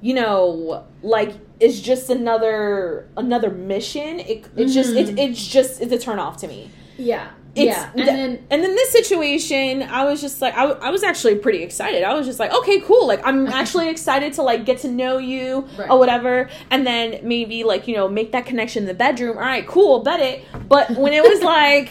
you 0.03 0.15
know, 0.15 0.85
like 1.03 1.33
it's 1.61 1.81
just 1.81 2.11
another 2.11 3.09
another 3.17 3.51
mission. 3.51 4.19
It 4.21 4.47
it's 4.57 4.75
just 4.75 4.95
it's 4.97 5.11
Mhm. 5.11 5.19
it's 5.31 5.47
just 5.47 5.81
it's 5.81 5.93
a 5.93 5.99
turn 5.99 6.19
off 6.19 6.39
to 6.39 6.49
me. 6.49 6.71
yeah, 6.99 7.29
It's, 7.57 7.67
yeah, 7.67 7.85
and 7.91 7.95
th- 7.97 8.07
then 8.09 8.47
and 8.51 8.65
then 8.65 8.75
this 8.75 8.91
situation, 8.91 9.83
I 9.85 10.05
was 10.05 10.21
just 10.21 10.43
like, 10.43 10.55
I, 10.55 10.67
w- 10.67 10.81
I 10.83 10.91
was 10.91 11.05
actually 11.05 11.37
pretty 11.37 11.63
excited. 11.63 12.03
I 12.03 12.13
was 12.15 12.27
just 12.27 12.41
like, 12.41 12.53
okay, 12.53 12.81
cool. 12.81 13.07
Like, 13.07 13.21
I'm 13.25 13.47
actually 13.61 13.89
excited 13.91 14.33
to 14.35 14.43
like 14.43 14.65
get 14.65 14.79
to 14.79 14.89
know 14.89 15.19
you 15.19 15.69
Right. 15.79 15.89
or 15.89 15.99
whatever, 16.01 16.49
and 16.71 16.85
then 16.87 17.21
maybe 17.23 17.63
like 17.63 17.87
you 17.87 17.95
know 17.95 18.09
make 18.09 18.33
that 18.33 18.45
connection 18.47 18.83
in 18.83 18.87
the 18.89 18.95
bedroom. 18.95 19.37
All 19.37 19.43
right, 19.45 19.67
cool, 19.67 20.01
bet 20.03 20.19
it. 20.21 20.45
But 20.69 20.91
when 20.97 21.13
it 21.13 21.23
was 21.23 21.43
like, 21.57 21.91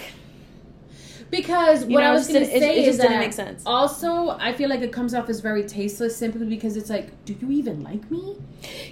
Because 1.32 1.86
what 1.86 2.02
know, 2.02 2.10
I 2.10 2.12
was 2.12 2.28
going 2.28 2.46
to 2.46 2.52
it- 2.56 2.60
say 2.60 2.74
it 2.82 2.86
just 2.86 2.90
is 2.90 2.98
didn't 2.98 3.14
that 3.14 3.20
make 3.20 3.34
sense. 3.34 3.64
Also, 3.66 4.30
I 4.32 4.54
feel 4.54 4.70
like 4.70 4.82
it 4.82 4.92
comes 4.92 5.14
off 5.16 5.30
as 5.30 5.40
very 5.40 5.64
tasteless 5.64 6.16
simply 6.16 6.46
because 6.46 6.78
it's 6.78 6.90
like, 6.90 7.24
do 7.26 7.34
you 7.40 7.50
even 7.52 7.82
like 7.84 8.10
me? 8.12 8.38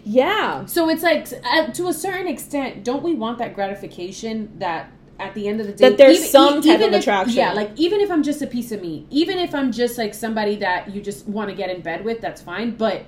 yeah, 0.03 0.65
So 0.65 0.89
it's 0.89 1.03
like, 1.03 1.25
to 1.73 1.87
a 1.87 1.93
certain 1.93 2.27
extent, 2.27 2.83
don't 2.83 3.03
we 3.03 3.13
want 3.13 3.37
that 3.37 3.53
gratification 3.53 4.57
that 4.59 4.89
at 5.19 5.33
the 5.33 5.47
end 5.47 5.61
of 5.61 5.67
the 5.67 5.73
day 5.73 5.89
That 5.89 5.97
there's 5.97 6.29
some 6.29 6.61
type 6.61 6.81
of 6.81 6.93
if- 6.93 7.01
attraction. 7.01 7.35
Yeah, 7.37 7.53
like 7.53 7.71
even 7.75 7.99
if 8.01 8.09
I'm 8.11 8.23
just 8.23 8.41
a 8.41 8.47
piece 8.47 8.71
of 8.71 8.81
meat, 8.81 9.05
even 9.09 9.37
if 9.37 9.53
I'm 9.53 9.71
just 9.71 9.97
like 9.97 10.13
somebody 10.13 10.55
that 10.57 10.93
you 10.93 11.01
just 11.01 11.27
want 11.27 11.49
to 11.49 11.55
get 11.55 11.69
in 11.69 11.81
bed 11.81 12.03
with, 12.03 12.21
that's 12.21 12.41
fine. 12.41 12.71
But 12.71 13.05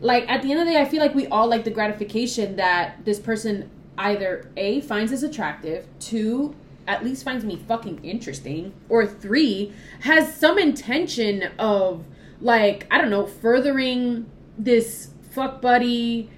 like 0.00 0.28
at 0.30 0.42
the 0.42 0.50
end 0.50 0.60
of 0.60 0.66
the 0.66 0.72
day, 0.72 0.80
I 0.80 0.84
feel 0.86 1.00
like 1.00 1.14
we 1.14 1.26
all 1.26 1.46
like 1.48 1.64
the 1.64 1.70
gratification 1.70 2.56
that 2.56 3.04
this 3.04 3.18
person 3.18 3.70
either 3.98 4.50
a 4.56 4.80
finds 4.80 5.12
as 5.12 5.22
attractive, 5.22 5.86
two 5.98 6.54
at 6.88 7.04
least 7.04 7.22
finds 7.24 7.44
me 7.44 7.56
fucking 7.68 8.02
interesting, 8.02 8.72
or 8.88 9.06
three 9.06 9.72
has 10.00 10.34
some 10.34 10.58
intention 10.58 11.50
of 11.58 12.04
like 12.40 12.86
I 12.90 12.98
don't 12.98 13.10
know 13.10 13.26
furthering 13.26 14.30
this 14.58 15.10
fuck 15.30 15.60
buddy 15.60 16.30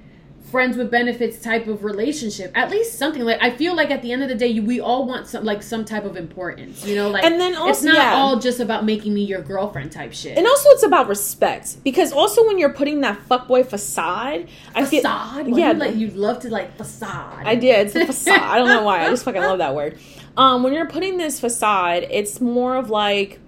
friends 0.52 0.76
with 0.76 0.90
benefits 0.90 1.40
type 1.40 1.66
of 1.66 1.82
relationship 1.82 2.52
at 2.54 2.70
least 2.70 2.96
something 2.98 3.24
like 3.24 3.38
i 3.42 3.50
feel 3.50 3.74
like 3.74 3.90
at 3.90 4.02
the 4.02 4.12
end 4.12 4.22
of 4.22 4.28
the 4.28 4.34
day 4.34 4.46
you, 4.46 4.62
we 4.62 4.80
all 4.80 5.06
want 5.06 5.26
some 5.26 5.44
like 5.44 5.62
some 5.62 5.84
type 5.84 6.04
of 6.04 6.16
importance 6.16 6.84
you 6.86 6.94
know 6.94 7.10
like 7.10 7.24
And 7.24 7.40
then 7.40 7.56
also 7.56 7.70
it's 7.70 7.82
not 7.82 7.96
yeah. 7.96 8.14
all 8.14 8.38
just 8.38 8.60
about 8.60 8.84
making 8.84 9.14
me 9.14 9.24
your 9.24 9.42
girlfriend 9.42 9.90
type 9.90 10.12
shit 10.12 10.38
and 10.38 10.46
also 10.46 10.68
it's 10.70 10.84
about 10.84 11.08
respect 11.08 11.82
because 11.82 12.12
also 12.12 12.46
when 12.46 12.58
you're 12.58 12.72
putting 12.72 13.00
that 13.00 13.18
fuckboy 13.28 13.66
facade, 13.66 14.48
I 14.74 14.84
feel 14.84 15.00
facade 15.02 15.48
yeah, 15.48 15.72
you 15.72 15.78
like 15.78 15.96
you'd 15.96 16.14
love 16.14 16.40
to 16.40 16.50
like 16.50 16.76
facade 16.76 17.32
I 17.46 17.54
did. 17.54 17.86
It's 17.86 17.96
a 17.96 18.06
facade. 18.06 18.40
I 18.40 18.58
don't 18.58 18.68
know 18.68 18.82
why. 18.82 19.04
I 19.04 19.10
just 19.10 19.24
fucking 19.26 19.40
love 19.40 19.58
that 19.58 19.74
word. 19.74 19.98
Um, 20.36 20.62
when 20.62 20.72
you're 20.72 20.88
putting 20.88 21.18
this 21.18 21.40
facade, 21.40 22.06
it's 22.10 22.40
more 22.40 22.76
of 22.76 22.88
like, 22.88 23.38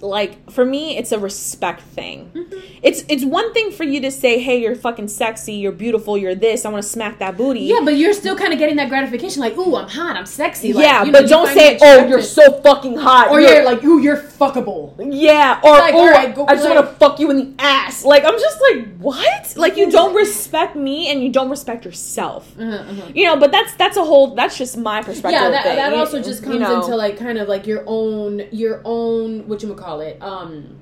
like 0.00 0.50
for 0.50 0.64
me, 0.64 0.96
it's 0.96 1.12
a 1.12 1.18
respect 1.18 1.80
thing. 1.82 2.30
Mm-hmm. 2.34 2.58
It's 2.82 3.04
it's 3.08 3.24
one 3.24 3.52
thing 3.52 3.72
for 3.72 3.84
you 3.84 4.00
to 4.02 4.10
say, 4.10 4.38
"Hey, 4.40 4.60
you're 4.60 4.76
fucking 4.76 5.08
sexy. 5.08 5.54
You're 5.54 5.72
beautiful. 5.72 6.16
You're 6.16 6.34
this. 6.34 6.64
I 6.64 6.68
want 6.70 6.82
to 6.82 6.88
smack 6.88 7.18
that 7.18 7.36
booty." 7.36 7.60
yeah 7.60 7.80
but 7.84 7.96
you're 7.96 8.12
still 8.12 8.36
kind 8.36 8.52
of 8.52 8.58
getting 8.58 8.76
that 8.76 8.88
gratification 8.88 9.40
like 9.40 9.56
ooh 9.56 9.76
i'm 9.76 9.88
hot 9.88 10.16
i'm 10.16 10.26
sexy 10.26 10.72
like, 10.72 10.84
yeah, 10.84 11.00
you 11.00 11.12
know, 11.12 11.18
but 11.18 11.22
you 11.22 11.28
don't 11.28 11.48
say, 11.48 11.78
"Oh, 11.80 12.06
you're 12.06 12.22
so 12.22 12.60
fucking 12.60 12.96
hot," 12.96 13.30
or 13.30 13.40
you're 13.40 13.64
like 13.64 13.82
ooh 13.84 14.00
you're 14.00 14.16
fuckable 14.16 14.94
Yeah, 14.98 15.60
or 15.62 15.72
Like, 15.72 15.94
oh, 15.94 16.00
alright, 16.00 16.34
go 16.34 16.46
I 16.46 16.54
just 16.54 16.68
want 16.68 16.86
to 16.86 16.94
fuck 16.94 17.18
you 17.18 17.30
in 17.30 17.36
the 17.36 17.54
ass. 17.58 18.04
Like 18.04 18.24
I'm 18.24 18.38
just 18.38 18.60
like, 18.60 18.96
what? 18.98 19.54
Like 19.56 19.76
you 19.76 19.90
don't 19.90 20.14
respect 20.14 20.76
me 20.76 21.10
and 21.10 21.22
you 21.22 21.30
don't 21.30 21.50
respect 21.50 21.84
yourself. 21.84 22.52
uh-huh, 22.58 22.74
uh-huh. 22.74 23.12
You 23.14 23.26
know, 23.26 23.36
but 23.36 23.52
that's 23.52 23.74
that's 23.74 23.96
a 23.96 24.04
whole. 24.04 24.34
That's 24.34 24.56
just 24.56 24.76
my 24.76 25.02
perspective. 25.02 25.40
yeah 25.40 25.50
that, 25.50 25.64
that 25.64 25.92
also 25.94 26.22
just 26.22 26.42
you 26.42 26.48
comes 26.48 26.60
know. 26.60 26.82
into 26.82 26.96
like 26.96 27.16
kind 27.18 27.38
of 27.38 27.48
like 27.48 27.66
your 27.66 27.84
own 27.86 28.42
your 28.50 28.80
own 28.84 29.46
what 29.48 29.62
you 29.68 29.74
call 29.74 30.00
it 30.00 30.16
um 30.22 30.78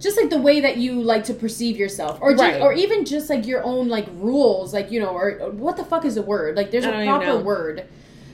just 0.00 0.16
like 0.18 0.28
the 0.28 0.38
way 0.38 0.60
that 0.60 0.76
you 0.76 1.00
like 1.00 1.24
to 1.24 1.34
perceive 1.34 1.76
yourself 1.76 2.18
or 2.20 2.32
just, 2.32 2.42
Right. 2.42 2.60
or 2.60 2.72
even 2.74 3.04
just 3.04 3.30
like 3.30 3.46
your 3.46 3.62
own 3.64 3.88
like 3.88 4.06
rules 4.14 4.74
like 4.74 4.90
you 4.90 5.00
know 5.00 5.10
or, 5.10 5.38
or 5.40 5.50
what 5.50 5.76
the 5.76 5.84
fuck 5.84 6.04
is 6.04 6.16
a 6.16 6.22
word 6.22 6.56
like 6.56 6.70
there's 6.70 6.84
I 6.84 7.02
a 7.02 7.06
proper 7.06 7.38
word 7.38 7.86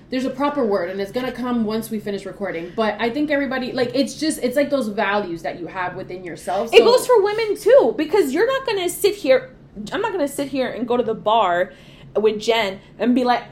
there's 0.08 0.24
a 0.24 0.30
proper 0.30 0.64
word 0.64 0.90
and 0.90 1.00
it's 1.00 1.12
gonna 1.12 1.30
come 1.30 1.64
once 1.64 1.88
we 1.90 2.00
finish 2.00 2.26
recording 2.26 2.72
but 2.74 2.96
i 3.00 3.08
think 3.10 3.30
everybody 3.30 3.70
like 3.72 3.92
it's 3.94 4.14
just 4.18 4.42
it's 4.42 4.56
like 4.56 4.68
those 4.70 4.88
values 4.88 5.42
that 5.42 5.60
you 5.60 5.68
have 5.68 5.94
within 5.94 6.24
yourself 6.24 6.72
It 6.74 6.80
goes 6.80 7.06
for 7.06 7.22
women 7.22 7.56
too, 7.56 7.94
because 7.96 8.32
you're 8.32 8.46
not 8.46 8.66
gonna 8.66 8.88
sit 8.88 9.14
here. 9.14 9.54
I'm 9.92 10.00
not 10.00 10.10
gonna 10.10 10.26
sit 10.26 10.48
here 10.48 10.68
and 10.68 10.88
go 10.88 10.96
to 10.96 11.02
the 11.04 11.14
bar 11.14 11.72
with 12.16 12.40
Jen 12.40 12.80
and 12.98 13.14
be 13.14 13.22
like, 13.22 13.44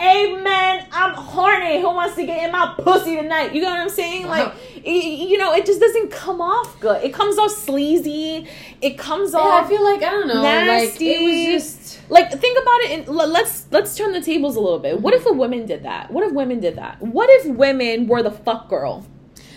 "Hey 0.00 0.34
man, 0.42 0.86
I'm 0.92 1.14
horny. 1.14 1.80
Who 1.80 1.88
wants 1.88 2.16
to 2.16 2.26
get 2.26 2.44
in 2.44 2.52
my 2.52 2.74
pussy 2.78 3.16
tonight?" 3.16 3.54
You 3.54 3.62
know 3.62 3.70
what 3.70 3.80
I'm 3.80 3.88
saying? 3.88 4.26
Like, 4.26 4.48
uh-huh. 4.48 4.58
it- 4.84 5.28
you 5.28 5.38
know, 5.38 5.52
it 5.52 5.64
just 5.66 5.80
doesn't 5.80 6.10
come 6.10 6.40
off 6.40 6.78
good. 6.80 7.02
It 7.02 7.12
comes 7.14 7.38
off 7.38 7.50
sleazy. 7.52 8.48
It 8.80 8.98
comes 8.98 9.32
Yeah, 9.32 9.40
off 9.40 9.64
I 9.64 9.68
feel 9.68 9.84
like 9.84 10.02
I 10.02 10.10
don't 10.10 10.28
know. 10.28 10.42
Like 10.42 10.66
nasty. 10.66 11.08
it 11.10 11.22
was 11.22 11.62
just 11.62 12.00
like 12.08 12.30
think 12.30 12.58
about 12.60 12.80
it 12.82 13.08
and 13.08 13.08
let's 13.16 13.66
let's 13.70 13.96
turn 13.96 14.12
the 14.12 14.20
tables 14.20 14.56
a 14.56 14.60
little 14.60 14.78
bit 14.78 15.00
what 15.00 15.14
mm-hmm. 15.14 15.26
if 15.26 15.30
a 15.30 15.32
woman 15.32 15.66
did 15.66 15.82
that 15.84 16.10
what 16.10 16.24
if 16.24 16.32
women 16.32 16.60
did 16.60 16.76
that 16.76 17.00
what 17.00 17.28
if 17.30 17.46
women 17.46 18.06
were 18.06 18.22
the 18.22 18.30
fuck 18.30 18.68
girl 18.68 19.06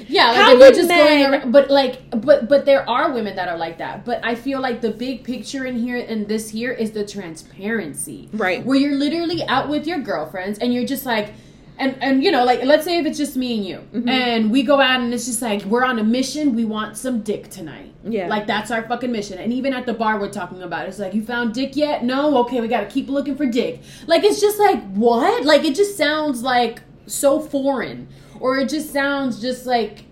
Yeah, 0.07 0.27
like 0.27 0.35
How 0.35 0.57
were 0.59 0.69
just 0.71 0.87
men- 0.87 1.07
going 1.07 1.25
around, 1.41 1.51
but 1.51 1.69
like, 1.69 2.09
but 2.21 2.47
but 2.47 2.65
there 2.65 2.87
are 2.89 3.11
women 3.11 3.35
that 3.35 3.47
are 3.47 3.57
like 3.57 3.77
that. 3.79 4.05
But 4.05 4.19
I 4.23 4.35
feel 4.35 4.59
like 4.61 4.81
the 4.81 4.91
big 4.91 5.23
picture 5.23 5.65
in 5.65 5.75
here 5.77 5.97
and 5.97 6.27
this 6.27 6.49
here 6.49 6.71
is 6.71 6.91
the 6.91 7.05
transparency, 7.05 8.29
Right. 8.33 8.65
Where 8.65 8.77
you're 8.77 8.95
literally 8.95 9.43
out 9.47 9.69
with 9.69 9.87
your 9.87 9.99
girlfriends 9.99 10.59
and 10.59 10.73
you're 10.73 10.85
just 10.85 11.05
like, 11.05 11.33
and 11.77 11.97
and 12.01 12.23
you 12.23 12.31
know, 12.31 12.45
like 12.45 12.63
let's 12.63 12.85
say 12.85 12.97
if 12.99 13.05
it's 13.05 13.17
just 13.17 13.35
me 13.35 13.55
and 13.57 13.65
you, 13.65 13.77
Mm-hmm. 13.93 14.09
and 14.09 14.51
we 14.51 14.63
go 14.63 14.79
out 14.79 15.01
and 15.01 15.13
it's 15.13 15.25
just 15.25 15.41
like 15.41 15.63
we're 15.63 15.83
on 15.83 15.99
a 15.99 16.03
mission. 16.03 16.55
We 16.55 16.65
want 16.65 16.97
some 16.97 17.21
dick 17.21 17.49
tonight. 17.49 17.91
Yeah. 18.07 18.27
like 18.27 18.45
that's 18.45 18.69
our 18.69 18.83
fucking 18.87 19.11
mission. 19.11 19.39
And 19.39 19.51
even 19.51 19.73
at 19.73 19.87
the 19.87 19.93
bar, 19.93 20.19
we're 20.19 20.29
talking 20.31 20.61
about 20.61 20.85
it. 20.85 20.89
it's 20.89 20.99
like 20.99 21.15
you 21.15 21.23
found 21.25 21.55
dick 21.55 21.75
yet? 21.75 22.03
No, 22.03 22.37
okay, 22.43 22.61
we 22.61 22.67
got 22.67 22.81
to 22.81 22.85
keep 22.87 23.09
looking 23.09 23.35
for 23.35 23.47
dick. 23.47 23.81
Like 24.05 24.23
it's 24.23 24.39
just 24.39 24.59
like 24.59 24.81
what? 24.93 25.43
Like 25.43 25.63
it 25.65 25.73
just 25.75 25.97
sounds 25.97 26.43
like 26.43 26.81
so 27.07 27.39
foreign, 27.39 28.07
or 28.39 28.57
it 28.57 28.69
just 28.69 28.91
sounds 28.93 29.41
just 29.41 29.65
like 29.65 30.03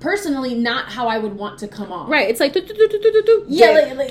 personally 0.00 0.54
not 0.54 0.90
how 0.90 1.08
I 1.08 1.16
would 1.18 1.34
want 1.34 1.58
to 1.60 1.68
come 1.68 1.90
off. 1.90 2.10
right 2.10 2.28
it's 2.28 2.40
like 2.40 2.52
do, 2.52 2.60
do, 2.60 2.74
do, 2.74 3.44
Yeah, 3.48 3.70
like- 3.70 4.08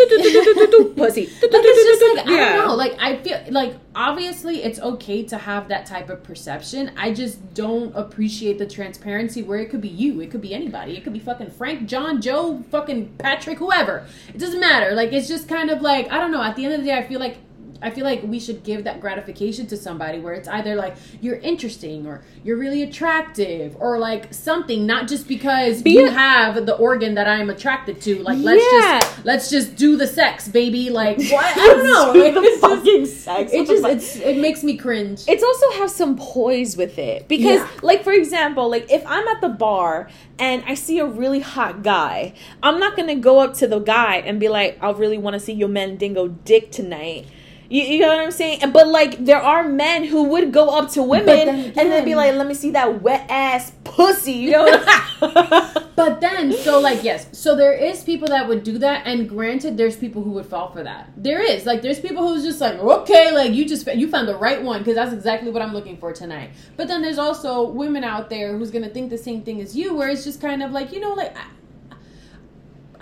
pussy 0.96 1.26
Do, 1.26 1.48
do, 1.50 1.58
Like 1.58 1.64
it's 1.66 2.00
just 2.00 2.18
like. 2.18 2.28
I 2.28 2.32
Yeah. 2.36 2.56
don't 2.56 2.68
know. 2.68 2.76
Like 2.76 2.96
I 3.00 3.18
feel 3.18 3.40
like 3.52 3.76
obviously 3.96 4.64
it's 4.64 4.80
okay 4.80 5.24
to 5.24 5.38
have 5.38 5.68
that 5.68 5.86
type 5.86 6.10
of 6.10 6.24
perception. 6.24 6.92
I 6.98 7.14
just 7.14 7.54
don't 7.54 7.96
appreciate 7.96 8.58
the 8.58 8.66
transparency 8.66 9.44
where 9.44 9.60
it 9.60 9.70
could 9.70 9.82
be 9.82 9.90
you, 9.90 10.20
it 10.22 10.32
could 10.32 10.42
be 10.42 10.54
anybody, 10.54 10.98
it 10.98 11.04
could 11.04 11.14
be 11.14 11.20
fucking 11.20 11.52
Frank, 11.52 11.88
John, 11.88 12.22
Joe, 12.22 12.64
fucking 12.72 13.16
Patrick, 13.20 13.60
whoever. 13.60 14.06
It 14.34 14.38
doesn't 14.40 14.60
matter. 14.60 14.96
Like 14.96 15.12
it's 15.14 15.28
just 15.28 15.48
kind 15.48 15.70
of 15.70 15.82
like 15.82 16.12
I 16.12 16.18
don't 16.18 16.32
know. 16.32 16.42
At 16.42 16.56
the 16.56 16.66
end 16.66 16.74
of 16.76 16.80
the 16.82 16.88
day, 16.88 16.98
I 16.98 17.04
feel 17.04 17.20
like. 17.20 17.38
I 17.84 17.90
feel 17.92 18.04
like 18.06 18.24
we 18.24 18.40
should 18.40 18.64
give 18.64 18.84
that 18.86 19.02
gratification 19.02 19.68
to 19.68 19.78
somebody 19.78 20.20
where 20.20 20.34
it's 20.34 20.48
either 20.48 20.76
like 20.76 20.96
you're 21.22 21.36
interesting 21.38 22.08
or 22.08 22.22
you're 22.44 22.58
really 22.58 22.82
attractive 22.84 23.76
or 23.80 24.00
like 24.00 24.34
something, 24.34 24.86
not 24.86 25.08
just 25.08 25.28
because 25.28 25.82
Be 25.82 25.92
you 25.94 26.08
a- 26.08 26.12
have 26.12 26.66
the 26.66 26.76
organ 26.78 27.16
that 27.16 27.28
I'm 27.28 27.50
attracted 27.50 28.02
to. 28.02 28.24
Like 28.24 28.40
let's 28.40 28.64
Yeah. 28.72 29.00
just 29.02 29.26
let's 29.26 29.50
just 29.50 29.76
do 29.76 29.98
the 29.98 30.08
sex, 30.08 30.48
baby. 30.48 30.90
Like 30.90 31.18
what? 31.32 31.46
I 31.46 31.66
don't 31.68 31.84
know. 31.84 32.14
Like, 32.24 32.34
the 32.34 32.42
it's 32.42 32.62
just, 32.62 32.62
fucking 32.62 33.06
sex 33.06 33.52
it 33.54 33.68
just 33.68 33.86
it's 33.86 34.16
it 34.18 34.38
makes 34.38 34.64
me 34.64 34.78
cringe. 34.78 35.24
it's 35.28 35.44
also 35.44 35.72
have 35.80 35.90
some 35.90 36.16
poise 36.18 36.78
with 36.78 36.98
it 36.98 37.28
because 37.28 37.60
Yeah. 37.60 37.70
like 37.82 38.04
for 38.04 38.12
example 38.14 38.70
like 38.70 38.90
if 38.92 39.04
i'm 39.06 39.28
at 39.28 39.42
the 39.42 39.50
bar 39.50 40.10
and 40.40 40.64
i 40.66 40.74
see 40.74 41.00
a 41.00 41.06
really 41.06 41.40
hot 41.40 41.84
guy 41.84 42.34
i'm 42.62 42.80
not 42.80 42.96
gonna 42.96 43.16
go 43.16 43.40
up 43.40 43.54
to 43.56 43.68
the 43.68 43.80
guy 43.80 44.18
and 44.18 44.40
be 44.40 44.50
like 44.50 44.78
i 44.82 44.90
really 44.92 45.18
want 45.18 45.34
to 45.34 45.40
see 45.40 45.54
your 45.54 45.68
mandingo 45.70 46.28
dick 46.28 46.72
tonight 46.72 47.26
you, 47.70 47.84
you 47.84 48.00
know 48.02 48.10
what 48.10 48.20
I'm 48.20 48.32
saying? 48.32 48.72
But 48.72 48.88
like, 48.88 49.24
there 49.26 49.42
are 49.42 49.68
men 49.68 50.04
who 50.04 50.24
would 50.24 50.52
go 50.52 50.70
up 50.70 50.92
to 50.92 51.04
women 51.04 51.26
then 51.26 51.66
and 51.78 51.92
then 51.92 52.06
be 52.06 52.16
like, 52.16 52.36
"Let 52.36 52.48
me 52.48 52.54
see 52.54 52.72
that 52.72 53.02
wet 53.02 53.26
ass 53.30 53.72
pussy." 53.84 54.34
You 54.34 54.52
know? 54.52 54.64
What 54.64 55.84
But 55.96 56.22
then, 56.22 56.52
so 56.54 56.80
like, 56.80 57.04
yes, 57.04 57.28
so 57.32 57.56
there 57.56 57.74
is 57.74 58.04
people 58.04 58.28
that 58.30 58.48
would 58.48 58.64
do 58.64 58.78
that, 58.80 59.06
and 59.06 59.30
granted, 59.30 59.78
there's 59.78 59.96
people 59.96 60.24
who 60.24 60.32
would 60.32 60.46
fall 60.46 60.72
for 60.72 60.84
that. 60.84 61.12
There 61.16 61.42
is 61.42 61.66
like, 61.66 61.82
there's 61.82 62.00
people 62.00 62.28
who's 62.28 62.44
just 62.44 62.60
like, 62.60 62.80
okay, 62.80 63.32
like 63.32 63.54
you 63.54 63.66
just 63.68 63.86
you 63.88 64.10
found 64.10 64.28
the 64.28 64.38
right 64.38 64.62
one 64.62 64.80
because 64.80 64.96
that's 64.96 65.14
exactly 65.14 65.52
what 65.52 65.62
I'm 65.62 65.74
looking 65.74 65.98
for 65.98 66.12
tonight. 66.12 66.52
But 66.78 66.88
then 66.88 67.02
there's 67.02 67.20
also 67.20 67.70
women 67.70 68.04
out 68.04 68.30
there 68.30 68.58
who's 68.58 68.72
gonna 68.72 68.90
think 68.90 69.10
the 69.12 69.18
same 69.18 69.44
thing 69.44 69.62
as 69.62 69.76
you, 69.76 69.94
where 69.94 70.10
it's 70.10 70.24
just 70.24 70.42
kind 70.42 70.64
of 70.64 70.72
like, 70.72 70.92
you 70.92 71.00
know, 71.00 71.14
like. 71.14 71.36
I, 71.38 71.46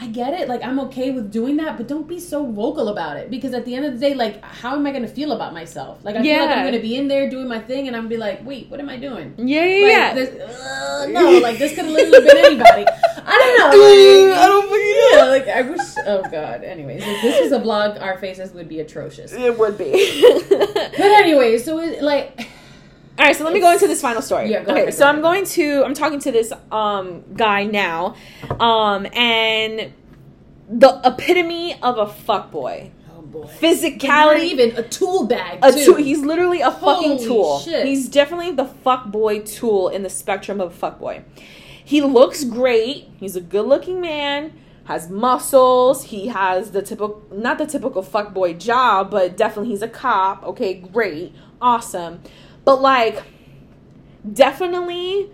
I 0.04 0.08
get 0.08 0.34
it. 0.34 0.50
Like 0.50 0.64
I'm 0.64 0.80
okay 0.88 1.12
with 1.12 1.32
doing 1.32 1.58
that, 1.58 1.78
but 1.78 1.88
don't 1.88 2.08
be 2.08 2.20
so 2.20 2.44
vocal 2.52 2.88
about 2.88 3.18
it 3.18 3.30
because 3.30 3.54
at 3.54 3.66
the 3.66 3.76
end 3.76 3.86
of 3.86 3.94
the 3.94 4.00
day, 4.00 4.16
like 4.16 4.44
how 4.44 4.76
am 4.76 4.88
I 4.88 4.92
going 4.92 5.04
to 5.04 5.08
feel 5.08 5.32
about 5.32 5.54
myself? 5.54 6.00
Like 6.04 6.16
I 6.16 6.24
feel 6.24 6.40
like 6.44 6.58
I'm 6.58 6.64
going 6.64 6.74
to 6.74 6.80
be 6.82 6.96
in 6.96 7.08
there 7.08 7.30
doing 7.30 7.48
my 7.48 7.60
thing 7.60 7.88
and 7.88 7.96
I'm 7.96 8.08
be 8.08 8.18
like, 8.18 8.44
"Wait, 8.44 8.68
what 8.72 8.80
am 8.80 8.90
I 8.90 8.98
doing?" 8.98 9.36
yeah, 9.38 9.64
yeah, 9.64 9.84
Like, 9.86 9.92
yeah. 9.92 10.14
this- 10.16 10.42
uh, 10.42 11.06
no, 11.08 11.32
like 11.38 11.60
this 11.60 11.76
could 11.76 11.86
have 11.86 11.94
literally 11.94 12.26
been 12.28 12.38
anybody. 12.38 12.86
I 13.24 13.38
don't 13.38 13.58
know. 13.60 13.68
Like, 13.78 14.40
I 14.44 14.48
don't 14.48 14.70
fucking 14.72 14.98
yeah, 15.14 15.24
like 15.26 15.48
I 15.48 15.62
wish. 15.70 15.88
Oh 16.08 16.24
god. 16.32 16.64
Anyways, 16.64 17.04
if 17.06 17.22
this 17.22 17.40
was 17.44 17.52
a 17.52 17.60
vlog, 17.64 18.02
our 18.02 18.18
faces 18.18 18.54
would 18.54 18.68
be 18.68 18.80
atrocious. 18.80 19.34
It 19.34 19.58
would 19.60 19.78
be. 19.78 19.92
But 21.02 21.10
anyway, 21.24 21.58
so 21.58 21.80
it, 21.80 22.02
like, 22.04 22.48
All 23.22 23.28
right, 23.28 23.36
so 23.36 23.44
let 23.44 23.54
me 23.54 23.60
go 23.60 23.72
into 23.72 23.86
this 23.86 24.02
final 24.02 24.20
story. 24.24 24.50
Yeah, 24.50 24.64
go 24.64 24.72
okay, 24.72 24.82
ahead, 24.82 24.94
so 24.96 25.02
go 25.06 25.10
I'm 25.10 25.22
going 25.22 25.46
to 25.46 25.84
I'm 25.86 25.94
talking 25.94 26.18
to 26.22 26.32
this 26.32 26.52
um 26.72 27.24
guy 27.36 27.66
now, 27.66 28.16
um, 28.60 29.06
and 29.14 29.94
the 30.68 31.00
epitome 31.06 31.80
of 31.84 32.00
a 32.00 32.08
fuckboy. 32.08 32.90
oh 33.16 33.22
boy, 33.22 33.42
not 33.42 33.52
Physicality. 33.52 34.40
even 34.46 34.76
a 34.76 34.82
tool 34.82 35.28
bag. 35.28 35.60
A 35.62 35.72
too. 35.72 35.86
tool. 35.86 35.96
He's 35.98 36.22
literally 36.22 36.62
a 36.62 36.72
fucking 36.72 37.10
Holy 37.18 37.24
tool. 37.24 37.60
shit. 37.60 37.86
He's 37.86 38.10
definitely 38.10 38.54
the 38.54 38.66
fuck 38.66 39.12
boy 39.12 39.42
tool 39.42 39.90
in 39.90 40.02
the 40.02 40.10
spectrum 40.10 40.60
of 40.60 40.74
fuck 40.74 40.98
boy. 40.98 41.24
He 41.86 42.02
looks 42.02 42.44
great. 42.44 43.08
He's 43.20 43.36
a 43.36 43.42
good-looking 43.42 44.02
man. 44.02 44.54
Has 44.86 45.12
muscles. 45.12 46.06
He 46.06 46.30
has 46.30 46.72
the 46.72 46.82
typical, 46.82 47.22
not 47.32 47.60
the 47.60 47.68
typical 47.68 48.02
fuckboy 48.02 48.58
job, 48.58 49.12
but 49.12 49.38
definitely 49.38 49.70
he's 49.70 49.84
a 49.84 49.88
cop. 49.88 50.44
Okay, 50.44 50.74
great, 50.74 51.36
awesome. 51.62 52.24
But 52.66 52.82
like, 52.82 53.24
definitely, 54.32 55.30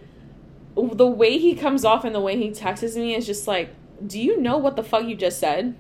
the 0.76 1.08
way 1.08 1.38
he 1.38 1.56
comes 1.56 1.84
off 1.86 2.06
and 2.06 2.14
the 2.16 2.20
way 2.22 2.38
he 2.38 2.52
texts 2.52 2.96
me 2.96 3.16
is 3.16 3.26
just 3.26 3.48
like, 3.48 3.70
do 4.06 4.20
you 4.20 4.40
know 4.40 4.58
what 4.58 4.76
the 4.76 4.84
fuck 4.84 5.06
you 5.06 5.16
just 5.16 5.40
said? 5.40 5.76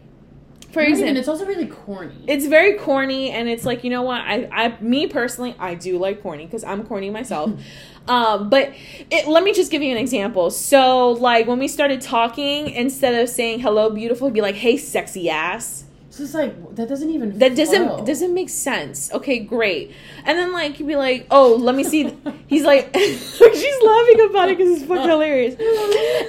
For 0.72 0.82
Not 0.82 0.90
even- 0.90 0.92
example, 0.92 1.18
it's 1.20 1.28
also 1.30 1.46
really 1.46 1.66
corny. 1.68 2.16
it's 2.28 2.46
very 2.46 2.78
corny 2.78 3.32
and 3.32 3.48
it's 3.48 3.64
like 3.66 3.86
you 3.86 3.90
know 3.90 4.02
what 4.02 4.20
i 4.20 4.50
i 4.52 4.78
me 4.82 5.08
personally 5.08 5.56
i 5.58 5.74
do 5.74 5.98
like 5.98 6.22
corny 6.22 6.46
because 6.46 6.64
i'm 6.66 6.84
corny 6.86 7.10
myself 7.10 7.50
um 8.10 8.50
but 8.50 8.74
it, 9.10 9.28
let 9.30 9.44
me 9.46 9.54
just 9.54 9.72
give 9.72 9.82
you 9.82 9.90
an 9.92 9.98
example 9.98 10.52
so 10.52 11.12
like 11.12 11.48
when 11.48 11.58
we 11.58 11.70
started 11.70 12.02
talking 12.02 12.68
instead 12.70 13.16
of 13.16 13.30
saying 13.30 13.62
hello 13.62 13.90
beautiful 13.90 14.30
be 14.30 14.42
like 14.42 14.56
hey 14.56 14.76
sexy 14.76 15.30
ass 15.30 15.86
It's 16.20 16.32
just 16.32 16.34
like 16.34 16.76
that 16.76 16.90
doesn't 16.90 17.12
even. 17.12 17.38
that 17.38 17.56
doesn't 17.56 17.88
flow. 17.90 18.04
doesn't 18.04 18.34
make 18.34 18.50
sense. 18.50 19.12
Okay 19.14 19.38
great. 19.38 19.92
And 20.26 20.36
then 20.36 20.52
like 20.52 20.80
you'd 20.80 20.88
be 20.88 20.96
like 20.96 21.28
oh 21.30 21.54
let 21.54 21.76
me 21.76 21.84
see. 21.84 22.12
He's 22.48 22.64
like 22.64 22.90
she's 22.98 23.84
laughing 23.84 24.28
about 24.28 24.50
it 24.50 24.58
because 24.58 24.80
it's 24.80 24.88
fucking 24.88 25.08
hilarious. 25.08 25.56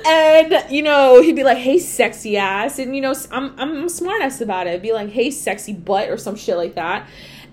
And 0.06 0.70
you 0.70 0.82
know 0.82 1.22
he'd 1.22 1.36
be 1.36 1.42
like 1.42 1.56
hey 1.56 1.78
sexy 1.78 2.36
ass. 2.36 2.78
And 2.78 2.94
you 2.94 3.00
know 3.00 3.14
i'm 3.30 3.58
i'm 3.58 3.88
smart 3.88 4.20
ass 4.20 4.42
about 4.42 4.66
it. 4.66 4.82
Be 4.82 4.92
like 4.92 5.08
hey 5.08 5.30
sexy 5.30 5.72
butt 5.72 6.10
or 6.10 6.18
some 6.18 6.36
shit 6.36 6.58
like 6.58 6.74
that 6.74 7.08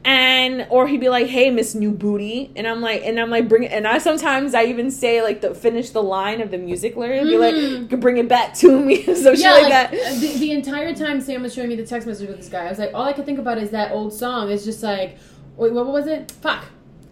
and 0.06 0.68
or 0.70 0.88
he'd 0.88 1.00
be 1.00 1.10
like 1.10 1.26
hey 1.28 1.50
miss 1.50 1.74
new 1.74 1.89
booty 1.91 2.52
and 2.56 2.68
i'm 2.68 2.80
like 2.80 3.02
and 3.04 3.20
i'm 3.20 3.32
like 3.32 3.50
bring 3.50 3.63
it 3.63 3.72
and 3.72 3.88
i 3.88 3.98
sometimes 3.98 4.54
i 4.54 4.63
even 4.63 4.91
say 4.91 5.24
like 5.24 5.41
the 5.41 5.54
finish 5.56 5.89
the 5.89 6.02
line 6.04 6.41
of 6.41 6.52
the 6.52 6.58
music 6.60 6.96
lyric 6.96 7.24
be 7.24 7.32
Mhm. 7.32 7.91
like 7.91 8.00
bring 8.00 8.18
it 8.18 8.28
back 8.30 8.54
to 8.54 8.80
me 8.80 9.04
so 9.15 9.32
yeah, 9.32 9.52
like, 9.54 9.63
like, 9.63 9.72
that 9.72 9.94
uh, 9.94 10.20
the, 10.20 10.38
the 10.38 10.52
entire 10.52 10.94
time 10.94 11.20
Sam 11.20 11.41
was 11.41 11.54
showing 11.56 11.70
me 11.70 11.76
the 11.76 11.86
text 11.86 12.08
message 12.08 12.28
with 12.28 12.38
this 12.38 12.50
guy, 12.50 12.65
I 12.65 12.70
was 12.70 12.78
like, 12.80 12.91
all 12.94 13.02
I 13.04 13.13
could 13.13 13.26
think 13.26 13.39
about 13.39 13.58
is 13.58 13.72
that 13.72 13.91
old 13.91 14.13
song. 14.13 14.52
It's 14.52 14.63
just 14.63 14.84
like, 14.84 15.18
wait, 15.58 15.74
what 15.74 15.88
was 15.88 16.06
it? 16.06 16.32
Fuck. 16.32 16.65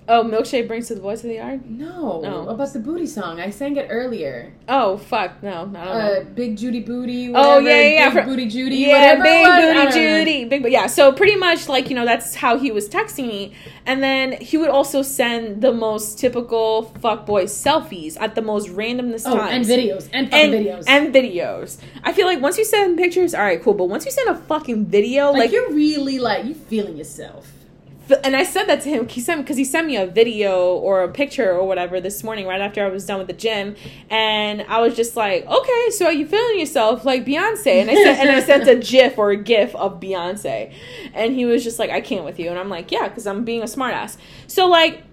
Oh 0.08 0.24
milkshake 0.24 0.68
brings 0.68 0.88
to 0.88 0.96
the 0.96 1.02
boys 1.02 1.22
to 1.22 1.28
the 1.28 1.36
yard 1.36 1.70
No, 1.70 2.22
No. 2.22 2.48
about 2.50 2.74
the 2.74 2.80
booty 2.80 3.06
song. 3.08 3.40
I 3.40 3.50
sang 3.50 3.76
it 3.78 3.88
earlier. 3.90 4.54
Oh 4.68 4.98
fuck 4.98 5.42
no, 5.44 5.50
I 5.50 5.54
don't 5.56 5.72
know. 5.74 5.80
Uh, 5.80 6.24
Big 6.26 6.58
Judy 6.58 6.80
Booty. 6.82 7.30
Oh, 7.30 7.32
Whatever, 7.62 7.70
yeah, 7.70 7.76
yeah, 7.82 7.90
yeah, 7.90 8.14
Big 8.14 8.26
Booty 8.26 8.46
Judy. 8.48 8.76
yeah, 8.78 9.16
whatever 9.18 9.24
big 9.24 9.86
booty. 9.86 9.92
Judy, 10.00 10.46
big. 10.46 10.62
But 10.64 10.72
yeah, 10.72 10.88
so 10.88 11.12
pretty 11.12 11.36
much 11.36 11.70
like 11.70 11.90
you 11.90 11.96
know 11.96 12.06
that's 12.06 12.36
how 12.36 12.58
he 12.58 12.72
was 12.72 12.90
texting 12.90 13.28
me, 13.28 13.54
and 13.86 14.02
then 14.04 14.34
he 14.34 14.58
would 14.58 14.70
also 14.70 15.02
send 15.02 15.62
the 15.62 15.72
most 15.72 16.20
typical 16.20 16.92
fuckboy 17.00 17.44
selfies 17.46 18.18
at 18.20 18.36
the 18.36 18.42
most 18.42 18.68
randomness 18.70 19.24
Oh, 19.26 19.40
and 19.40 19.64
videos 19.66 20.10
and 20.12 20.34
and 20.34 20.54
videos. 20.54 20.84
and 20.88 21.14
videos. 21.14 21.78
I 22.04 22.12
feel 22.14 22.26
like 22.26 22.42
once 22.42 22.58
you 22.58 22.66
send 22.66 22.98
pictures, 22.98 23.34
all 23.34 23.42
right, 23.44 23.62
cool. 23.62 23.74
But 23.74 23.86
once 23.86 24.06
you 24.06 24.12
send 24.12 24.30
a 24.30 24.36
fucking 24.36 24.86
video, 24.88 25.32
like, 25.32 25.40
like, 25.40 25.52
you're 25.52 25.72
really 25.72 26.20
like 26.20 26.46
you 26.46 26.54
feeling 26.56 26.98
yourself. 26.98 27.53
And 28.24 28.36
I 28.36 28.44
said 28.44 28.66
that 28.66 28.82
to 28.82 28.90
him. 28.90 29.08
He 29.08 29.22
sent 29.22 29.42
because 29.42 29.58
he 29.58 29.64
sent 29.64 29.88
me 29.88 29.96
a 29.96 30.06
video 30.06 30.76
or 30.76 31.04
a 31.04 31.10
picture 31.10 31.52
or 31.52 31.66
whatever 31.66 32.02
this 32.02 32.24
morning 32.24 32.46
right 32.46 32.60
after 32.60 32.84
I 32.86 32.90
was 32.90 33.06
done 33.06 33.18
with 33.20 33.28
the 33.28 33.34
gym, 33.34 33.76
and 34.10 34.64
I 34.64 34.82
was 34.82 34.96
just 34.96 35.16
like, 35.16 35.46
okay, 35.46 35.90
so 35.92 36.08
are 36.08 36.14
you 36.14 36.26
feeling 36.26 36.60
yourself 36.60 37.06
like 37.06 37.26
Beyonce? 37.26 37.82
And 37.82 37.90
I 37.90 37.96
sent 37.96 38.20
and 38.20 38.30
I 38.32 38.42
sent 38.42 38.68
a 38.68 38.76
GIF 38.92 39.18
or 39.18 39.32
a 39.32 39.38
GIF 39.38 39.76
of 39.76 40.00
Beyonce, 40.00 40.74
and 41.14 41.34
he 41.34 41.46
was 41.46 41.64
just 41.64 41.80
like, 41.80 41.90
I 41.90 42.02
can't 42.02 42.26
with 42.26 42.40
you, 42.40 42.50
and 42.50 42.60
I'm 42.60 42.70
like, 42.70 42.92
yeah, 42.92 43.08
because 43.08 43.26
I'm 43.26 43.44
being 43.44 43.62
a 43.62 43.66
smartass. 43.66 44.18
So 44.48 44.68
like. 44.68 45.04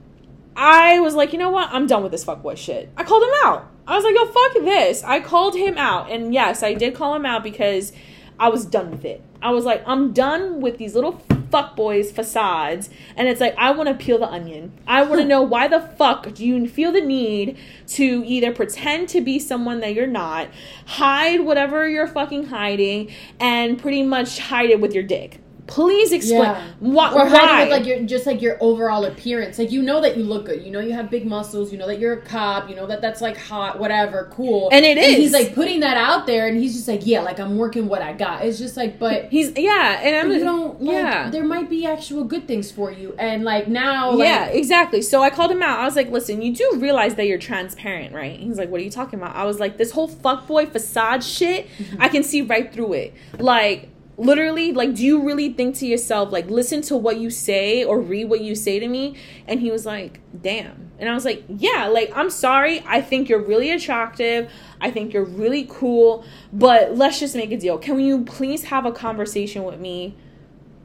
I 0.57 0.99
was 0.99 1.15
like, 1.15 1.33
you 1.33 1.39
know 1.39 1.49
what? 1.49 1.71
I'm 1.73 1.87
done 1.87 2.03
with 2.03 2.11
this 2.11 2.25
fuckboy 2.25 2.57
shit. 2.57 2.91
I 2.97 3.05
called 3.05 3.23
him 3.23 3.31
out. 3.45 3.71
I 3.87 3.95
was 3.95 4.05
like, 4.05 4.15
yo, 4.15 4.27
fuck 4.27 4.65
this. 4.65 5.03
I 5.05 5.21
called 5.21 5.55
him 5.55 5.79
out. 5.79 6.11
And 6.11 6.35
yes, 6.35 6.63
I 6.63 6.75
did 6.75 6.95
call 6.95 7.15
him 7.15 7.25
out 7.25 7.45
because 7.45 7.93
I 8.39 8.49
was 8.49 8.67
done 8.67 8.91
with 8.91 9.05
it. 9.05 9.23
I 9.41 9.53
was 9.53 9.65
like, 9.65 9.83
I'm 9.87 10.13
done 10.13 10.61
with 10.61 10.77
these 10.77 10.95
little 10.95 11.23
fuckboys 11.51 12.13
facades 12.13 12.91
and 13.17 13.29
it's 13.29 13.41
like 13.41 13.55
I 13.59 13.71
want 13.73 13.89
to 13.89 13.95
peel 13.95 14.19
the 14.19 14.29
onion. 14.29 14.73
I 14.87 15.03
want 15.03 15.21
to 15.21 15.27
know 15.35 15.43
why 15.43 15.69
the 15.69 15.81
fuck 15.81 16.33
do 16.35 16.47
you 16.47 16.69
feel 16.69 16.93
the 16.93 17.01
need 17.01 17.59
to 17.89 18.23
either 18.27 18.53
pretend 18.53 19.09
to 19.11 19.21
be 19.21 19.39
someone 19.39 19.81
that 19.81 19.95
you're 19.95 20.07
not, 20.07 20.49
hide 20.87 21.41
whatever 21.41 21.89
you're 21.89 22.07
fucking 22.07 22.47
hiding 22.47 23.11
and 23.39 23.79
pretty 23.81 24.03
much 24.03 24.39
hide 24.39 24.71
it 24.71 24.81
with 24.81 24.95
your 24.95 25.05
dick. 25.05 25.40
Please 25.71 26.11
explain 26.13 26.43
Yeah. 26.43 26.67
why. 26.81 27.13
or 27.13 27.31
why? 27.31 27.63
with 27.63 27.71
like 27.71 27.87
your 27.87 28.03
just 28.03 28.27
like 28.27 28.43
your 28.43 28.59
overall 28.61 29.05
appearance. 29.05 29.57
Like 29.59 29.71
you 29.71 29.83
know 29.83 30.01
that 30.01 30.17
you 30.17 30.25
look 30.25 30.47
good. 30.47 30.65
You 30.65 30.71
know 30.73 30.81
you 30.81 30.93
have 30.93 31.11
big 31.11 31.27
muscles. 31.27 31.71
You 31.71 31.79
know 31.79 31.87
that 31.87 32.01
you're 32.01 32.15
a 32.15 32.23
cop. 32.23 32.69
You 32.69 32.75
know 32.75 32.87
that 32.89 33.01
that's 33.01 33.21
like 33.21 33.37
hot, 33.37 33.79
whatever, 33.79 34.29
cool. 34.33 34.69
And 34.73 34.85
it 34.85 34.99
He's 34.99 35.33
like 35.33 35.55
putting 35.55 35.81
that 35.81 35.97
out 35.97 36.27
there, 36.27 36.49
and 36.49 36.59
he's 36.59 36.75
just 36.75 36.89
like, 36.89 37.07
yeah, 37.07 37.21
like 37.21 37.39
I'm 37.39 37.57
working 37.57 37.89
what 37.89 38.03
I 38.03 38.13
got. 38.13 38.45
It's 38.45 38.59
just 38.59 38.77
like, 38.77 38.99
but 38.99 39.27
He's 39.27 39.53
yeah, 39.57 40.01
and 40.03 40.17
I'm 40.17 40.33
you 40.33 40.41
don't. 40.41 40.83
Like, 40.83 40.93
yeah. 40.93 41.31
there 41.31 41.45
might 41.45 41.71
be 41.71 41.87
actual 41.87 42.25
good 42.25 42.49
things 42.49 42.71
for 42.71 42.91
you, 42.91 43.15
and 43.19 43.45
like 43.45 43.69
now, 43.69 44.11
like, 44.11 44.27
yeah, 44.27 44.47
exactly. 44.47 45.03
So 45.03 45.23
I 45.23 45.31
called 45.31 45.53
him 45.53 45.63
out. 45.63 45.79
I 45.79 45.85
was 45.85 45.95
like, 45.95 46.11
listen, 46.11 46.43
you 46.43 46.55
do 46.55 46.79
realize 46.79 47.15
that 47.15 47.27
you're 47.27 47.39
transparent, 47.39 48.13
right? 48.13 48.39
He's 48.39 48.59
like, 48.59 48.71
what 48.71 48.81
are 48.81 48.85
you 48.85 48.91
talking 48.91 49.21
about? 49.21 49.37
I 49.37 49.45
was 49.45 49.61
like, 49.61 49.77
this 49.77 49.93
whole 49.93 50.09
fuckboy 50.09 50.73
facade 50.73 51.23
shit. 51.23 51.69
I 52.01 52.09
can 52.09 52.23
see 52.25 52.43
right 52.43 52.73
through 52.73 52.95
it. 52.95 53.15
Like, 53.39 53.89
literally, 54.21 54.73
like, 54.73 54.95
do 54.95 55.05
you 55.05 55.23
really 55.25 55.53
think 55.53 55.77
to 55.77 55.87
yourself, 55.87 56.33
like, 56.33 56.49
listen 56.49 56.83
to 56.83 56.97
what 56.97 57.19
you 57.19 57.31
say 57.31 57.85
or 57.85 58.01
read 58.01 58.29
what 58.29 58.41
you 58.41 58.55
say 58.55 58.79
to 58.79 58.87
me? 58.89 59.17
And 59.47 59.61
he 59.61 59.71
was 59.71 59.85
like, 59.87 60.21
damn. 60.41 60.91
And 60.99 61.09
I 61.09 61.15
was 61.15 61.25
like, 61.25 61.45
yeah, 61.49 61.87
like, 61.87 62.13
I'm 62.15 62.31
sorry. 62.31 62.83
I 62.87 63.01
think 63.01 63.29
you're 63.29 63.43
really 63.43 63.71
attractive. 63.71 64.51
I 64.81 64.91
think 64.91 65.13
you're 65.13 65.25
really 65.25 65.67
cool. 65.69 66.25
But 66.53 66.97
let's 66.97 67.19
just 67.19 67.35
make 67.35 67.51
a 67.53 67.57
deal. 67.57 67.79
Can 67.79 67.99
you 68.01 68.25
please 68.25 68.65
have 68.65 68.87
a 68.87 68.93
conversation 68.93 69.65
with 69.65 69.81
me? 69.81 70.17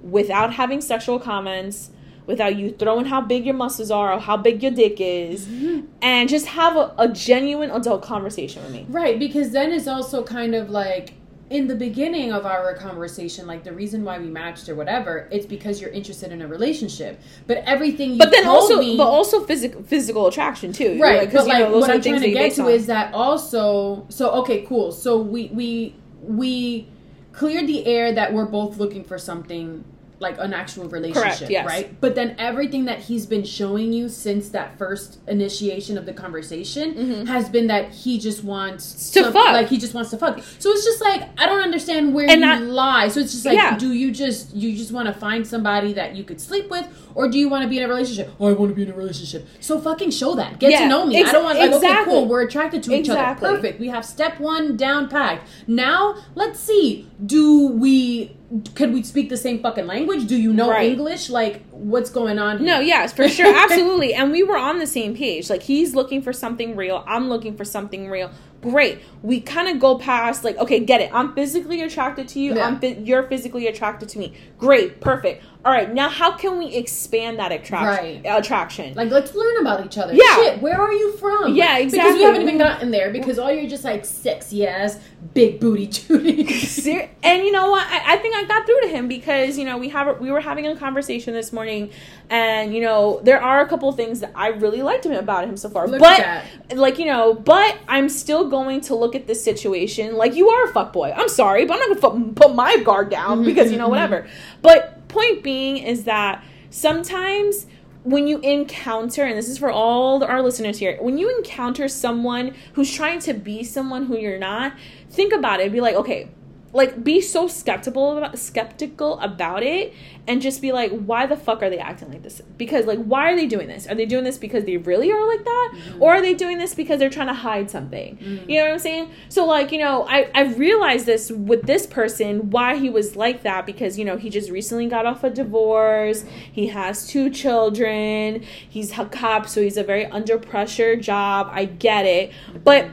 without 0.06 0.54
having 0.54 0.82
sexual 0.82 1.20
comments, 1.20 1.90
without 2.28 2.56
you 2.56 2.72
throwing 2.72 3.06
how 3.06 3.22
big 3.22 3.46
your 3.46 3.56
muscles 3.56 3.92
are 3.92 4.14
or 4.14 4.20
how 4.20 4.38
big 4.38 4.62
your 4.62 4.72
dick 4.72 4.98
is, 5.00 5.46
mm-hmm. 5.46 5.86
and 6.02 6.30
just 6.30 6.46
have 6.48 6.76
a, 6.78 6.94
a 6.98 7.08
genuine 7.08 7.72
adult 7.72 8.04
conversation 8.04 8.64
with 8.64 8.72
me. 8.72 8.86
Right, 8.88 9.18
because 9.20 9.52
then 9.52 9.72
it's 9.72 9.88
also 9.88 10.24
kind 10.24 10.56
of 10.56 10.70
like 10.70 11.14
in 11.50 11.68
the 11.68 11.76
beginning 11.76 12.34
of 12.34 12.46
our 12.46 12.74
conversation, 12.74 13.46
like 13.46 13.64
the 13.64 13.72
reason 13.72 14.04
why 14.04 14.18
we 14.18 14.26
matched 14.26 14.68
or 14.68 14.76
whatever, 14.76 15.28
it's 15.32 15.46
because 15.46 15.80
you're 15.80 15.92
interested 15.92 16.32
in 16.32 16.42
a 16.42 16.48
relationship. 16.48 17.22
But 17.46 17.58
everything 17.66 18.14
you 18.14 18.18
But 18.18 18.32
then 18.32 18.44
told 18.44 18.64
also, 18.64 18.80
me, 18.80 18.98
but 18.98 19.08
also 19.08 19.46
physical 19.46 19.84
physical 19.84 20.28
attraction 20.28 20.74
too, 20.74 21.00
right? 21.00 21.22
Because 21.22 21.46
but 21.46 21.60
like 21.62 21.74
what 21.74 21.90
I'm 21.90 22.02
trying 22.02 22.22
to 22.22 22.32
get 22.32 22.54
to 22.54 22.64
on. 22.64 22.72
is 22.72 22.88
that 22.88 23.14
also. 23.14 24.08
So 24.10 24.32
okay, 24.42 24.64
cool. 24.64 24.92
So 24.92 25.22
we 25.22 25.50
we 25.54 25.96
we 26.22 26.88
cleared 27.32 27.68
the 27.68 27.86
air 27.86 28.14
that 28.14 28.34
we're 28.34 28.46
both 28.46 28.78
looking 28.78 29.04
for 29.04 29.20
something 29.20 29.84
like 30.20 30.38
an 30.40 30.54
actual 30.54 30.88
relationship, 30.88 31.50
yes. 31.50 31.66
right? 31.66 32.00
But 32.00 32.16
then 32.16 32.36
everything 32.40 32.86
that 32.86 33.00
he's 33.00 33.26
been 33.26 33.44
showing 33.44 33.92
you 33.92 34.08
since 34.08 34.50
that 34.50 34.78
first 34.78 35.20
initiation 35.28 35.98
of 35.98 36.06
the 36.06 36.14
conversation 36.14 37.26
has 37.28 37.50
been 37.50 37.68
that 37.68 37.92
he 37.92 38.18
just 38.20 38.44
wants 38.44 39.12
Mm-hmm. 39.16 39.26
To 39.26 39.32
fuck. 39.32 39.54
like 39.54 39.68
he 39.70 39.78
just 39.78 39.94
wants 39.94 40.10
to 40.12 40.18
fuck. 40.18 40.40
So 40.60 40.70
it's 40.72 40.84
just 40.86 41.02
like 41.02 41.24
I 41.38 41.46
don't 41.46 41.62
understand 41.62 42.14
where 42.14 42.30
And 42.30 42.42
you 42.42 42.48
I- 42.48 42.58
lie. 42.60 43.08
So 43.10 43.20
it's 43.20 43.32
just 43.34 43.46
like, 43.46 43.56
Yeah. 43.56 43.78
do 43.78 43.94
you 43.94 44.12
just 44.12 44.54
you 44.56 44.76
just 44.78 44.92
want 44.92 45.08
to 45.08 45.14
find 45.14 45.46
somebody 45.46 45.94
that 45.94 46.16
you 46.16 46.24
could 46.24 46.40
sleep 46.40 46.70
with, 46.70 46.88
or 47.14 47.28
do 47.28 47.38
you 47.38 47.50
want 47.50 47.64
to 47.64 47.70
be 47.70 47.78
in 47.78 47.84
a 47.84 47.88
relationship? 47.88 48.32
Oh, 48.40 48.48
I 48.48 48.54
want 48.54 48.70
to 48.72 48.76
be 48.76 48.84
in 48.84 48.90
a 48.92 48.96
relationship. 48.96 49.48
So 49.60 49.80
fucking 49.80 50.12
show 50.12 50.36
that. 50.36 50.60
Get 50.60 50.72
Yeah, 50.72 50.80
to 50.82 50.88
know 50.88 51.06
me. 51.06 51.18
ex- 51.20 51.30
I 51.30 51.32
don't 51.34 51.44
want 51.44 51.60
like 51.60 51.72
okay, 51.74 52.04
cool. 52.06 52.28
We're 52.28 52.44
attracted 52.44 52.84
to 52.84 52.94
each 52.94 53.00
Exactly. 53.08 53.48
other. 53.48 53.58
Perfect. 53.58 53.80
We 53.80 53.88
have 53.90 54.06
step 54.06 54.40
one 54.40 54.78
down 54.78 55.10
packed. 55.10 55.48
Now 55.68 56.16
let's 56.36 56.60
see. 56.60 57.10
Do 57.26 57.68
we? 57.68 58.36
Could 58.76 58.94
we 58.94 59.04
speak 59.04 59.30
the 59.30 59.38
same 59.38 59.60
fucking 59.62 59.88
language? 59.88 60.28
Do 60.28 60.38
you 60.40 60.54
know 60.54 60.70
Right. 60.70 60.92
English? 60.92 61.30
Like 61.30 61.64
what's 61.72 62.10
going 62.10 62.40
on? 62.40 62.60
here? 62.60 62.68
No, 62.68 62.80
yes, 62.80 63.12
for 63.12 63.28
sure, 63.28 63.54
absolutely. 63.64 64.14
And 64.14 64.32
we 64.32 64.44
were 64.44 64.58
on 64.58 64.80
the 64.80 64.88
same 64.88 65.16
page. 65.16 65.50
Like 65.50 65.64
he's 65.64 65.96
looking 65.96 66.22
for 66.22 66.32
something 66.32 66.76
real. 66.76 67.04
I'm 67.08 67.28
looking 67.28 67.56
for 67.58 67.66
something 67.66 68.10
real. 68.10 68.32
Great. 68.62 69.00
We 69.22 69.42
kind 69.42 69.68
of 69.68 69.80
go 69.80 69.98
past 70.00 70.44
like, 70.44 70.58
okay, 70.58 70.80
get 70.80 71.02
it. 71.02 71.12
I'm 71.14 71.34
physically 71.36 71.82
attracted 71.82 72.28
to 72.30 72.40
you. 72.40 72.56
Yeah. 72.56 72.66
I'm 72.68 72.80
fi- 72.80 72.98
you're 72.98 73.24
physically 73.24 73.68
attracted 73.68 74.10
to 74.10 74.20
me. 74.20 74.34
Great, 74.58 75.02
perfect. 75.02 75.44
All 75.66 75.72
right, 75.72 75.92
now 75.92 76.10
how 76.10 76.38
can 76.38 76.60
we 76.60 76.68
expand 76.76 77.40
that 77.40 77.52
attraction? 77.52 78.22
Right. 78.24 78.38
Attraction. 78.38 78.94
Like, 78.94 79.10
let's 79.10 79.34
learn 79.34 79.62
about 79.62 79.84
each 79.84 79.98
other. 79.98 80.14
Yeah. 80.14 80.36
Shit, 80.36 80.62
where 80.62 80.80
are 80.80 80.94
you 80.94 81.18
from? 81.18 81.56
Yeah, 81.56 81.80
exactly. 81.80 82.12
Because 82.12 82.18
we 82.20 82.24
haven't 82.24 82.42
even 82.44 82.60
gotten 82.60 82.92
there 82.92 83.10
because 83.12 83.40
all 83.40 83.52
you're 83.52 83.68
just 83.68 83.84
like 83.84 84.06
sexy 84.06 84.68
ass, 84.68 85.00
big 85.34 85.60
booty 85.60 85.88
Judy. 85.88 86.46
And 87.24 87.44
you 87.44 87.52
know 87.52 87.72
what? 87.72 87.88
I, 87.88 88.14
I 88.14 88.18
think 88.18 88.36
I 88.36 88.44
got 88.44 88.68
through 88.68 88.82
to 88.82 88.88
him 88.90 89.08
because 89.08 89.58
you 89.58 89.66
know 89.66 89.78
we 89.80 89.90
have 89.90 90.20
we 90.20 90.30
were 90.30 90.40
having 90.40 90.68
a 90.68 90.76
conversation 90.76 91.34
this 91.34 91.52
morning, 91.52 91.90
and 92.30 92.74
you 92.74 92.82
know 92.82 93.20
there 93.24 93.42
are 93.42 93.62
a 93.62 93.68
couple 93.68 93.92
things 93.92 94.20
that 94.20 94.32
I 94.36 94.50
really 94.50 94.84
liked 94.84 95.06
him 95.08 95.14
about 95.14 95.46
him 95.46 95.58
so 95.58 95.68
far. 95.70 95.88
Look 95.88 96.00
but 96.00 96.44
like 96.76 97.00
you 97.00 97.06
know, 97.06 97.34
but 97.34 97.80
I'm 97.88 98.08
still 98.10 98.48
going 98.48 98.82
to 98.82 98.96
look 98.96 99.16
at 99.16 99.26
this 99.26 99.44
situation 99.44 100.16
like 100.16 100.36
you 100.36 100.50
are 100.50 100.66
a 100.70 100.72
fuckboy. 100.72 101.18
I'm 101.18 101.30
sorry, 101.30 101.66
but 101.66 101.74
I'm 101.82 101.90
not 101.90 102.02
gonna 102.02 102.34
put 102.34 102.54
my 102.54 102.78
guard 102.78 103.10
down 103.10 103.42
Mhm, 103.42 103.46
because 103.46 103.72
you 103.72 103.80
know 103.80 103.88
mhm. 103.88 103.92
whatever. 103.92 104.28
But 104.62 104.95
point 105.16 105.44
being 105.44 105.78
is 105.78 106.04
that 106.04 106.44
sometimes 106.70 107.68
when 108.04 108.28
you 108.28 108.38
encounter, 108.40 109.24
and 109.24 109.38
this 109.38 109.50
is 109.50 109.58
for 109.58 109.72
all 109.72 110.24
our 110.24 110.42
listeners 110.42 110.78
here, 110.78 110.98
when 111.02 111.18
you 111.18 111.36
encounter 111.38 111.88
someone 111.88 112.54
who's 112.74 112.94
trying 112.94 113.20
to 113.20 113.34
be 113.34 113.64
someone 113.64 114.06
who 114.06 114.18
you're 114.18 114.38
not, 114.38 114.74
think 115.10 115.34
about 115.34 115.60
it. 115.60 115.72
Be 115.72 115.82
like, 115.82 115.96
okay, 115.96 116.30
like 116.76 117.06
be 117.06 117.22
so 117.22 117.48
skeptical 117.48 118.18
about 118.18 118.38
skeptical 118.38 119.18
about 119.22 119.64
it 119.64 119.94
and 120.28 120.42
just 120.42 120.62
be 120.62 120.74
like 120.74 120.92
why 120.92 121.26
the 121.26 121.38
fuck 121.38 121.64
are 121.64 121.70
they 121.70 121.80
acting 121.80 122.10
like 122.10 122.22
this? 122.22 122.42
Because 122.58 122.86
like 122.86 123.00
why 123.00 123.32
are 123.32 123.36
they 123.36 123.48
doing 123.48 123.68
this? 123.68 123.88
Are 123.88 123.96
they 123.96 124.06
doing 124.06 124.26
this 124.26 124.38
because 124.38 124.66
they 124.66 124.76
really 124.76 125.10
are 125.10 125.28
like 125.28 125.46
that? 125.46 125.72
Mm-hmm. 125.76 126.04
or 126.04 126.16
are 126.16 126.22
they 126.22 126.34
doing 126.34 126.58
this 126.58 126.76
because 126.76 127.00
they're 127.00 127.10
trying 127.10 127.28
to 127.28 127.34
hide 127.34 127.72
something? 127.72 128.18
You 128.48 128.60
know 128.60 128.66
what 128.66 128.74
i'm 128.74 128.80
saying? 128.80 129.10
So 129.30 129.46
like 129.46 129.72
you 129.72 129.80
know 129.80 130.06
i 130.10 130.30
i 130.36 130.44
realized 130.44 131.06
this 131.06 131.32
with 131.32 131.64
this 131.64 131.88
person 131.88 132.50
why 132.52 132.76
he 132.76 132.90
was 132.90 133.16
like 133.16 133.44
that 133.44 133.66
because 133.66 133.98
you 133.98 134.04
know 134.04 134.18
he 134.18 134.30
just 134.30 134.52
recently 134.52 134.88
got 134.88 135.06
off 135.06 135.24
a 135.24 135.30
divorce. 135.30 136.26
He 136.52 136.68
has 136.68 137.08
two 137.08 137.30
children. 137.30 138.44
He's 138.70 138.98
a 138.98 139.06
cop 139.06 139.48
so 139.48 139.62
he's 139.62 139.78
a 139.78 139.84
very 139.84 140.06
under 140.08 140.38
pressure 140.38 140.98
job. 140.98 141.50
I 141.52 141.66
get 141.66 142.06
it. 142.06 142.34
But 142.66 142.90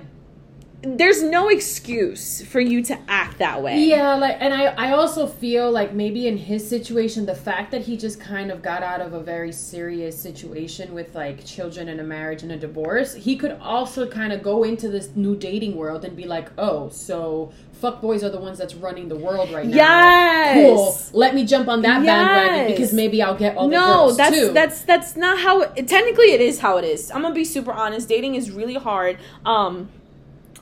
there's 0.82 1.22
no 1.22 1.48
excuse 1.48 2.42
for 2.44 2.60
you 2.60 2.82
to 2.82 2.98
act 3.08 3.38
that 3.38 3.62
way. 3.62 3.84
Yeah, 3.84 4.14
like, 4.14 4.36
and 4.40 4.52
I, 4.52 4.64
I 4.64 4.92
also 4.92 5.26
feel 5.26 5.70
like 5.70 5.92
maybe 5.92 6.26
in 6.26 6.36
his 6.36 6.68
situation, 6.68 7.24
the 7.24 7.34
fact 7.34 7.70
that 7.70 7.82
he 7.82 7.96
just 7.96 8.20
kind 8.20 8.50
of 8.50 8.62
got 8.62 8.82
out 8.82 9.00
of 9.00 9.12
a 9.12 9.20
very 9.20 9.52
serious 9.52 10.20
situation 10.20 10.92
with 10.92 11.14
like 11.14 11.44
children 11.44 11.88
and 11.88 12.00
a 12.00 12.04
marriage 12.04 12.42
and 12.42 12.50
a 12.50 12.56
divorce, 12.56 13.14
he 13.14 13.36
could 13.36 13.52
also 13.60 14.08
kind 14.08 14.32
of 14.32 14.42
go 14.42 14.64
into 14.64 14.88
this 14.88 15.14
new 15.14 15.36
dating 15.36 15.76
world 15.76 16.04
and 16.04 16.16
be 16.16 16.24
like, 16.24 16.50
oh, 16.58 16.88
so 16.88 17.52
fuck 17.82 18.00
boys 18.00 18.24
are 18.24 18.30
the 18.30 18.40
ones 18.40 18.58
that's 18.58 18.74
running 18.74 19.08
the 19.08 19.16
world 19.16 19.52
right 19.52 19.66
now. 19.66 19.76
Yes. 19.76 21.10
Cool. 21.10 21.20
Let 21.20 21.34
me 21.34 21.44
jump 21.44 21.68
on 21.68 21.82
that 21.82 22.04
bandwagon 22.04 22.68
because 22.68 22.92
maybe 22.92 23.22
I'll 23.22 23.36
get 23.36 23.56
all 23.56 23.68
the 23.68 23.76
no, 23.76 23.86
girls 23.86 24.16
that's 24.16 24.36
too. 24.36 24.52
that's 24.52 24.82
that's 24.82 25.16
not 25.16 25.38
how. 25.38 25.62
It, 25.62 25.86
technically, 25.86 26.32
it 26.32 26.40
is 26.40 26.58
how 26.58 26.78
it 26.78 26.84
is. 26.84 27.10
I'm 27.10 27.22
gonna 27.22 27.34
be 27.34 27.44
super 27.44 27.72
honest. 27.72 28.08
Dating 28.08 28.34
is 28.34 28.50
really 28.50 28.74
hard. 28.74 29.18
Um, 29.44 29.90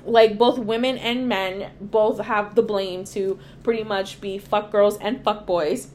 like 0.04 0.38
both 0.38 0.58
women 0.58 0.98
and 0.98 1.28
men 1.28 1.70
both 1.80 2.20
have 2.20 2.54
the 2.54 2.62
blame 2.62 3.04
to 3.04 3.38
pretty 3.62 3.84
much 3.84 4.20
be 4.20 4.38
fuck 4.38 4.70
girls 4.70 4.98
and 4.98 5.22
fuck 5.22 5.46
boys. 5.46 5.88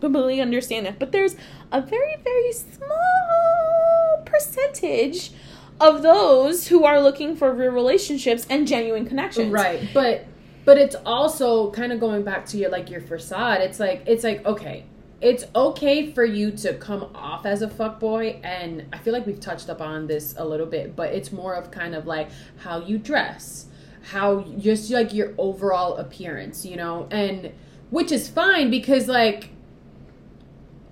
Completely 0.00 0.40
understand 0.40 0.86
that, 0.86 0.98
but 0.98 1.12
there's 1.12 1.36
a 1.72 1.80
very 1.80 2.16
very 2.22 2.52
small 2.52 4.22
percentage 4.26 5.32
of 5.80 6.02
those 6.02 6.68
who 6.68 6.84
are 6.84 7.00
looking 7.00 7.36
for 7.36 7.52
real 7.52 7.72
relationships 7.72 8.46
and 8.50 8.66
genuine 8.66 9.06
connections. 9.06 9.52
Right, 9.52 9.88
but 9.94 10.26
but 10.64 10.78
it's 10.78 10.96
also 11.06 11.70
kind 11.70 11.92
of 11.92 12.00
going 12.00 12.22
back 12.22 12.46
to 12.46 12.56
your 12.56 12.70
like 12.70 12.90
your 12.90 13.00
facade. 13.00 13.60
It's 13.60 13.80
like 13.80 14.02
it's 14.06 14.24
like 14.24 14.44
okay, 14.44 14.84
it's 15.20 15.44
okay 15.54 16.12
for 16.12 16.24
you 16.24 16.50
to 16.50 16.74
come 16.74 17.10
off 17.14 17.46
as 17.46 17.62
a 17.62 17.68
fuck 17.68 17.98
boy, 18.00 18.40
and 18.42 18.84
I 18.92 18.98
feel 18.98 19.12
like 19.12 19.26
we've 19.26 19.40
touched 19.40 19.70
up 19.70 19.80
on 19.80 20.06
this 20.06 20.34
a 20.36 20.44
little 20.44 20.66
bit, 20.66 20.94
but 20.96 21.12
it's 21.12 21.32
more 21.32 21.54
of 21.54 21.70
kind 21.70 21.94
of 21.94 22.06
like 22.06 22.28
how 22.58 22.80
you 22.80 22.98
dress, 22.98 23.66
how 24.10 24.42
just 24.58 24.90
like 24.90 25.14
your 25.14 25.32
overall 25.38 25.96
appearance, 25.96 26.66
you 26.66 26.76
know, 26.76 27.08
and 27.10 27.52
which 27.90 28.12
is 28.12 28.28
fine 28.28 28.70
because 28.70 29.08
like 29.08 29.50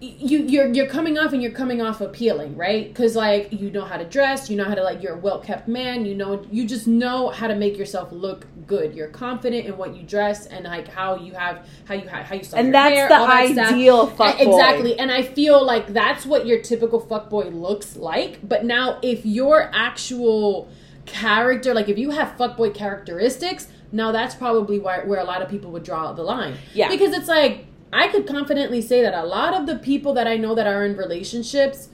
you 0.02 0.38
you're 0.40 0.66
you're 0.72 0.88
coming 0.88 1.16
off 1.16 1.32
and 1.32 1.40
you're 1.40 1.52
coming 1.52 1.80
off 1.80 2.00
appealing, 2.00 2.56
right? 2.56 2.88
Because 2.88 3.14
like 3.14 3.52
you 3.52 3.70
know 3.70 3.84
how 3.84 3.96
to 3.96 4.04
dress, 4.04 4.50
you 4.50 4.56
know 4.56 4.64
how 4.64 4.74
to 4.74 4.82
like 4.82 5.00
you're 5.00 5.14
a 5.14 5.18
well 5.18 5.38
kept 5.38 5.68
man, 5.68 6.04
you 6.04 6.14
know 6.14 6.44
you 6.50 6.66
just 6.66 6.88
know 6.88 7.28
how 7.28 7.46
to 7.46 7.54
make 7.54 7.78
yourself 7.78 8.10
look 8.10 8.46
good. 8.66 8.94
You're 8.94 9.08
confident 9.08 9.66
in 9.66 9.76
what 9.76 9.94
you 9.94 10.02
dress 10.02 10.46
and 10.46 10.64
like 10.64 10.88
how 10.88 11.16
you 11.16 11.34
have 11.34 11.68
how 11.84 11.94
you 11.94 12.08
how 12.08 12.34
you 12.34 12.42
style 12.42 12.58
And 12.58 12.68
your 12.68 12.72
that's 12.72 12.94
hair, 12.94 13.08
the 13.08 13.14
all 13.14 13.26
that 13.26 13.72
ideal 13.72 14.10
fuckboy. 14.10 14.40
Exactly, 14.40 14.98
and 14.98 15.12
I 15.12 15.22
feel 15.22 15.64
like 15.64 15.92
that's 15.92 16.26
what 16.26 16.46
your 16.46 16.60
typical 16.60 17.00
fuckboy 17.00 17.54
looks 17.54 17.94
like. 17.94 18.40
But 18.46 18.64
now, 18.64 18.98
if 19.02 19.24
your 19.24 19.70
actual 19.72 20.68
character, 21.06 21.74
like 21.74 21.88
if 21.88 21.96
you 21.96 22.10
have 22.10 22.36
fuckboy 22.36 22.74
characteristics, 22.74 23.68
now 23.92 24.10
that's 24.10 24.34
probably 24.34 24.80
where 24.80 25.06
where 25.06 25.20
a 25.20 25.24
lot 25.24 25.42
of 25.42 25.48
people 25.48 25.70
would 25.70 25.84
draw 25.84 26.12
the 26.12 26.22
line. 26.22 26.56
Yeah. 26.74 26.88
because 26.88 27.14
it's 27.14 27.28
like 27.28 27.66
I 27.92 28.08
could 28.08 28.26
confidently 28.26 28.80
say 28.80 29.02
that 29.02 29.14
a 29.14 29.24
lot 29.24 29.54
of 29.54 29.66
the 29.66 29.76
people 29.76 30.14
that 30.14 30.26
I 30.26 30.36
know 30.36 30.54
that 30.54 30.66
are 30.66 30.84
in 30.84 30.96
relationships, 30.96 31.90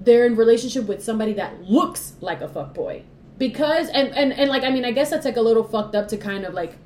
they're 0.00 0.26
in 0.26 0.36
relationship 0.36 0.86
with 0.86 1.04
somebody 1.04 1.32
that 1.34 1.62
looks 1.62 2.14
like 2.20 2.40
a 2.40 2.48
fuck 2.48 2.74
boy. 2.74 3.04
Because 3.38 3.88
and, 3.88 4.08
and 4.14 4.32
and 4.32 4.48
like 4.48 4.64
I 4.64 4.70
mean 4.70 4.84
I 4.84 4.92
guess 4.92 5.10
that's 5.10 5.26
like 5.26 5.36
a 5.36 5.42
little 5.42 5.62
fucked 5.62 5.94
up 5.94 6.08
to 6.08 6.16
kind 6.16 6.44
of 6.44 6.54
like 6.54 6.76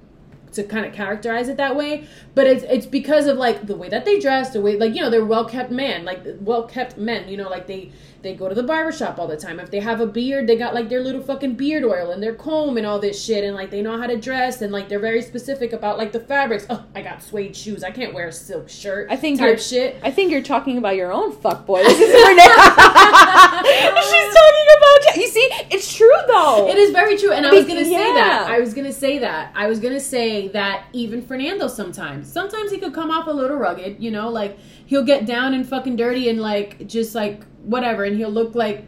to 0.53 0.65
kind 0.65 0.85
of 0.85 0.93
characterize 0.93 1.49
it 1.49 1.57
that 1.57 1.77
way 1.77 2.05
but 2.35 2.45
it's 2.45 2.65
it's 2.65 2.87
because 2.87 3.27
of 3.27 3.37
like 3.37 3.69
the 3.69 3.77
way 3.77 3.89
that 3.89 4.05
they 4.05 4.19
dress 4.19 4.53
the 4.53 4.61
way 4.61 4.77
like 4.77 4.93
you 4.95 5.01
know 5.01 5.09
they're 5.09 5.25
well 5.25 5.45
kept 5.45 5.71
men 5.71 6.05
like 6.05 6.21
well 6.41 6.65
kept 6.65 6.97
men 6.97 7.29
you 7.29 7.37
know 7.37 7.49
like 7.49 7.69
they 7.69 7.93
they 8.23 8.35
go 8.35 8.49
to 8.49 8.55
the 8.55 8.63
barber 8.63 8.93
shop 8.93 9.19
all 9.19 9.27
the 9.27 9.37
time 9.37 9.59
if 9.61 9.71
they 9.71 9.81
have 9.81 10.01
a 10.01 10.07
beard 10.07 10.47
they 10.47 10.57
got 10.57 10.75
like 10.75 10.89
their 10.89 11.01
little 11.01 11.23
fucking 11.23 11.55
beard 11.55 11.85
oil 11.85 12.11
and 12.11 12.23
their 12.23 12.35
comb 12.35 12.77
and 12.77 12.87
all 12.87 12.99
this 12.99 13.23
shit 13.25 13.45
and 13.45 13.55
like 13.55 13.71
they 13.71 13.83
know 13.83 13.99
how 13.99 14.07
to 14.07 14.17
dress 14.17 14.63
and 14.63 14.73
like 14.73 14.89
they're 14.89 14.99
very 14.99 15.23
specific 15.23 15.73
about 15.73 15.97
like 15.99 16.13
the 16.13 16.21
fabrics 16.21 16.67
oh 16.71 16.85
i 16.95 17.03
got 17.03 17.23
suede 17.23 17.55
shoes 17.57 17.83
i 17.85 17.91
can't 17.91 18.13
wear 18.15 18.29
a 18.29 18.33
silk 18.33 18.69
shirt 18.69 19.09
I 19.11 19.17
think 19.17 19.39
type 19.39 19.49
you're 19.49 19.59
shit 19.59 19.97
I 20.03 20.11
think 20.11 20.31
you're 20.31 20.43
talking 20.43 20.79
about 20.79 20.97
your 20.97 21.13
own 21.13 21.33
fuck 21.33 21.67
boy. 21.67 21.83
This 21.83 21.99
is 21.99 22.13
her. 22.13 22.35
She's 23.11 24.35
talking 24.35 24.67
about 24.77 25.17
you 25.17 25.27
see. 25.29 25.49
It's 25.71 25.95
true 25.95 26.11
though. 26.29 26.69
It 26.69 26.77
is 26.79 26.91
very 26.93 27.17
true, 27.17 27.33
and 27.33 27.47
I 27.47 27.51
was 27.53 27.67
gonna 27.67 27.85
say 27.85 27.91
Yeah. 27.93 28.15
that. 28.15 28.51
I 28.51 28.61
was 28.61 28.75
gonna 28.75 28.93
say 28.93 29.19
that. 29.19 29.53
I 29.55 29.67
was 29.67 29.81
gonna 29.81 30.01
say 30.01 30.49
that 30.49 30.85
even 30.93 31.23
Fernando 31.23 31.69
sometimes, 31.69 32.31
sometimes 32.33 32.71
he 32.71 32.79
could 32.79 32.95
come 32.95 33.11
off 33.11 33.27
a 33.27 33.31
little 33.31 33.57
rugged. 33.57 33.97
You 34.03 34.11
know, 34.11 34.29
like 34.29 34.59
he'll 34.87 35.05
get 35.05 35.27
down 35.27 35.55
and 35.55 35.67
fucking 35.69 35.97
dirty 35.97 36.29
and 36.29 36.41
like 36.41 36.87
just 36.87 37.15
like 37.15 37.43
whatever, 37.71 38.05
and 38.05 38.17
he'll 38.17 38.31
look 38.31 38.55
like 38.55 38.87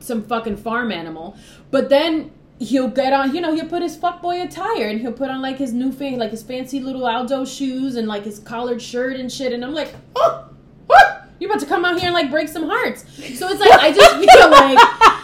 some 0.00 0.22
fucking 0.22 0.56
farm 0.56 0.92
animal. 0.92 1.36
But 1.70 1.88
then 1.88 2.30
he'll 2.58 2.88
get 2.88 3.12
on, 3.12 3.34
you 3.34 3.40
know, 3.40 3.54
he'll 3.54 3.68
put 3.68 3.82
his 3.82 3.96
fuckboy 3.96 4.44
attire 4.44 4.88
and 4.88 5.00
he'll 5.00 5.12
put 5.12 5.30
on 5.30 5.42
like 5.42 5.58
his 5.58 5.72
new 5.72 5.92
face, 5.92 6.18
like 6.18 6.30
his 6.30 6.42
fancy 6.42 6.80
little 6.80 7.06
Aldo 7.06 7.44
shoes 7.44 7.96
and 7.96 8.08
like 8.08 8.24
his 8.24 8.38
collared 8.38 8.80
shirt 8.80 9.16
and 9.16 9.30
shit. 9.30 9.52
And 9.52 9.64
I'm 9.64 9.74
like, 9.74 9.94
oh, 10.16 10.48
oh, 10.90 11.22
you're 11.38 11.50
about 11.50 11.60
to 11.60 11.66
come 11.66 11.84
out 11.84 11.98
here 11.98 12.06
and 12.06 12.14
like 12.14 12.30
break 12.30 12.48
some 12.48 12.64
hearts. 12.64 13.02
So 13.38 13.48
it's 13.48 13.60
like 13.60 13.72
I 13.72 13.92
just 13.92 14.16
feel 14.16 14.50
like 14.50 14.78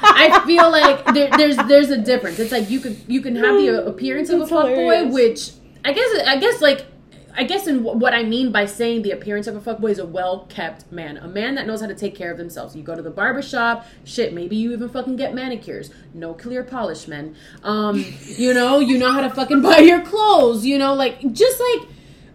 I 0.07 0.43
feel 0.47 0.71
like 0.71 1.05
there, 1.15 1.31
there's 1.37 1.57
there's 1.69 1.91
a 1.91 1.99
difference. 1.99 2.39
It's 2.39 2.53
like 2.53 2.71
you 2.71 2.81
could 2.81 2.99
you 3.09 3.21
can 3.21 3.37
have 3.37 3.57
the 3.57 3.69
mm, 3.69 3.87
appearance 3.87 4.31
of 4.31 4.37
a 4.37 4.39
That's 4.41 4.53
fuckboy, 4.53 5.13
which 5.13 5.51
I 5.85 5.93
guess 5.93 6.27
I 6.27 6.37
guess 6.39 6.61
like. 6.61 6.87
I 7.37 7.45
guess 7.45 7.67
in 7.67 7.81
wh- 7.81 7.97
what 7.97 8.15
I 8.15 8.23
mean 8.23 8.53
by 8.53 8.67
saying 8.67 9.03
the 9.03 9.11
appearance 9.11 9.47
of 9.47 9.57
a 9.57 9.61
fuckboy 9.61 9.91
is 9.91 9.99
a 9.99 10.07
well 10.07 10.47
kept 10.49 10.91
man, 10.93 11.17
a 11.17 11.27
man 11.29 11.55
that 11.57 11.67
knows 11.67 11.81
how 11.81 11.87
to 11.89 11.95
take 11.95 12.15
care 12.15 12.31
of 12.31 12.39
themselves. 12.39 12.77
You 12.77 12.83
go 12.83 12.95
to 12.95 13.03
the 13.03 13.11
barber 13.11 13.43
shop, 13.43 13.87
shit, 14.05 14.33
maybe 14.33 14.57
you 14.57 14.73
even 14.73 14.89
fucking 14.89 15.17
get 15.17 15.35
manicures. 15.35 15.91
No 16.13 16.35
clear 16.35 16.63
polish, 16.63 17.09
men. 17.09 17.35
Um, 17.63 18.05
you 18.25 18.55
know, 18.55 18.79
you 18.81 18.99
know 18.99 19.11
how 19.13 19.21
to 19.21 19.31
fucking 19.31 19.63
buy 19.63 19.79
your 19.79 20.01
clothes. 20.03 20.65
You 20.65 20.79
know, 20.79 20.95
like 20.95 21.21
just 21.33 21.61
like 21.61 21.89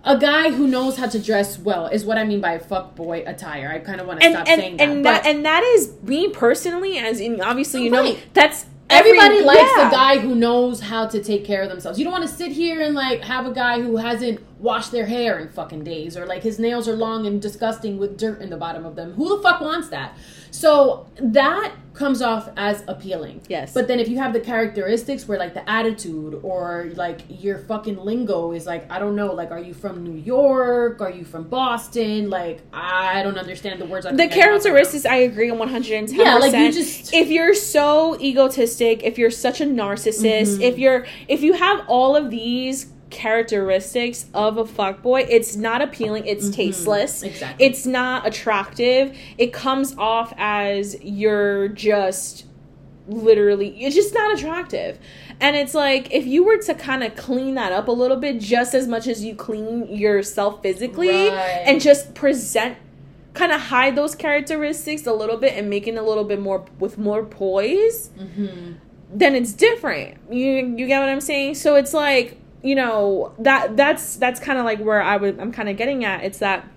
a 0.04 0.18
guy 0.18 0.52
who 0.52 0.66
knows 0.68 0.98
how 0.98 1.08
to 1.08 1.20
dress 1.20 1.60
well 1.60 1.88
is 1.88 2.06
what 2.06 2.18
I 2.18 2.24
mean 2.24 2.40
by 2.42 2.58
fuckboy 2.58 3.28
attire. 3.30 3.70
I 3.70 3.80
kind 3.80 4.00
of 4.00 4.08
want 4.08 4.22
to 4.22 4.30
stop 4.32 4.48
and 4.48 4.60
saying 4.62 4.78
that. 4.78 4.90
and 4.90 5.06
that 5.06 5.26
and 5.26 5.46
that 5.46 5.64
is 5.64 5.94
me 6.04 6.30
personally, 6.30 6.98
as 6.98 7.20
in 7.20 7.42
obviously 7.42 7.84
you 7.84 7.90
know 7.90 8.04
Right. 8.04 8.18
that's 8.34 8.66
every- 8.90 9.12
Everybody 9.20 9.44
likes 9.44 9.70
yeah. 9.78 9.90
the 9.90 9.96
guy 9.96 10.18
who 10.18 10.36
knows 10.36 10.80
how 10.82 11.06
to 11.08 11.22
take 11.24 11.46
care 11.46 11.62
of 11.62 11.70
themselves. 11.70 12.00
You 12.00 12.06
don't 12.06 12.14
want 12.14 12.28
to 12.28 12.34
sit 12.34 12.52
here 12.52 12.82
and 12.82 12.96
like 12.96 13.22
have 13.22 13.46
a 13.46 13.52
guy 13.52 13.82
who 13.82 13.98
hasn't 13.98 14.40
washed 14.60 14.92
their 14.92 15.06
hair 15.06 15.40
in 15.40 15.48
fucking 15.50 15.84
days 15.84 16.18
or 16.18 16.26
like 16.26 16.44
his 16.44 16.60
nails 16.60 16.88
are 16.88 16.96
long 16.96 17.26
and 17.26 17.42
disgusting 17.42 17.98
with 17.98 18.18
dirt 18.18 18.42
in 18.42 18.50
the 18.50 18.58
bottom 18.58 18.86
of 18.86 18.96
them. 18.96 19.14
Who 19.14 19.36
the 19.38 19.42
fuck 19.42 19.62
wants 19.62 19.90
that? 19.90 20.18
So 20.52 21.08
that 21.22 21.74
comes 21.94 22.22
off 22.22 22.50
as 22.58 22.84
appealing. 22.88 23.42
Yes. 23.48 23.74
But 23.74 23.88
then 23.88 24.00
if 24.00 24.08
you 24.10 24.18
have 24.18 24.34
the 24.34 24.40
characteristics 24.40 25.28
where 25.28 25.38
like 25.38 25.54
the 25.54 25.70
attitude 25.70 26.40
or 26.44 26.92
like 26.96 27.22
your 27.30 27.58
fucking 27.60 27.98
lingo 27.98 28.52
is 28.52 28.66
like 28.66 28.90
I 28.92 29.00
don't 29.00 29.16
know, 29.16 29.34
like 29.34 29.52
are 29.52 29.60
you 29.60 29.74
from 29.74 30.04
New 30.04 30.16
York? 30.20 31.02
Are 31.02 31.12
you 31.12 31.24
from 31.24 31.44
Boston? 31.48 32.30
Like 32.30 32.62
I 32.74 33.24
don't 33.24 33.38
understand 33.38 33.80
the 33.80 33.86
words. 33.86 34.06
I 34.06 34.12
the 34.14 34.28
characteristics 34.28 35.06
I 35.06 35.18
agree 35.18 35.50
on 35.50 35.58
110 35.60 36.14
Yeah, 36.20 36.36
like, 36.36 36.54
you 36.54 36.72
just- 36.72 37.14
if 37.14 37.30
you're 37.30 37.54
so 37.54 38.20
egotistic 38.20 39.04
if 39.04 39.18
you're 39.18 39.32
such 39.32 39.62
a 39.62 39.66
narcissist 39.66 40.20
Mm-hmm. 40.20 40.62
if 40.62 40.78
you're 40.78 41.06
if 41.28 41.42
you 41.42 41.54
have 41.54 41.86
all 41.88 42.16
of 42.16 42.30
these 42.30 42.92
characteristics 43.10 44.26
of 44.34 44.58
a 44.58 44.64
fuckboy 44.64 45.26
it's 45.30 45.56
not 45.56 45.82
appealing 45.82 46.26
it's 46.26 46.50
tasteless 46.50 47.18
Mm-hmm. 47.20 47.28
Exactly. 47.28 47.66
it's 47.66 47.86
not 47.86 48.28
attractive 48.28 49.18
it 49.38 49.52
comes 49.54 49.96
off 49.98 50.34
as 50.38 50.96
you're 51.04 51.68
just 51.70 52.46
literally 53.08 53.70
it's 53.84 53.96
just 53.96 54.14
not 54.14 54.38
attractive 54.38 55.00
and 55.40 55.56
it's 55.56 55.74
like 55.74 56.14
if 56.14 56.26
you 56.28 56.44
were 56.44 56.58
to 56.58 56.74
kind 56.76 57.04
of 57.04 57.16
clean 57.16 57.56
that 57.56 57.72
up 57.72 57.88
a 57.88 57.92
little 57.92 58.18
bit 58.18 58.40
just 58.40 58.74
as 58.76 58.88
much 58.88 59.08
as 59.08 59.24
you 59.24 59.34
clean 59.36 59.88
yourself 59.88 60.62
physically 60.62 61.30
Right. 61.30 61.64
and 61.66 61.82
just 61.82 62.14
present 62.14 62.78
kind 63.34 63.52
of 63.52 63.62
hide 63.62 63.96
those 63.96 64.16
characteristics 64.16 65.08
a 65.08 65.14
little 65.14 65.38
bit 65.38 65.54
and 65.58 65.70
make 65.70 65.88
it 65.88 65.96
a 65.96 66.02
little 66.04 66.24
bit 66.24 66.40
more 66.40 66.66
with 66.80 66.98
more 66.98 67.24
poise 67.24 68.10
Mhm. 68.20 68.76
then 69.12 69.34
it's 69.36 69.54
different 69.54 70.18
you 70.30 70.52
you 70.78 70.86
get 70.86 71.00
what 71.00 71.10
i'm 71.10 71.22
saying 71.22 71.56
so 71.56 71.76
it's 71.76 71.94
like 71.94 72.39
you 72.64 72.76
know 72.76 73.34
that 73.40 73.78
that's 73.78 74.16
that's 74.18 74.40
kind 74.40 74.60
of 74.60 74.66
like 74.66 74.80
where 74.80 75.02
i 75.02 75.16
would 75.18 75.40
i'm 75.40 75.52
kind 75.52 75.70
of 75.70 75.78
getting 75.78 76.04
at 76.04 76.24
it's 76.24 76.40
that 76.40 76.68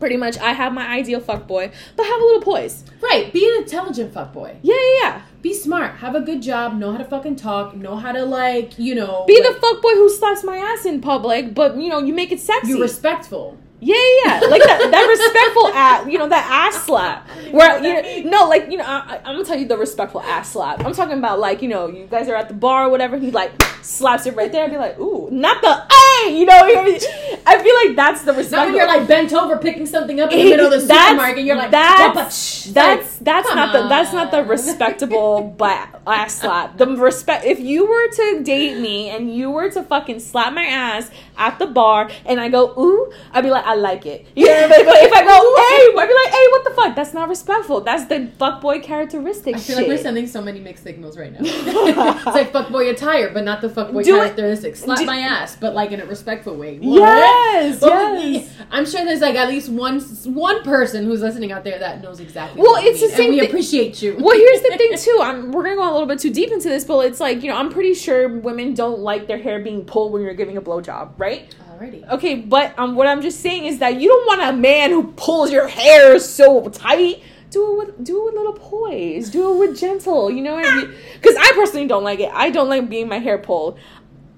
pretty 0.00 0.16
much 0.16 0.36
i 0.38 0.52
have 0.52 0.72
my 0.72 0.86
ideal 0.88 1.20
fuck 1.20 1.46
boy 1.46 1.70
but 1.96 2.04
have 2.06 2.20
a 2.20 2.24
little 2.24 2.40
poise 2.42 2.84
Right, 3.00 3.32
be 3.32 3.46
an 3.48 3.62
intelligent 3.62 4.14
fuckboy. 4.14 4.56
yeah 4.62 4.74
yeah 4.74 5.00
yeah 5.02 5.22
Be 5.42 5.52
smart, 5.52 5.96
have 5.96 6.14
a 6.14 6.20
good 6.20 6.40
job, 6.40 6.78
know 6.78 6.92
how 6.92 6.98
to 6.98 7.04
fucking 7.04 7.34
talk, 7.36 7.74
know 7.76 7.96
how 7.96 8.12
to 8.12 8.24
like, 8.24 8.78
you 8.78 8.94
know, 8.94 9.24
be 9.26 9.36
the 9.40 9.52
fuck 9.60 9.82
boy 9.82 9.94
who 9.94 10.08
slaps 10.08 10.44
my 10.44 10.56
ass 10.56 10.86
in 10.86 11.00
public 11.00 11.52
but 11.52 11.76
you 11.76 11.88
know 11.88 11.98
you 11.98 12.14
make 12.14 12.30
it 12.32 12.40
sexy 12.40 12.68
you're 12.70 12.80
respectful. 12.80 13.58
Yeah, 13.80 13.96
yeah, 13.96 14.40
yeah. 14.40 14.46
like 14.48 14.62
that, 14.62 14.90
that 14.92 15.06
respectful 15.08 15.66
ass, 15.74 16.06
you 16.08 16.16
know, 16.16 16.28
that 16.28 16.46
ass 16.48 16.84
slap. 16.84 17.28
Where 17.50 17.82
you 17.82 18.24
know, 18.24 18.30
no, 18.30 18.48
like 18.48 18.70
you 18.70 18.78
know, 18.78 18.84
I, 18.84 19.18
I'm 19.24 19.34
gonna 19.34 19.44
tell 19.44 19.58
you 19.58 19.66
the 19.66 19.78
respectful 19.78 20.20
ass 20.20 20.52
slap. 20.52 20.84
I'm 20.84 20.94
talking 20.94 21.18
about 21.18 21.38
like 21.38 21.62
you 21.62 21.68
know, 21.68 21.88
you 21.88 22.06
guys 22.06 22.28
are 22.28 22.34
at 22.34 22.48
the 22.48 22.54
bar 22.54 22.86
or 22.86 22.90
whatever. 22.90 23.18
He 23.18 23.30
like 23.30 23.52
slaps 23.82 24.26
it 24.26 24.36
right 24.36 24.50
there. 24.50 24.64
I'd 24.64 24.70
be 24.70 24.76
like, 24.76 24.98
ooh, 24.98 25.28
not 25.30 25.60
the 25.60 25.74
hey, 25.74 26.38
you 26.38 26.46
know. 26.46 26.54
I 26.54 27.62
feel 27.62 27.74
like 27.86 27.96
that's 27.96 28.22
the 28.22 28.32
Not 28.32 28.66
when 28.66 28.76
you're 28.76 28.86
like 28.86 29.08
bent 29.08 29.32
over 29.32 29.58
picking 29.58 29.86
something 29.86 30.20
up 30.20 30.32
in 30.32 30.38
the 30.38 30.44
middle 30.50 30.66
of 30.66 30.72
the 30.72 30.80
supermarket 30.80 31.38
and 31.38 31.46
you're 31.46 31.56
like, 31.56 31.70
that's 31.70 32.64
that's 32.66 33.18
that's 33.18 33.48
come 33.48 33.56
not 33.56 33.72
the 33.72 33.88
that's 33.88 34.12
not 34.12 34.30
the 34.30 34.44
respectable 34.44 35.42
but 35.58 35.88
ass 36.06 36.40
slap. 36.40 36.78
The 36.78 36.86
respect 36.86 37.44
if 37.44 37.60
you 37.60 37.86
were 37.86 38.08
to 38.08 38.42
date 38.42 38.80
me 38.80 39.10
and 39.10 39.34
you 39.34 39.50
were 39.50 39.70
to 39.70 39.82
fucking 39.82 40.20
slap 40.20 40.52
my 40.52 40.64
ass 40.64 41.10
at 41.36 41.58
the 41.58 41.66
bar 41.66 42.10
and 42.24 42.40
I 42.40 42.48
go 42.48 42.72
ooh, 42.78 43.12
I'd 43.32 43.42
be 43.42 43.50
like 43.50 43.64
I 43.64 43.74
like 43.74 44.06
it. 44.06 44.26
You 44.34 44.46
know, 44.46 44.68
but 44.68 44.78
if 44.80 45.12
I 45.12 45.22
go 45.22 45.32
hey, 45.56 46.00
I'd 46.00 46.08
be 46.08 46.14
like 46.14 46.32
hey, 46.32 46.46
what 46.50 46.64
the 46.64 46.70
fuck? 46.70 46.96
That's 46.96 47.14
not 47.14 47.28
respectful. 47.32 47.80
That's 47.80 48.04
the 48.06 48.30
fuckboy 48.38 48.82
characteristic 48.82 49.56
I 49.56 49.58
feel 49.58 49.76
shit. 49.76 49.76
like 49.78 49.86
we're 49.88 50.02
sending 50.08 50.26
so 50.26 50.40
many 50.42 50.60
mixed 50.60 50.84
signals 50.84 51.16
right 51.18 51.32
now. 51.32 51.38
it's 51.42 52.26
like 52.26 52.52
fuckboy 52.52 52.90
attire, 52.90 53.30
but 53.32 53.44
not 53.44 53.60
the 53.60 53.68
fuckboy 53.68 54.04
Do 54.04 54.16
it- 54.16 54.18
characteristics. 54.20 54.80
Slap 54.80 54.98
do- 54.98 55.06
my 55.06 55.18
ass, 55.18 55.56
but 55.56 55.74
like 55.74 55.90
in 55.92 56.00
a 56.00 56.06
respectful 56.06 56.54
way. 56.56 56.78
What? 56.78 56.98
Yes, 57.00 57.80
What 57.80 58.22
yes. 58.22 58.54
I'm 58.70 58.84
sure 58.86 59.04
there's 59.04 59.20
like 59.20 59.34
at 59.34 59.48
least 59.48 59.68
one 59.70 60.00
one 60.46 60.62
person 60.62 61.04
who's 61.04 61.20
listening 61.22 61.52
out 61.52 61.64
there 61.64 61.78
that 61.78 62.02
knows 62.02 62.20
exactly. 62.20 62.60
Well, 62.62 62.76
it's 62.78 63.00
the 63.00 63.08
mean, 63.08 63.16
same 63.16 63.24
And 63.30 63.34
we 63.34 63.40
thi- 63.40 63.46
appreciate 63.46 64.02
you. 64.02 64.16
well, 64.20 64.36
here's 64.36 64.60
the 64.62 64.74
thing 64.76 64.92
too. 64.98 65.18
I'm 65.22 65.52
we're 65.52 65.62
gonna 65.64 65.76
go 65.76 65.90
a 65.90 65.92
little 65.92 66.06
bit 66.06 66.18
too 66.18 66.30
deep 66.32 66.50
into 66.52 66.68
this, 66.68 66.84
but 66.84 66.98
it's 67.06 67.20
like 67.20 67.42
you 67.42 67.50
know 67.50 67.56
I'm 67.56 67.70
pretty 67.70 67.94
sure 67.94 68.28
women 68.28 68.74
don't 68.74 69.00
like 69.00 69.26
their 69.26 69.38
hair 69.38 69.60
being 69.60 69.84
pulled 69.84 70.12
when 70.12 70.22
you're 70.22 70.34
giving 70.34 70.56
a 70.56 70.62
blowjob, 70.62 71.12
right? 71.18 71.54
Oh, 71.70 71.71
Alrighty. 71.72 72.08
Okay, 72.10 72.34
but 72.34 72.78
um, 72.78 72.94
what 72.96 73.06
I'm 73.06 73.22
just 73.22 73.40
saying 73.40 73.64
is 73.64 73.78
that 73.78 74.00
you 74.00 74.08
don't 74.08 74.26
want 74.26 74.54
a 74.54 74.56
man 74.56 74.90
who 74.90 75.12
pulls 75.12 75.50
your 75.50 75.68
hair 75.68 76.18
so 76.18 76.68
tight. 76.68 77.22
Do 77.50 77.72
it 77.72 77.86
with 77.86 78.04
do 78.04 78.20
it 78.20 78.24
with 78.26 78.34
little 78.34 78.52
poise. 78.54 79.30
Do 79.30 79.54
it 79.54 79.58
with 79.68 79.78
gentle. 79.78 80.30
You 80.30 80.42
know 80.42 80.54
what 80.54 80.66
I 80.66 80.76
mean? 80.76 80.94
Because 81.14 81.36
I 81.36 81.52
personally 81.54 81.86
don't 81.86 82.04
like 82.04 82.20
it. 82.20 82.30
I 82.32 82.50
don't 82.50 82.68
like 82.68 82.88
being 82.88 83.08
my 83.08 83.18
hair 83.18 83.38
pulled. 83.38 83.78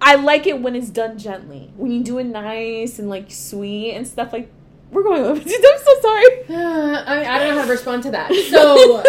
I 0.00 0.16
like 0.16 0.46
it 0.46 0.60
when 0.60 0.76
it's 0.76 0.90
done 0.90 1.18
gently. 1.18 1.70
When 1.76 1.90
you 1.90 2.02
do 2.04 2.18
it 2.18 2.24
nice 2.24 2.98
and 2.98 3.08
like 3.08 3.30
sweet 3.30 3.92
and 3.92 4.06
stuff 4.06 4.32
like. 4.32 4.50
We're 4.90 5.02
going. 5.02 5.24
I'm 5.26 5.40
so 5.40 6.00
sorry. 6.02 6.44
Uh, 6.48 6.54
I, 7.06 7.34
I 7.34 7.38
don't 7.38 7.54
know 7.54 7.60
how 7.60 7.66
to 7.66 7.72
respond 7.72 8.04
to 8.04 8.10
that. 8.12 8.30
So, 8.50 9.02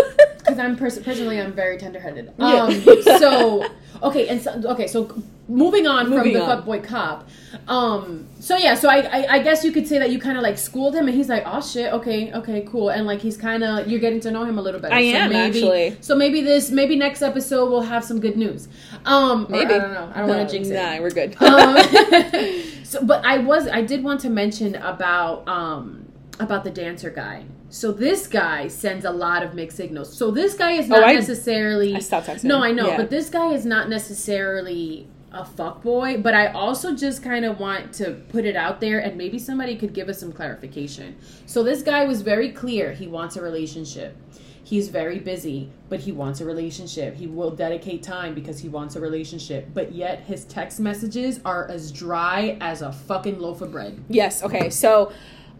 because 0.55 0.69
I'm 0.69 0.75
pers- 0.77 0.99
personally, 0.99 1.39
I'm 1.39 1.53
very 1.53 1.77
tenderheaded. 1.77 2.29
Um, 2.39 2.71
Yeah. 2.71 3.17
so, 3.19 3.65
okay, 4.03 4.27
and 4.27 4.41
so, 4.41 4.61
okay, 4.65 4.87
so 4.87 5.21
moving 5.47 5.85
on 5.85 6.09
Moving 6.09 6.23
from 6.23 6.33
the 6.33 6.43
on. 6.43 6.63
fuckboy 6.63 6.83
cop. 6.83 7.27
Um, 7.67 8.27
so 8.39 8.55
yeah, 8.55 8.75
so 8.75 8.89
I, 8.89 8.99
I, 9.01 9.33
I 9.35 9.39
guess 9.39 9.63
you 9.63 9.71
could 9.71 9.87
say 9.87 9.99
that 9.99 10.09
you 10.09 10.19
kind 10.19 10.37
of 10.37 10.43
like 10.43 10.57
schooled 10.57 10.95
him, 10.95 11.07
and 11.07 11.15
he's 11.15 11.29
like, 11.29 11.43
oh 11.45 11.61
shit, 11.61 11.91
okay, 11.93 12.31
okay, 12.33 12.61
cool, 12.61 12.89
and 12.89 13.05
like 13.05 13.19
he's 13.19 13.37
kind 13.37 13.63
of 13.63 13.87
you're 13.87 13.99
getting 13.99 14.19
to 14.21 14.31
know 14.31 14.43
him 14.43 14.57
a 14.57 14.61
little 14.61 14.79
better. 14.79 14.93
I 14.93 15.11
so 15.11 15.17
am, 15.17 15.29
maybe, 15.31 15.57
actually. 15.57 15.97
So 16.01 16.15
maybe 16.15 16.41
this, 16.41 16.71
maybe 16.71 16.95
next 16.95 17.21
episode 17.21 17.69
we'll 17.69 17.81
have 17.81 18.03
some 18.03 18.19
good 18.19 18.37
news. 18.37 18.67
Um, 19.05 19.45
or 19.45 19.49
Maybe 19.49 19.73
I 19.73 19.77
don't 19.77 19.93
know. 19.93 20.11
I 20.13 20.19
don't 20.19 20.29
want 20.29 20.49
to 20.49 20.55
jinx 20.55 20.69
it. 20.69 20.75
Nah, 20.75 21.01
we're 21.01 21.11
good. 21.11 21.35
Um, 21.41 21.77
so, 22.83 23.03
but 23.03 23.25
I 23.25 23.39
was 23.39 23.67
I 23.67 23.81
did 23.81 24.03
want 24.03 24.21
to 24.21 24.29
mention 24.29 24.75
about 24.75 25.47
um 25.47 26.05
about 26.39 26.63
the 26.63 26.71
dancer 26.71 27.09
guy. 27.09 27.45
So 27.75 27.91
this 27.91 28.25
guy 28.27 28.69
sends 28.69 29.03
a 29.03 29.11
lot 29.11 29.43
of 29.43 29.53
mixed 29.53 29.75
signals. 29.75 30.15
So 30.15 30.31
this 30.31 30.53
guy 30.53 30.71
is 30.71 30.85
oh, 30.85 30.93
not 30.95 31.03
Oh, 31.03 31.07
I- 31.07 31.13
necessarily 31.13 31.93
I 31.93 31.99
stopped 31.99 32.27
texting 32.27 32.45
No. 32.45 32.63
I 32.63 32.71
know, 32.71 32.87
Yeah. 32.87 32.95
but 32.97 33.09
this 33.09 33.29
guy 33.29 33.51
is 33.51 33.65
not 33.65 33.89
necessarily 33.89 35.07
a 35.33 35.43
fuck 35.43 35.83
boy, 35.83 36.17
but 36.21 36.33
I 36.33 36.47
also 36.53 36.95
just 36.95 37.21
kind 37.21 37.43
of 37.43 37.59
want 37.59 37.91
to 37.95 38.11
put 38.29 38.45
it 38.45 38.55
out 38.55 38.79
there 38.79 38.99
and 38.99 39.17
maybe 39.17 39.37
somebody 39.37 39.75
could 39.75 39.91
give 39.91 40.07
us 40.07 40.17
some 40.21 40.31
clarification. 40.31 41.17
So 41.45 41.63
this 41.63 41.81
guy 41.81 42.05
was 42.05 42.21
very 42.21 42.49
clear 42.53 42.93
he 42.93 43.07
wants 43.07 43.35
a 43.35 43.41
relationship. 43.41 44.15
He's 44.63 44.87
very 44.87 45.19
busy, 45.19 45.69
but 45.89 45.99
he 45.99 46.13
wants 46.13 46.39
a 46.41 46.45
relationship. 46.45 47.17
He 47.17 47.27
will 47.27 47.51
dedicate 47.51 48.01
time 48.01 48.33
because 48.33 48.57
he 48.59 48.69
wants 48.69 48.95
a 48.95 49.01
relationship. 49.01 49.67
But 49.73 49.91
yet 49.91 50.21
his 50.21 50.45
text 50.45 50.79
messages 50.79 51.41
are 51.43 51.67
as 51.69 51.91
dry 51.91 52.57
as 52.61 52.81
a 52.81 52.93
fucking 52.93 53.37
loaf 53.37 53.61
of 53.61 53.73
bread. 53.73 54.01
Yes, 54.07 54.41
okay. 54.41 54.69
So 54.71 55.11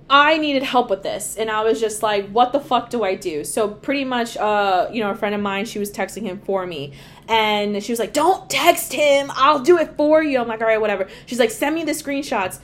I 0.10 0.38
needed 0.38 0.62
help 0.64 0.90
with 0.90 1.02
this 1.02 1.36
and 1.36 1.50
I 1.50 1.64
was 1.64 1.80
just 1.80 2.04
like, 2.04 2.30
what 2.30 2.52
the 2.52 2.60
fuck 2.60 2.90
do 2.92 3.04
I 3.04 3.16
do? 3.16 3.44
So 3.44 3.68
pretty 3.68 4.04
much 4.06 4.38
uh, 4.38 4.88
you 4.92 5.02
know, 5.02 5.10
a 5.10 5.16
friend 5.16 5.34
of 5.34 5.42
mine, 5.42 5.66
she 5.66 5.80
was 5.80 5.92
texting 5.92 6.24
him 6.24 6.40
for 6.46 6.66
me. 6.68 6.94
And 7.28 7.84
she 7.84 7.92
was 7.92 7.98
like, 7.98 8.14
Don't 8.14 8.48
text 8.50 8.94
him, 8.94 9.32
I'll 9.34 9.60
do 9.60 9.80
it 9.80 9.98
for 9.98 10.22
you. 10.22 10.40
I'm 10.40 10.48
like, 10.48 10.62
all 10.62 10.68
right, 10.68 10.80
whatever. 10.80 11.08
She's 11.26 11.40
like, 11.40 11.50
send 11.50 11.74
me 11.74 11.84
the 11.84 11.94
screenshots. 11.94 12.60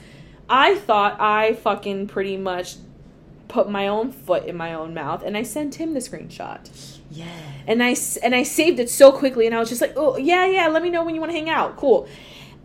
I 0.48 0.76
thought 0.76 1.20
I 1.20 1.54
fucking 1.54 2.08
pretty 2.08 2.36
much 2.36 2.76
put 3.48 3.68
my 3.68 3.88
own 3.88 4.12
foot 4.12 4.44
in 4.46 4.56
my 4.56 4.72
own 4.72 4.94
mouth 4.94 5.22
and 5.22 5.36
I 5.36 5.42
sent 5.42 5.74
him 5.74 5.94
the 5.94 6.00
screenshot. 6.00 6.70
Yeah. 7.10 7.26
And 7.66 7.82
I 7.82 7.94
and 8.22 8.34
I 8.34 8.44
saved 8.44 8.78
it 8.80 8.88
so 8.88 9.12
quickly 9.12 9.46
and 9.46 9.54
I 9.54 9.58
was 9.58 9.68
just 9.68 9.80
like, 9.80 9.92
"Oh, 9.96 10.16
yeah, 10.16 10.46
yeah, 10.46 10.68
let 10.68 10.82
me 10.82 10.90
know 10.90 11.04
when 11.04 11.14
you 11.14 11.20
want 11.20 11.32
to 11.32 11.36
hang 11.36 11.50
out." 11.50 11.76
Cool. 11.76 12.08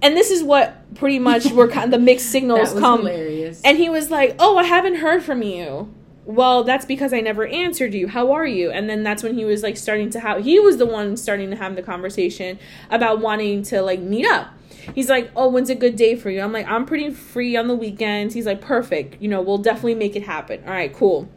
And 0.02 0.16
this 0.16 0.32
is 0.32 0.44
what 0.44 0.94
pretty 0.96 1.20
much 1.20 1.52
were 1.52 1.68
kind 1.68 1.86
of 1.86 1.92
the 1.92 2.04
mixed 2.04 2.30
signals 2.32 2.74
come. 2.74 3.00
hilarious. 3.00 3.37
And 3.64 3.78
he 3.78 3.90
was 3.90 4.10
like, 4.12 4.36
"Oh, 4.40 4.58
I 4.58 4.64
haven't 4.64 4.96
heard 4.96 5.24
from 5.24 5.42
you." 5.42 5.94
Well, 6.26 6.66
that's 6.66 6.86
because 6.86 7.14
I 7.14 7.22
never 7.22 7.48
answered 7.48 7.94
you. 7.94 8.10
How 8.10 8.34
are 8.34 8.46
you? 8.46 8.70
And 8.70 8.90
then 8.90 9.02
that's 9.02 9.24
when 9.24 9.36
he 9.36 9.46
was 9.46 9.64
like 9.64 9.78
starting 9.78 10.10
to 10.10 10.20
have 10.20 10.44
he 10.44 10.60
was 10.60 10.78
the 10.78 10.86
one 10.86 11.16
starting 11.16 11.50
to 11.52 11.56
have 11.56 11.76
the 11.76 11.82
conversation 11.82 12.60
about 12.92 13.20
wanting 13.20 13.64
to 13.64 13.82
like 13.82 14.02
meet 14.02 14.26
up. 14.26 14.50
He's 14.94 15.10
like, 15.10 15.32
"Oh, 15.36 15.50
when's 15.50 15.70
a 15.70 15.76
good 15.76 15.96
day 15.96 16.16
for 16.16 16.30
you?" 16.30 16.42
I'm 16.42 16.52
like, 16.52 16.68
"I'm 16.68 16.86
pretty 16.86 17.12
free 17.12 17.56
on 17.56 17.68
the 17.68 17.76
weekends." 17.76 18.34
He's 18.34 18.46
like, 18.46 18.62
"Perfect. 18.62 19.22
You 19.22 19.30
know, 19.30 19.42
we'll 19.42 19.58
definitely 19.58 19.96
make 19.96 20.16
it 20.16 20.24
happen." 20.24 20.62
All 20.66 20.72
right, 20.72 20.94
cool. 20.94 21.30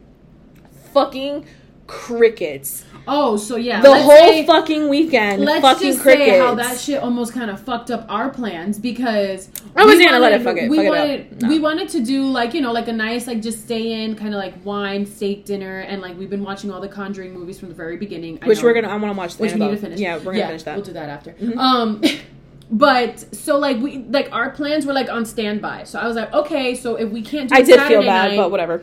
Fucking 0.93 1.45
crickets. 1.87 2.85
Oh, 3.07 3.37
so 3.37 3.55
yeah. 3.55 3.81
The 3.81 3.93
whole 3.93 4.17
say- 4.17 4.45
fucking 4.45 4.89
weekend. 4.89 5.43
Let's 5.43 5.61
fucking 5.61 5.87
just 5.91 6.01
crickets. 6.01 6.29
say 6.31 6.39
how 6.39 6.55
that 6.55 6.79
shit 6.79 7.01
almost 7.01 7.33
kind 7.33 7.49
of 7.51 7.59
fucked 7.59 7.91
up 7.91 8.05
our 8.09 8.29
plans 8.29 8.79
because 8.79 9.49
I 9.75 9.85
we 9.85 10.03
gonna 10.03 10.19
let 10.19 10.33
it 10.33 10.41
wanted- 10.41 10.43
fuck 10.43 10.57
it- 10.57 10.69
We 10.69 10.77
fuck 10.77 10.85
it 10.85 10.89
wanted 10.89 11.41
No. 11.41 11.47
we 11.49 11.59
wanted 11.59 11.89
to 11.89 12.01
do 12.01 12.23
like 12.25 12.53
you 12.53 12.61
know 12.61 12.71
like 12.71 12.87
a 12.87 12.93
nice 12.93 13.27
like 13.27 13.41
just 13.41 13.61
stay 13.63 14.03
in 14.03 14.15
kind 14.15 14.33
of 14.33 14.39
like 14.39 14.53
wine 14.65 15.05
steak 15.05 15.45
dinner 15.45 15.79
and 15.79 16.01
like 16.01 16.17
we've 16.17 16.29
been 16.29 16.43
watching 16.43 16.71
all 16.71 16.81
the 16.81 16.87
Conjuring 16.89 17.33
movies 17.33 17.59
from 17.59 17.69
the 17.69 17.75
very 17.75 17.97
beginning. 17.97 18.39
I 18.41 18.47
Which 18.47 18.59
know- 18.59 18.65
we're 18.65 18.73
gonna 18.73 18.89
I 18.89 18.95
wanna 18.97 19.13
watch 19.13 19.35
the 19.37 19.43
which 19.43 19.53
we 19.53 19.59
need 19.59 19.71
to 19.71 19.77
finish. 19.77 19.99
Yeah, 19.99 20.17
we're 20.17 20.33
gonna 20.33 20.47
finish 20.47 20.63
that. 20.63 20.75
We'll 20.75 20.85
do 20.85 20.93
that 20.93 21.09
after. 21.09 21.31
Mhm. 21.33 21.57
Um, 21.57 22.01
but 22.71 23.35
so 23.35 23.57
like 23.57 23.77
we 23.79 23.97
like 23.97 24.29
our 24.31 24.49
plans 24.49 24.85
were 24.85 24.93
like 24.93 25.09
on 25.09 25.25
standby. 25.25 25.83
So 25.83 25.99
I 25.99 26.07
was 26.07 26.15
like, 26.15 26.33
okay, 26.33 26.73
so 26.73 26.95
if 26.95 27.09
we 27.09 27.21
can't 27.21 27.49
do 27.49 27.55
I 27.55 27.61
did 27.61 27.75
Saturday 27.75 27.95
feel 27.95 28.03
bad, 28.03 28.31
night, 28.31 28.37
but 28.37 28.49
whatever. 28.49 28.77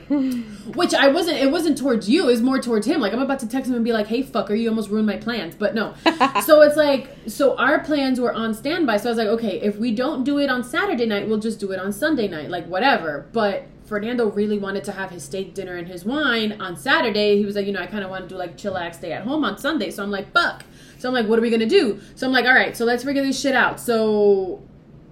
which 0.75 0.93
I 0.93 1.09
wasn't. 1.09 1.39
It 1.39 1.51
wasn't 1.51 1.79
towards 1.79 2.09
you. 2.09 2.25
It 2.25 2.27
was 2.27 2.43
more 2.43 2.61
towards 2.61 2.87
him. 2.87 3.01
Like 3.01 3.15
I'm 3.15 3.23
about 3.23 3.39
to 3.41 3.49
text 3.49 3.71
him 3.71 3.77
and 3.77 3.85
be 3.85 3.93
like, 3.93 4.07
"Hey, 4.07 4.23
fucker, 4.23 4.59
you 4.59 4.69
almost 4.69 4.91
ruined 4.91 5.07
my 5.07 5.17
plans." 5.17 5.55
But 5.55 5.75
no. 5.75 5.95
so 6.45 6.61
it's 6.61 6.77
like, 6.77 7.17
so 7.27 7.57
our 7.57 7.81
plans 7.81 8.21
were 8.21 8.33
on 8.33 8.53
standby. 8.53 8.99
So 8.99 9.09
I 9.09 9.11
was 9.11 9.19
like, 9.19 9.29
okay, 9.29 9.59
if 9.63 9.77
we 9.79 9.95
don't 9.95 10.23
do 10.23 10.39
it 10.39 10.51
on 10.51 10.63
Saturday 10.63 11.07
night, 11.07 11.27
we'll 11.27 11.39
just 11.39 11.59
do 11.59 11.73
it 11.73 11.81
on 11.81 11.91
Sunday 11.91 12.29
night, 12.29 12.51
like 12.51 12.67
whatever. 12.67 13.27
But 13.33 13.67
Fernando 13.89 14.31
really 14.31 14.59
wanted 14.59 14.85
to 14.85 14.93
have 14.93 15.11
his 15.11 15.25
steak 15.25 15.55
dinner 15.55 15.77
and 15.77 15.89
his 15.89 16.05
wine 16.05 16.61
on 16.61 16.77
Saturday. 16.77 17.39
He 17.39 17.47
was 17.47 17.57
like, 17.57 17.67
you 17.67 17.73
know, 17.73 17.81
I 17.81 17.87
kind 17.87 18.05
of 18.05 18.11
want 18.11 18.25
to 18.25 18.29
do 18.29 18.37
like 18.37 18.59
chillax 18.59 18.97
stay 18.97 19.13
at 19.13 19.25
home 19.25 19.45
on 19.45 19.57
Sunday. 19.57 19.91
So 19.91 20.03
I'm 20.03 20.11
like, 20.11 20.31
fuck. 20.33 20.63
So 20.99 21.09
I'm 21.09 21.15
like, 21.15 21.27
what 21.27 21.39
are 21.39 21.43
we 21.43 21.51
gonna 21.51 21.67
do? 21.67 21.99
So 22.15 22.27
I'm 22.27 22.33
like, 22.33 22.45
all 22.45 22.55
right, 22.55 22.77
so 22.77 22.85
let's 22.85 23.03
figure 23.03 23.23
this 23.23 23.41
shit 23.41 23.55
out. 23.55 23.81
So 23.81 24.63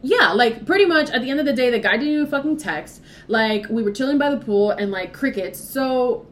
yeah, 0.03 0.33
like 0.33 0.67
pretty 0.67 0.85
much 0.85 1.09
at 1.11 1.23
the 1.23 1.31
end 1.31 1.41
of 1.41 1.47
the 1.47 1.55
day, 1.55 1.71
the 1.71 1.79
guy 1.79 1.97
didn't 1.97 2.13
even 2.13 2.27
fucking 2.27 2.59
text. 2.59 3.01
Like 3.29 3.67
we 3.71 3.83
were 3.83 3.93
chilling 3.93 4.19
by 4.19 4.31
the 4.31 4.37
pool 4.37 4.73
and 4.73 4.91
like 4.91 5.15
crickets. 5.15 5.59
So 5.59 6.27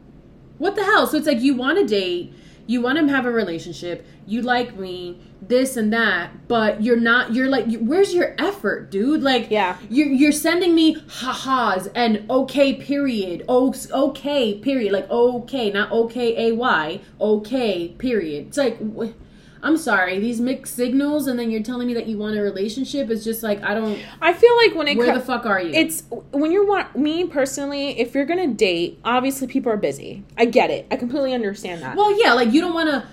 what 0.59 0.75
the 0.75 0.83
hell? 0.83 1.07
So 1.07 1.17
it's 1.17 1.27
like 1.27 1.41
you 1.41 1.55
want 1.55 1.79
to 1.79 1.85
date, 1.85 2.31
you 2.67 2.81
want 2.81 2.97
to 2.97 3.07
have 3.07 3.25
a 3.25 3.31
relationship, 3.31 4.05
you 4.25 4.41
like 4.41 4.75
me, 4.77 5.19
this 5.41 5.77
and 5.77 5.93
that, 5.93 6.47
but 6.47 6.81
you're 6.81 6.99
not. 6.99 7.33
You're 7.33 7.47
like, 7.49 7.65
where's 7.79 8.13
your 8.13 8.35
effort, 8.39 8.89
dude? 8.89 9.21
Like, 9.21 9.51
Yeah. 9.51 9.77
you're 9.89 10.07
you're 10.07 10.31
sending 10.31 10.73
me 10.73 10.97
ha-has 11.07 11.87
and 11.93 12.25
okay 12.29 12.73
period, 12.73 13.45
oh 13.47 13.73
okay 13.91 14.55
period, 14.59 14.91
like 14.93 15.09
okay, 15.09 15.69
not 15.71 15.91
okay 15.91 16.49
a 16.49 16.55
y, 16.55 16.99
okay 17.21 17.89
period. 17.89 18.47
It's 18.47 18.57
like. 18.57 18.77
wh- 18.97 19.13
I'm 19.65 19.77
sorry, 19.77 20.19
these 20.19 20.39
mixed 20.39 20.75
signals, 20.75 21.25
and 21.25 21.39
then 21.39 21.49
you're 21.49 21.63
telling 21.63 21.87
me 21.87 21.95
that 21.95 22.05
you 22.05 22.19
want 22.19 22.37
a 22.37 22.41
relationship. 22.41 23.09
It's 23.09 23.23
just 23.23 23.41
like 23.41 23.63
I 23.63 23.73
don't. 23.73 23.99
I 24.21 24.31
feel 24.31 24.55
like 24.57 24.75
when 24.75 24.87
it 24.87 24.95
Where 24.95 25.07
co- 25.07 25.15
the 25.15 25.25
fuck 25.25 25.47
are 25.47 25.59
you? 25.59 25.73
it's 25.73 26.03
when 26.31 26.51
you're 26.51 26.67
want 26.67 26.95
me 26.95 27.25
personally, 27.25 27.99
if 27.99 28.13
you're 28.13 28.25
gonna 28.25 28.45
date, 28.47 28.99
obviously 29.03 29.47
people 29.47 29.71
are 29.71 29.77
busy. 29.77 30.23
I 30.37 30.45
get 30.45 30.69
it. 30.69 30.85
I 30.91 30.97
completely 30.97 31.33
understand 31.33 31.81
that. 31.81 31.97
Well, 31.97 32.17
yeah, 32.23 32.33
like 32.33 32.53
you 32.53 32.61
don't 32.61 32.75
want 32.75 32.89
to. 32.91 33.07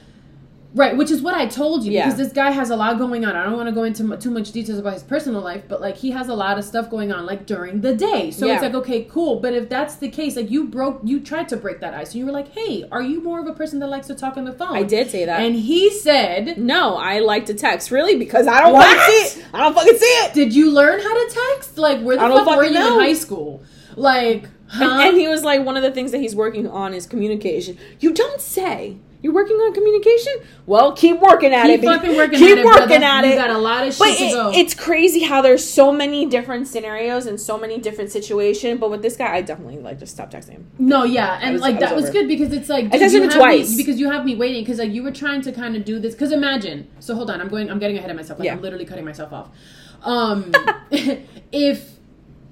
Right, 0.75 0.97
which 0.97 1.11
is 1.11 1.21
what 1.21 1.35
I 1.35 1.45
told 1.47 1.85
you 1.85 1.93
Yeah. 1.93 2.05
because 2.07 2.17
this 2.19 2.33
guy 2.33 2.51
has 2.51 2.71
a 2.71 2.77
lot 2.77 2.97
going 2.99 3.27
on. 3.27 3.37
I 3.37 3.45
don't 3.45 3.59
want 3.59 3.69
to 3.69 3.75
go 3.75 3.83
into 3.85 4.17
too 4.17 4.31
much 4.31 4.53
details 4.53 4.79
about 4.79 4.95
his 4.95 5.03
personal 5.03 5.43
life, 5.43 5.65
but 5.69 5.83
like 5.83 5.97
he 5.99 6.13
has 6.13 6.29
a 6.29 6.35
lot 6.35 6.57
of 6.59 6.65
stuff 6.65 6.89
going 6.89 7.13
on 7.13 7.27
like 7.27 7.45
during 7.45 7.83
the 7.83 7.95
day. 7.95 8.31
So 8.31 8.47
Yeah. 8.47 8.55
it's 8.55 8.63
like 8.63 8.75
okay, 8.75 9.05
cool. 9.05 9.41
But 9.41 9.53
if 9.53 9.69
that's 9.69 9.97
the 9.97 10.09
case, 10.09 10.35
like 10.35 10.51
you 10.51 10.65
broke, 10.65 11.01
you 11.05 11.21
tried 11.21 11.49
to 11.51 11.59
break 11.59 11.81
that 11.81 11.93
ice. 11.93 12.13
And 12.13 12.21
you 12.21 12.27
were 12.27 12.33
like, 12.33 12.49
"Hey, 12.55 12.87
are 12.91 13.03
you 13.03 13.23
more 13.23 13.39
of 13.41 13.47
a 13.47 13.53
person 13.53 13.81
that 13.81 13.89
likes 13.89 14.07
to 14.07 14.15
talk 14.15 14.39
on 14.39 14.45
the 14.47 14.53
phone?" 14.53 14.75
I 14.75 14.83
did 14.83 15.11
say 15.11 15.27
that. 15.27 15.41
and 15.43 15.55
he 15.57 15.91
said, 15.91 16.57
no, 16.57 16.97
I 16.97 17.19
like 17.19 17.45
to 17.47 17.55
text. 17.55 17.91
Really? 17.91 18.17
Because 18.17 18.47
I 18.47 18.61
don't 18.63 18.73
What? 18.73 18.87
fucking 18.87 19.25
see 19.29 19.41
it. 19.41 19.47
I 19.53 19.59
don't 19.61 19.75
fucking 19.75 19.99
see 19.99 20.07
it. 20.07 20.33
"Did 20.33 20.55
you 20.55 20.71
learn 20.73 21.01
how 21.01 21.13
to 21.15 21.35
text? 21.55 21.77
Like 21.77 22.01
where 22.01 22.17
the 22.17 22.23
fuck 22.23 22.57
were 22.57 22.65
you 22.65 22.71
know. 22.73 22.95
in 22.95 23.01
high 23.01 23.13
school? 23.15 23.63
Like, 23.95 24.49
huh?" 24.73 24.85
And, 24.85 25.09
and 25.11 25.17
he 25.17 25.29
was 25.29 25.45
like, 25.45 25.65
one 25.65 25.77
of 25.77 25.83
the 25.83 25.91
things 25.93 26.11
that 26.13 26.19
he's 26.19 26.35
working 26.35 26.67
on 26.69 26.95
is 26.95 27.07
communication. 27.07 27.79
You 28.01 28.13
don't 28.13 28.41
say. 28.41 28.97
You're 29.23 29.33
working 29.33 29.55
on 29.55 29.73
communication? 29.73 30.33
Well, 30.67 30.97
keep 30.97 31.21
working 31.21 31.55
at 31.55 31.67
Keep 31.67 31.75
it. 31.75 31.83
baby. 31.83 31.87
fucking 31.95 32.17
working 32.17 32.39
keep 32.41 32.51
at 32.51 32.59
it, 32.59 32.63
Keep 32.65 32.81
working 32.81 33.05
at 33.05 33.21
You 33.25 33.31
it. 33.31 33.35
You 33.35 33.39
got 33.41 33.51
a 33.51 33.59
lot 33.59 33.87
of 33.87 33.95
shit 33.95 33.99
But 34.01 34.17
to 34.17 34.25
it- 34.25 34.33
go. 34.33 34.51
it's 34.53 34.75
crazy 34.75 35.23
how 35.23 35.41
there's 35.41 35.63
so 35.65 35.93
many 35.93 36.27
different 36.27 36.67
scenarios 36.67 37.27
and 37.27 37.41
so 37.41 37.57
many 37.57 37.79
different 37.79 38.11
situations. 38.11 38.81
But 38.81 38.91
with 38.91 39.01
this 39.03 39.17
guy, 39.17 39.33
I 39.37 39.43
definitely 39.43 39.79
like 39.79 40.01
just 40.01 40.13
stop 40.13 40.33
texting 40.33 40.51
him. 40.55 40.67
No, 40.77 41.05
yeah, 41.05 41.39
and 41.41 41.53
was- 41.53 41.63
like 41.63 41.77
I 41.77 41.81
that 41.81 41.95
was 41.95 42.07
was 42.07 42.11
good 42.11 42.27
because 42.27 42.53
it's 42.53 42.69
like 42.69 42.87
I 42.87 42.99
texted 42.99 43.23
him 43.23 43.31
twice. 43.31 43.71
me, 43.71 43.77
because 43.77 44.01
you 44.01 44.11
have 44.11 44.25
me 44.25 44.35
waiting 44.35 44.65
because 44.65 44.81
like 44.81 44.91
you 44.91 45.05
were 45.05 45.13
trying 45.13 45.41
to 45.43 45.53
kind 45.53 45.77
of 45.77 45.85
do 45.85 46.01
this 46.01 46.15
because 46.15 46.33
imagine 46.33 46.89
so 46.99 47.15
hold 47.15 47.31
on 47.31 47.41
I'm 47.41 47.47
going 47.47 47.71
I'm 47.71 47.79
getting 47.79 47.99
ahead 47.99 48.11
of 48.11 48.17
myself 48.17 48.41
like 48.41 48.47
Yeah. 48.47 48.55
I'm 48.55 48.61
literally 48.61 48.87
cutting 48.87 49.05
myself 49.05 49.33
off. 49.33 49.51
Um, 50.03 50.51
if 51.53 51.91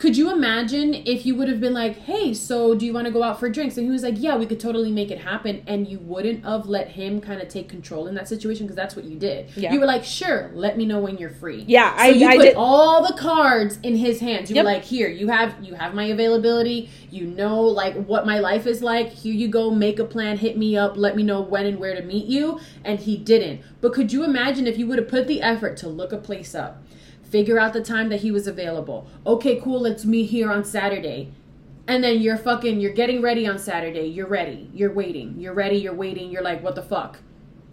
could 0.01 0.17
you 0.17 0.33
imagine 0.33 0.95
if 0.95 1.27
you 1.27 1.35
would 1.35 1.47
have 1.47 1.61
been 1.61 1.75
like, 1.75 1.95
hey, 1.99 2.33
so 2.33 2.75
do 2.75 2.87
you 2.87 2.93
want 2.95 3.05
to 3.07 3.11
go 3.13 3.23
out 3.23 3.39
for 3.39 3.51
drinks? 3.51 3.77
And 3.77 3.85
he 3.87 3.93
was 3.93 4.03
like, 4.03 4.15
yeah, 4.17 4.35
we 4.35 4.47
could 4.47 4.59
totally 4.59 4.91
make 4.91 5.11
it 5.11 5.19
happen, 5.21 5.63
and 5.67 5.87
you 5.87 5.99
wouldn't 5.99 6.43
have 6.43 6.65
let 6.67 6.89
him 6.89 7.21
kind 7.21 7.39
of 7.43 7.49
take 7.49 7.69
control 7.69 8.07
in 8.07 8.15
that 8.15 8.27
situation 8.27 8.65
because 8.65 8.77
that's 8.77 8.97
what 8.97 9.05
you 9.05 9.19
did. 9.19 9.55
Yeah. 9.57 9.75
You 9.75 9.79
were 9.79 9.85
like, 9.85 10.03
sure, 10.03 10.51
let 10.55 10.79
me 10.79 10.87
know 10.87 11.01
when 11.01 11.19
you're 11.19 11.29
free. 11.29 11.65
Yeah, 11.69 11.95
so 11.97 12.03
I- 12.03 12.09
you 12.09 12.27
I 12.27 12.37
put 12.39 12.43
did- 12.45 12.55
all 12.57 13.07
the 13.07 13.13
cards 13.13 13.79
in 13.83 13.95
his 13.97 14.21
hands. 14.21 14.49
You 14.49 14.57
Yep. 14.57 14.65
were 14.65 14.71
like, 14.73 14.85
here, 14.85 15.09
you 15.09 15.29
have 15.29 15.55
you 15.63 15.75
have 15.75 15.93
my 15.95 16.05
availability. 16.05 16.89
You 17.11 17.27
know 17.27 17.61
like 17.61 17.95
what 18.07 18.25
my 18.25 18.39
life 18.39 18.67
is 18.67 18.83
like. 18.83 19.11
Here 19.13 19.35
you 19.35 19.49
go, 19.49 19.71
make 19.71 19.99
a 19.99 20.05
plan, 20.05 20.39
hit 20.39 20.57
me 20.57 20.79
up, 20.79 20.97
let 20.97 21.15
me 21.15 21.23
know 21.23 21.43
when 21.43 21.67
and 21.67 21.79
where 21.79 21.95
to 21.95 22.03
meet 22.03 22.25
you. 22.27 22.59
And 22.85 23.01
he 23.01 23.19
didn't. 23.19 23.61
But 23.83 23.93
could 23.93 24.13
you 24.15 24.25
imagine 24.25 24.67
if 24.67 24.79
you 24.79 24.87
would 24.87 24.99
have 24.99 25.09
put 25.09 25.27
the 25.27 25.43
effort 25.43 25.77
to 25.79 25.89
look 25.89 26.13
a 26.13 26.17
place 26.19 26.55
up, 26.55 26.83
figure 27.31 27.59
out 27.59 27.73
the 27.73 27.83
time 27.83 28.09
that 28.11 28.21
he 28.21 28.31
was 28.31 28.47
available. 28.47 29.07
Okay, 29.27 29.61
cool, 29.61 29.81
let's 29.81 30.05
meet 30.05 30.31
here 30.31 30.51
on 30.51 30.65
Saturday. 30.65 31.33
And 31.87 32.05
then 32.05 32.21
you're 32.21 32.37
fucking 32.37 32.81
you're 32.81 32.93
getting 32.93 33.23
ready 33.23 33.47
on 33.47 33.59
Saturday. 33.59 34.07
You're 34.07 34.29
ready. 34.29 34.71
You're 34.73 34.93
waiting. 34.93 35.35
You're 35.39 35.55
ready, 35.55 35.79
you're 35.79 35.95
waiting. 35.95 36.31
You're 36.31 36.43
like, 36.43 36.63
what 36.63 36.75
the 36.75 36.83
fuck? 36.83 37.19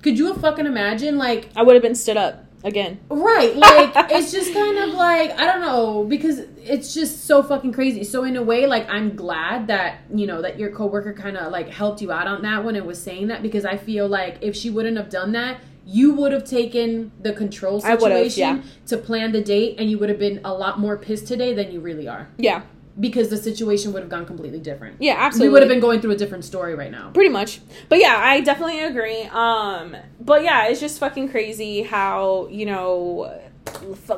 Could 0.02 0.18
you 0.18 0.28
have 0.28 0.42
fucking 0.42 0.66
imagine 0.66 1.18
like 1.18 1.50
I 1.56 1.64
would 1.64 1.76
have 1.76 1.84
been 1.84 1.96
stood 1.96 2.18
up 2.18 2.48
again. 2.64 3.00
Right, 3.10 3.56
like 3.56 3.92
it's 4.12 4.32
just 4.32 4.54
kind 4.54 4.78
of 4.78 4.90
like 4.94 5.32
I 5.32 5.46
don't 5.46 5.62
know 5.62 6.04
because 6.04 6.40
it's 6.64 6.94
just 6.94 7.26
so 7.26 7.44
fucking 7.44 7.72
crazy. 7.74 8.04
So 8.04 8.24
in 8.24 8.36
a 8.36 8.44
way, 8.44 8.68
like 8.68 8.88
I'm 8.90 9.16
glad 9.16 9.68
that 9.68 10.00
you 10.14 10.28
know 10.28 10.42
that 10.42 10.60
your 10.60 10.72
coworker 10.72 11.14
kind 11.14 11.38
of 11.38 11.52
like 11.52 11.70
helped 11.70 12.02
you 12.02 12.12
out 12.12 12.28
on 12.28 12.42
that 12.44 12.64
one 12.64 12.76
and 12.76 12.86
was 12.86 13.02
saying 13.02 13.28
that 13.28 13.42
because 13.42 13.66
I 13.66 13.78
feel 13.78 14.08
like 14.08 14.38
if 14.42 14.56
she 14.56 14.70
wouldn't 14.70 14.98
have 14.98 15.10
done 15.10 15.32
that, 15.34 15.60
you 15.88 16.14
would 16.14 16.34
have 16.34 16.44
taken 16.44 17.12
the 17.22 17.32
control 17.32 17.80
situation 17.80 18.58
yeah. 18.58 18.62
to 18.88 18.98
plan 18.98 19.32
the 19.32 19.42
date, 19.42 19.80
and 19.80 19.90
you 19.90 19.98
would 19.98 20.10
have 20.10 20.20
been 20.20 20.42
a 20.44 20.54
lot 20.54 20.80
more 20.80 20.98
pissed 20.98 21.28
today 21.28 21.54
than 21.54 21.72
you 21.72 21.80
really 21.80 22.08
are 22.08 22.28
Yeah. 22.38 22.64
because 23.00 23.30
the 23.30 23.38
situation 23.38 23.94
would 23.94 24.02
have 24.02 24.10
gone 24.10 24.26
completely 24.26 24.60
different. 24.60 24.98
Yeah, 25.00 25.16
absolutely. 25.18 25.48
We 25.48 25.54
would 25.54 25.62
have 25.62 25.70
been 25.70 25.80
going 25.80 26.02
through 26.02 26.12
a 26.12 26.18
different 26.18 26.44
story 26.44 26.76
right 26.76 26.92
now. 26.92 27.12
pretty 27.14 27.30
much 27.30 27.62
but 27.90 28.00
yeah 28.00 28.18
i 28.20 28.42
definitely 28.42 28.82
agree 28.82 29.24
um 29.32 29.96
but 30.20 30.44
yeah 30.44 30.68
it's 30.68 30.80
just 30.80 31.00
fucking 31.00 31.30
crazy 31.30 31.84
how 31.84 32.48
you 32.52 32.66
know 32.66 33.32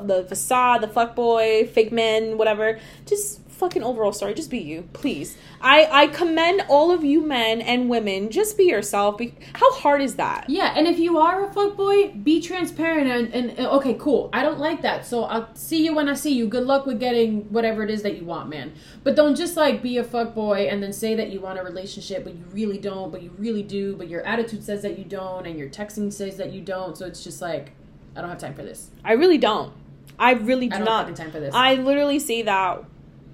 the 0.02 0.26
facade, 0.28 0.82
the 0.82 0.88
fuck 0.88 1.16
boy, 1.16 1.68
fake 1.74 1.92
men, 1.92 2.38
whatever. 2.38 2.80
Just 3.06 3.42
fucking 3.60 3.84
overall 3.84 4.14
story. 4.14 4.34
Just 4.34 4.49
be 4.49 4.57
you, 4.57 4.89
please. 4.93 5.38
I 5.62 5.88
I 5.91 6.07
commend 6.07 6.64
all 6.70 6.91
of 6.91 7.03
you 7.03 7.22
men 7.22 7.62
and 7.62 7.89
women. 7.89 8.30
Just 8.30 8.57
be 8.57 8.64
yourself. 8.64 9.18
Be, 9.18 9.36
how 9.53 9.72
hard 9.74 10.01
is 10.01 10.16
that? 10.16 10.49
Yeah, 10.49 10.74
and 10.76 10.88
if 10.88 10.97
you 10.97 11.18
are 11.20 11.45
a 11.45 11.49
fuckboy, 11.49 12.24
be 12.24 12.41
transparent 12.41 13.07
and, 13.07 13.34
and, 13.34 13.57
and 13.57 13.68
okay, 13.68 13.95
cool. 13.99 14.30
I 14.34 14.43
don't 14.43 14.60
like 14.60 14.82
that, 14.82 15.05
so 15.05 15.24
I'll 15.26 15.53
see 15.55 15.84
you 15.84 15.93
when 15.93 16.07
I 16.07 16.14
see 16.14 16.34
you. 16.34 16.47
Good 16.47 16.66
luck 16.66 16.86
with 16.86 16.99
getting 16.99 17.51
whatever 17.51 17.84
it 17.84 17.89
is 17.89 18.01
that 18.03 18.18
you 18.18 18.26
want, 18.26 18.49
man. 18.49 18.74
But 19.03 19.16
don't 19.16 19.36
just 19.36 19.57
like 19.57 19.82
be 19.82 19.97
a 19.97 20.03
fuckboy 20.03 20.72
and 20.72 20.82
then 20.82 20.93
say 20.93 21.16
that 21.16 21.30
you 21.30 21.41
want 21.41 21.60
a 21.60 21.64
relationship, 21.64 22.24
but 22.24 22.34
you 22.34 22.45
really 22.51 22.78
don't, 22.78 23.12
but 23.12 23.22
you 23.22 23.32
really 23.38 23.64
do, 23.64 23.95
but 23.95 24.07
your 24.07 24.26
attitude 24.26 24.64
says 24.64 24.82
that 24.84 24.97
you 24.97 25.03
don't, 25.03 25.45
and 25.45 25.60
your 25.60 25.70
texting 25.70 26.12
says 26.12 26.38
that 26.38 26.53
you 26.53 26.62
don't. 26.62 26.97
So 26.97 27.05
it's 27.05 27.24
just 27.24 27.41
like, 27.41 27.74
I 28.16 28.22
don't 28.22 28.30
have 28.30 28.39
time 28.39 28.53
for 28.55 28.64
this. 28.64 28.89
I 29.03 29.14
really 29.14 29.38
don't. 29.38 29.74
I 30.18 30.34
really 30.34 30.68
do 30.68 30.76
I 30.76 30.80
don't 30.80 30.86
not. 30.86 31.07
have 31.07 31.16
time 31.16 31.32
for 31.32 31.39
this. 31.39 31.53
I 31.55 31.76
literally 31.76 32.20
say 32.20 32.41
that 32.41 32.84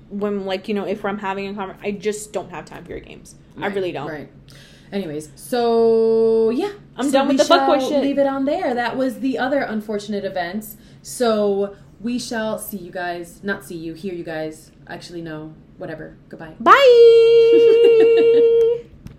when 0.10 0.45
like 0.45 0.68
you 0.68 0.74
know 0.74 0.86
if 0.86 1.03
I'm 1.03 1.20
having 1.20 1.47
a 1.47 1.53
conversation, 1.53 1.86
I 1.86 1.91
just 1.97 2.34
don't 2.34 2.49
have 2.51 2.66
time 2.66 2.84
for 2.84 2.91
your 2.91 2.99
games. 2.99 3.36
I 3.60 3.68
really 3.68 3.91
don't. 3.91 4.08
Right. 4.10 4.30
Anyways, 4.91 5.32
so 5.36 6.49
yeah, 6.51 6.72
I'm 6.95 7.06
So 7.06 7.12
done 7.12 7.28
with 7.28 7.38
the 7.38 7.43
fuckboy 7.43 7.88
shit. 7.88 8.03
Leave 8.03 8.18
it 8.18 8.28
on 8.28 8.45
there. 8.45 8.74
That 8.74 8.97
was 8.97 9.20
the 9.20 9.38
other 9.38 9.60
unfortunate 9.62 10.24
events. 10.24 10.78
So 11.01 11.76
we 11.99 12.20
shall 12.20 12.58
see 12.60 12.78
you 12.78 12.91
guys. 12.91 13.43
Not 13.43 13.66
see 13.66 13.76
you. 13.76 13.93
Hear 13.93 14.14
you 14.14 14.24
guys. 14.24 14.72
Actually, 14.88 15.22
no. 15.22 15.53
Whatever. 15.78 16.18
Goodbye. 16.30 16.56
Bye. 16.60 16.72